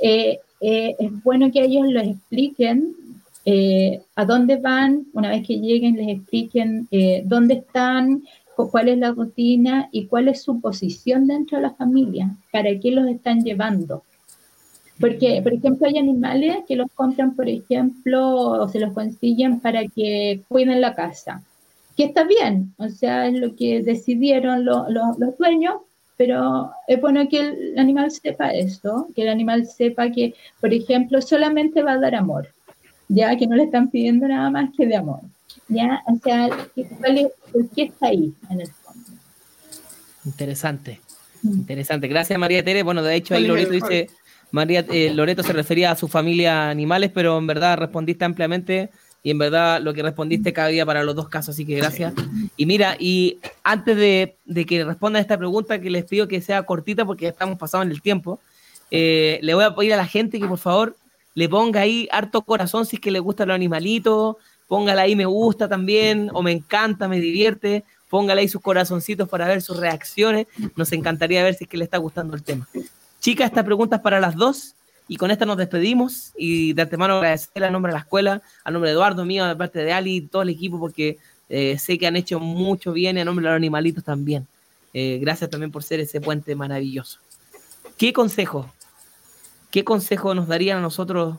[0.01, 2.95] Eh, eh, es bueno que ellos les expliquen
[3.45, 6.87] eh, a dónde van, una vez que lleguen, les expliquen
[7.25, 8.23] dónde están,
[8.65, 12.91] cuál es la rutina y cuál es su posición dentro de la familia, para qué
[12.91, 14.03] los están llevando.
[14.99, 19.85] Porque, por ejemplo, hay animales que los compran, por ejemplo, o se los consiguen para
[19.87, 21.43] que cuiden la casa.
[21.95, 25.75] Que está bien, o sea, es lo que decidieron los dueños,
[26.17, 31.21] pero es bueno que el animal sepa esto, que el animal sepa que, por ejemplo,
[31.21, 32.49] solamente va a dar amor,
[33.07, 35.21] ya que no le están pidiendo nada más que de amor.
[35.67, 36.01] ¿ya?
[36.07, 39.09] O sea, ¿por qué está ahí en el fondo?
[40.25, 40.99] Interesante,
[41.43, 41.51] mm.
[41.51, 42.07] interesante.
[42.07, 42.83] Gracias, María Tere.
[42.83, 44.09] Bueno, de hecho, ahí Lorito dice
[44.51, 48.89] María eh, Loreto se refería a su familia animales, pero en verdad respondiste ampliamente
[49.27, 52.13] y en verdad lo que respondiste cabía para los dos casos, así que gracias.
[52.55, 57.03] Y mira, y antes de, que respondan esta pregunta, que les pido que sea cortita
[57.03, 58.39] porque estamos pasados en el tiempo,
[58.89, 60.95] eh, le voy a pedir a la gente que por favor
[61.33, 65.25] le ponga ahí harto corazón si es que le gustan los animalitos, póngale ahí me
[65.25, 70.47] gusta también, o me encanta, me divierte, póngale ahí sus corazoncitos para ver sus reacciones.
[70.77, 72.65] Nos encantaría ver si es que le está gustando el tema.
[73.19, 74.76] Chicas, esta pregunta es para las dos.
[75.07, 78.71] Y con esta nos despedimos y de antemano agradecer a nombre de la escuela, a
[78.71, 81.17] nombre de Eduardo, mío, de parte de Ali y todo el equipo, porque
[81.49, 84.47] eh, sé que han hecho mucho bien y a nombre de los animalitos también.
[84.93, 87.19] Eh, gracias también por ser ese puente maravilloso.
[87.97, 88.71] ¿Qué consejo?
[89.71, 91.37] ¿Qué consejo nos darían a nosotros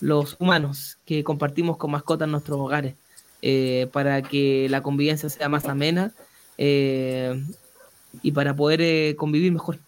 [0.00, 2.94] los humanos que compartimos con mascotas en nuestros hogares
[3.40, 6.12] eh, para que la convivencia sea más amena
[6.58, 9.78] y para poder convivir mejor?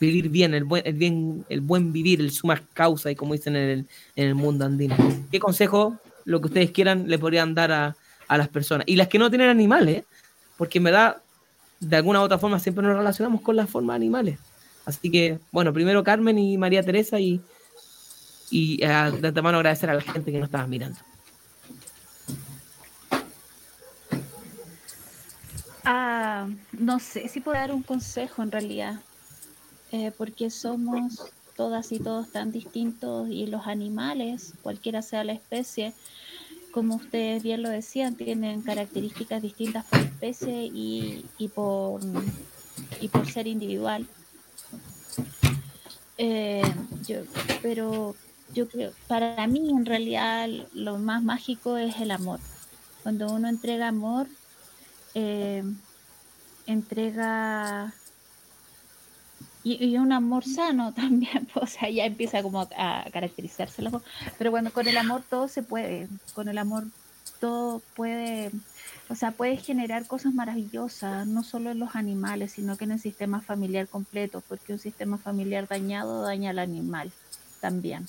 [0.00, 3.56] Vivir bien, el buen, el bien, el buen vivir, el suma causa, y como dicen
[3.56, 4.96] en el, en el mundo andino.
[5.30, 7.96] ¿Qué consejo, lo que ustedes quieran, le podrían dar a,
[8.28, 8.86] a las personas?
[8.86, 10.04] Y las que no tienen animales,
[10.56, 11.20] porque me da,
[11.80, 14.38] de alguna u otra forma, siempre nos relacionamos con las formas animales.
[14.84, 17.40] Así que, bueno, primero Carmen y María Teresa y,
[18.50, 20.98] y de antemano agradecer a la gente que nos estaba mirando.
[25.86, 29.00] Ah, no sé si puedo dar un consejo en realidad.
[29.96, 31.24] Eh, porque somos
[31.56, 35.92] todas y todos tan distintos y los animales, cualquiera sea la especie,
[36.72, 42.00] como ustedes bien lo decían, tienen características distintas por especie y, por,
[43.00, 44.04] y por ser individual.
[46.18, 46.64] Eh,
[47.62, 48.16] pero
[48.52, 52.40] yo creo, para mí en realidad lo más mágico es el amor.
[53.04, 54.26] Cuando uno entrega amor,
[55.14, 55.62] eh,
[56.66, 57.94] entrega
[59.64, 64.02] y, un amor sano también, o sea, ya empieza como a caracterizarse el amor.
[64.38, 66.84] Pero bueno, con el amor todo se puede, con el amor
[67.40, 68.50] todo puede,
[69.08, 73.00] o sea, puede generar cosas maravillosas, no solo en los animales, sino que en el
[73.00, 77.10] sistema familiar completo, porque un sistema familiar dañado daña al animal
[77.60, 78.06] también.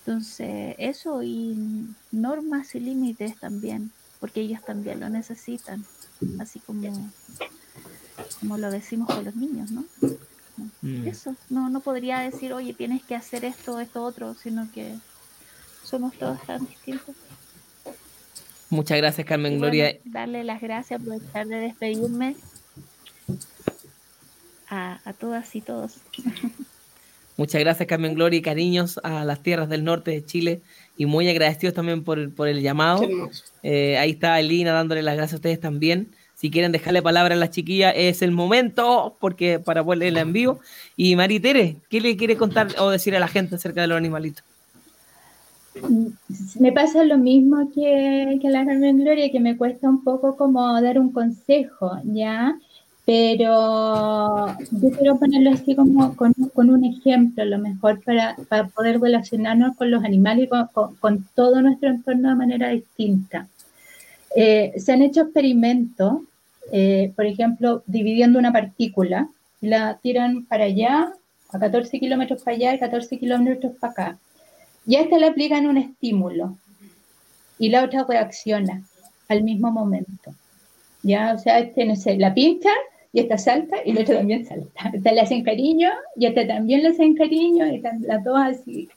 [0.00, 5.84] Entonces, eso y normas y límites también, porque ellos también lo necesitan,
[6.40, 7.10] así como,
[8.40, 9.84] como lo decimos con los niños, ¿no?
[10.82, 11.06] Mm.
[11.08, 14.94] Eso, no, no podría decir, oye, tienes que hacer esto, esto, otro, sino que
[15.84, 17.14] somos todos tan distintos.
[18.70, 19.96] Muchas gracias, Carmen Gloria.
[20.04, 22.36] Darle las gracias, por estar de despedirme
[24.68, 25.96] a, todas y todos.
[27.38, 30.60] Muchas gracias, Carmen Gloria, y cariños a las tierras del norte de Chile.
[30.96, 33.08] Y muy agradecidos también por, por el llamado.
[33.62, 36.08] Eh, ahí está Elina dándole las gracias a ustedes también.
[36.38, 40.60] Si quieren dejarle palabra a la chiquilla, es el momento, porque para ponerla en vivo.
[40.96, 44.44] Y Maritere, ¿qué le quiere contar o decir a la gente acerca de los animalitos?
[46.60, 51.00] Me pasa lo mismo que, la Carmen Gloria, que me cuesta un poco como dar
[51.00, 52.56] un consejo, ¿ya?
[53.04, 59.00] Pero yo quiero ponerlo así como con, un ejemplo, a lo mejor para, para, poder
[59.00, 63.48] relacionarnos con los animales y con, con todo nuestro entorno de manera distinta.
[64.36, 66.20] Eh, se han hecho experimentos,
[66.72, 69.28] eh, por ejemplo, dividiendo una partícula,
[69.60, 71.12] la tiran para allá,
[71.50, 74.18] a 14 kilómetros para allá y 14 kilómetros para acá.
[74.86, 76.56] Y a esta le aplican un estímulo
[77.58, 78.82] y la otra reacciona
[79.28, 80.34] al mismo momento.
[81.02, 82.70] Ya, o sea, este, no sé, la pincha
[83.12, 84.90] y esta salta y la otra también salta.
[84.92, 88.88] Esta le hacen cariño y esta también le hacen cariño y están las dos así.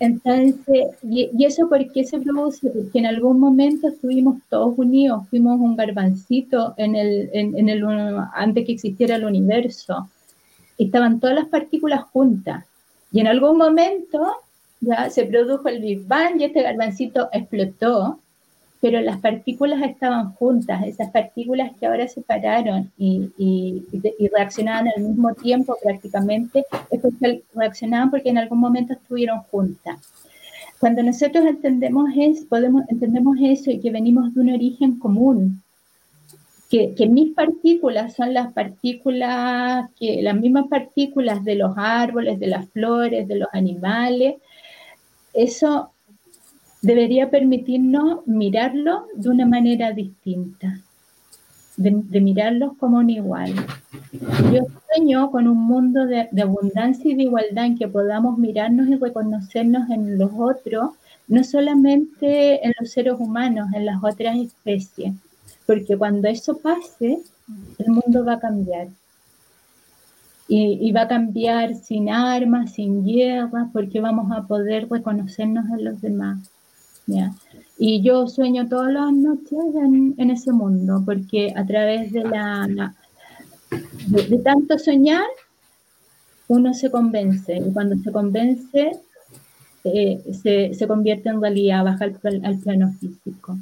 [0.00, 2.68] Entonces, y, eso por qué se produce?
[2.70, 7.84] Porque en algún momento estuvimos todos unidos, fuimos un garbancito en el, en, el,
[8.34, 10.08] antes que existiera el universo.
[10.78, 12.64] estaban todas las partículas juntas.
[13.12, 14.36] Y en algún momento
[14.80, 18.18] ya se produjo el Big Bang y este garbancito explotó
[18.82, 25.04] pero las partículas estaban juntas, esas partículas que ahora se pararon y, y, reaccionaban al
[25.04, 30.00] mismo tiempo prácticamente, es porque reaccionaban porque en algún momento estuvieron juntas.
[30.80, 35.62] Cuando nosotros entendemos, es, podemos, entendemos eso y que venimos de un origen común,
[36.68, 42.48] que, que, mis partículas son las partículas, que las mismas partículas de los árboles, de
[42.48, 44.38] las flores, de los animales,
[45.34, 45.91] eso
[46.82, 50.80] debería permitirnos mirarlo de una manera distinta,
[51.76, 53.54] de, mirarlos como un igual.
[54.52, 58.96] Yo sueño con un mundo de, abundancia y de igualdad en que podamos mirarnos y
[58.96, 60.90] reconocernos en los otros,
[61.28, 65.14] no solamente en los seres humanos, en las otras especies,
[65.66, 67.20] porque cuando eso pase,
[67.78, 68.88] el mundo va a cambiar.
[70.48, 75.84] Y, y, va a cambiar sin armas, sin guerras, porque vamos a poder reconocernos en
[75.84, 76.51] los demás.
[77.78, 82.94] Y yo sueño todas las noches en, ese mundo, porque a través de, la,
[84.06, 85.24] de, tanto soñar,
[86.48, 87.56] uno se convence.
[87.56, 88.92] Y cuando se convence,
[89.84, 93.58] eh, se, se, convierte en realidad, baja al, al, plano físico.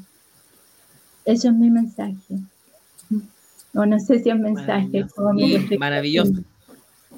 [1.24, 2.36] Eso es mi mensaje.
[3.74, 5.06] O no sé si es mensaje.
[5.16, 5.78] Maravilloso.
[5.78, 6.44] Maravilloso.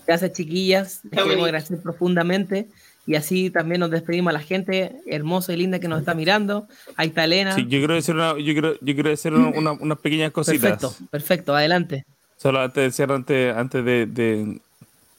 [0.06, 1.00] Gracias, chiquillas.
[1.04, 2.68] Les queremos agradecer profundamente.
[3.06, 6.68] Y así también nos despedimos a la gente hermosa y linda que nos está mirando.
[6.96, 7.54] Ahí está Elena.
[7.54, 10.78] Sí, yo quiero decir, una, yo quiero, yo quiero decir una, unas pequeñas cositas.
[10.78, 12.04] Perfecto, perfecto, adelante.
[12.36, 14.60] Solo antes de antes, antes de, de,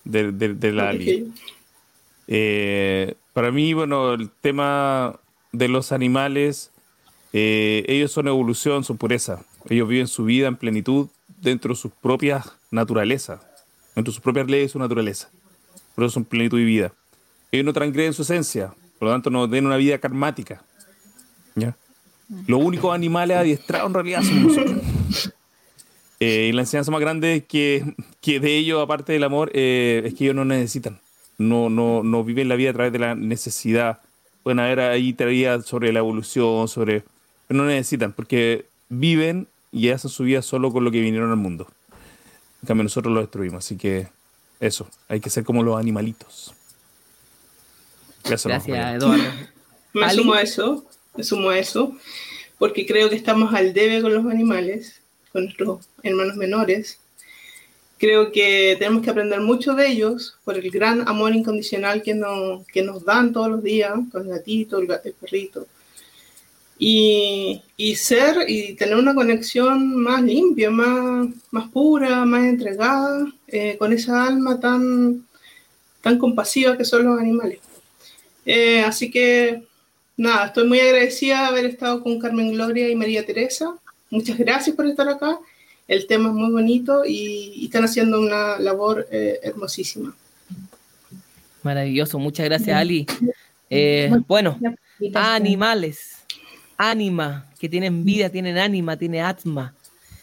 [0.06, 0.94] de, de, de la
[2.28, 5.20] eh, para mí, bueno, el tema
[5.52, 6.72] de los animales,
[7.34, 9.44] eh, ellos son evolución, son pureza.
[9.70, 11.08] Ellos viven su vida en plenitud
[11.42, 13.42] dentro de sus propias naturalezas,
[13.96, 15.30] dentro de sus propias leyes y su naturaleza.
[15.96, 16.94] Por eso son plenitud y vida.
[17.54, 20.62] Ellos no transgreden su esencia, por lo tanto no tienen una vida karmática.
[21.56, 21.78] ¿ya?
[22.48, 24.82] Los únicos animales adiestrados en realidad son nosotros.
[26.20, 30.14] Eh, y la enseñanza más grande que, que de ellos, aparte del amor, eh, es
[30.14, 31.00] que ellos no necesitan
[31.38, 34.00] no, no, no viven la vida a través de la necesidad.
[34.44, 37.04] Pueden haber ahí teorías sobre la evolución, sobre...
[37.48, 41.38] Pero no necesitan, porque viven y hacen su vida solo con lo que vinieron al
[41.38, 41.68] mundo.
[42.62, 43.66] En cambio, nosotros lo destruimos.
[43.66, 44.08] Así que
[44.60, 46.54] eso, hay que ser como los animalitos.
[48.24, 49.24] Gracias, Eduardo.
[49.94, 50.86] Me sumo a eso,
[51.16, 51.96] me sumo a eso,
[52.58, 55.02] porque creo que estamos al debe con los animales,
[55.32, 56.98] con nuestros hermanos menores,
[58.04, 62.66] Creo que tenemos que aprender mucho de ellos por el gran amor incondicional que, no,
[62.74, 65.68] que nos dan todos los días, con el gatito, el, perrito.
[66.78, 73.78] Y, y, ser y tener una conexión más limpia, más, más pura, más entregada, eh,
[73.80, 75.26] con esa alma tan,
[76.02, 77.60] tan compasiva que son los animales.
[78.46, 79.64] Eh, así que
[80.18, 83.76] nada, estoy muy agradecida de haber estado con Carmen Gloria y María Teresa.
[84.10, 85.40] Muchas gracias por estar acá
[85.88, 90.16] el tema es muy bonito y, están haciendo una labor eh, hermosísima.
[91.62, 93.06] Maravilloso, muchas gracias Ali.
[93.70, 94.60] Eh, bueno,
[95.14, 96.18] animales,
[96.78, 99.74] ánima, que tienen vida, tienen ánima, tiene atma.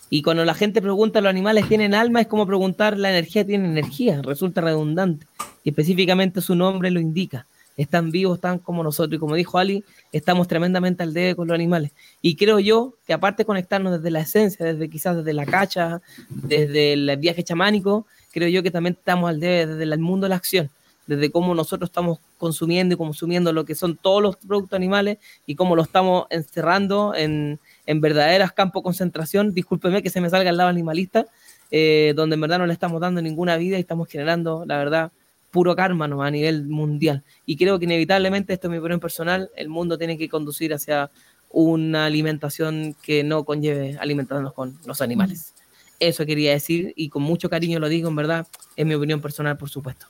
[0.09, 2.21] Y cuando la gente pregunta, ¿los animales tienen alma?
[2.21, 4.23] Es como preguntar, ¿la energía tiene energía?
[4.23, 5.27] Resulta redundante.
[5.65, 7.47] Y específicamente su nombre lo indica
[7.83, 9.17] están vivos, están como nosotros.
[9.17, 11.93] Y como dijo Ali, estamos tremendamente al debe con los animales.
[12.23, 16.01] Y creo yo que aparte de conectarnos desde la esencia, desde quizás desde la cacha,
[16.29, 20.31] desde el viaje chamánico, creo yo que también estamos al debe desde el mundo de
[20.31, 20.71] la acción,
[21.07, 25.55] desde cómo nosotros estamos consumiendo y consumiendo lo que son todos los productos animales y
[25.55, 29.53] cómo lo estamos encerrando en, en verdaderas campos de concentración.
[29.53, 31.27] Discúlpeme que se me salga el lado animalista,
[31.71, 35.13] eh, donde en verdad no le estamos dando ninguna vida y estamos generando, la verdad,
[35.51, 36.23] puro karma ¿no?
[36.23, 37.23] a nivel mundial.
[37.47, 41.11] Y creo que inevitablemente, esto es mi opinión personal, el mundo tiene que conducir hacia
[41.51, 45.55] una alimentación que no conlleve alimentarnos con los animales.
[45.99, 48.47] Eso quería decir y con mucho cariño lo digo, en verdad,
[48.77, 50.07] es mi opinión personal, por supuesto.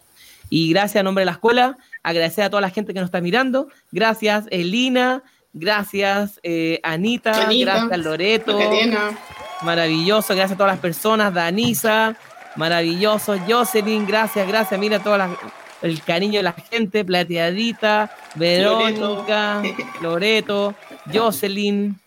[0.49, 3.21] Y gracias a nombre de la escuela, agradecer a toda la gente que nos está
[3.21, 3.69] mirando.
[3.91, 5.23] Gracias, Elina.
[5.53, 8.59] Gracias, eh, Anita, Gracias, Loreto.
[9.62, 10.35] Maravilloso.
[10.35, 11.35] Gracias a todas las personas.
[11.35, 12.17] Danisa.
[12.56, 13.36] Maravilloso.
[13.48, 14.78] Jocelyn, gracias, gracias.
[14.78, 15.18] Mira todo
[15.82, 17.05] el cariño de la gente.
[17.05, 19.62] Plateadita, Verónica,
[20.01, 20.74] Loreto,
[21.12, 21.98] Jocelyn.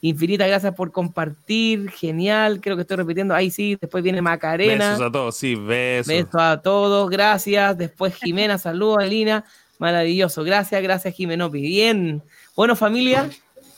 [0.00, 1.90] Infinitas gracias por compartir.
[1.90, 2.60] Genial.
[2.60, 3.34] Creo que estoy repitiendo.
[3.34, 3.78] Ahí sí.
[3.80, 4.90] Después viene Macarena.
[4.90, 5.34] Besos a todos.
[5.34, 6.08] Sí, besos.
[6.08, 7.08] Besos a todos.
[7.08, 7.78] Gracias.
[7.78, 8.58] Después Jimena.
[8.58, 9.46] Saludos, Alina.
[9.78, 10.44] Maravilloso.
[10.44, 11.62] Gracias, gracias, Jimenopi.
[11.62, 12.22] Bien.
[12.54, 13.30] Bueno, familia.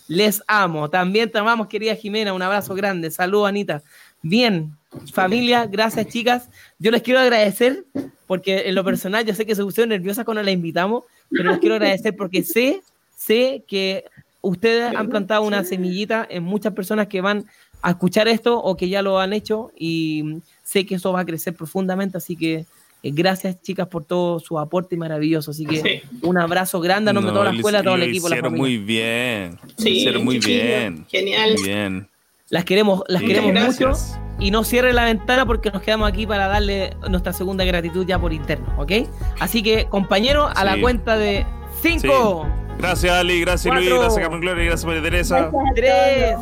[0.08, 0.90] Les amo.
[0.90, 2.32] También te amamos, querida Jimena.
[2.32, 3.10] Un abrazo grande.
[3.12, 3.82] Saludos, Anita.
[4.22, 4.76] Bien,
[5.12, 6.48] familia, gracias chicas.
[6.78, 7.84] Yo les quiero agradecer
[8.26, 11.58] porque en lo personal yo sé que se pusieron nerviosas cuando la invitamos, pero les
[11.58, 12.82] quiero agradecer porque sé,
[13.16, 14.04] sé que
[14.40, 17.46] ustedes han plantado una semillita en muchas personas que van
[17.82, 21.26] a escuchar esto o que ya lo han hecho y sé que eso va a
[21.26, 22.66] crecer profundamente, así que
[23.02, 25.50] eh, gracias chicas por todo su aporte maravilloso.
[25.50, 28.26] Así que un abrazo grande a nombre de toda la escuela, todo el equipo.
[28.26, 29.58] Hicieron la muy bien.
[29.78, 31.06] Sí, hicieron muy bien.
[31.08, 31.52] Genial.
[31.54, 32.08] Muy bien.
[32.48, 33.92] Las queremos, las queremos mucho.
[34.38, 38.18] Y no cierre la ventana porque nos quedamos aquí para darle nuestra segunda gratitud ya
[38.18, 38.92] por interno, ¿ok?
[39.40, 41.46] Así que, compañero, a la cuenta de
[41.82, 42.46] 5.
[42.78, 43.40] Gracias, Ali.
[43.40, 43.88] Gracias, Luis.
[43.88, 44.64] Gracias, Carmen Gloria.
[44.64, 45.50] Gracias, María Teresa.
[45.74, 46.36] 3.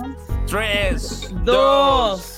[0.46, 1.34] 3.
[1.44, 2.33] 2.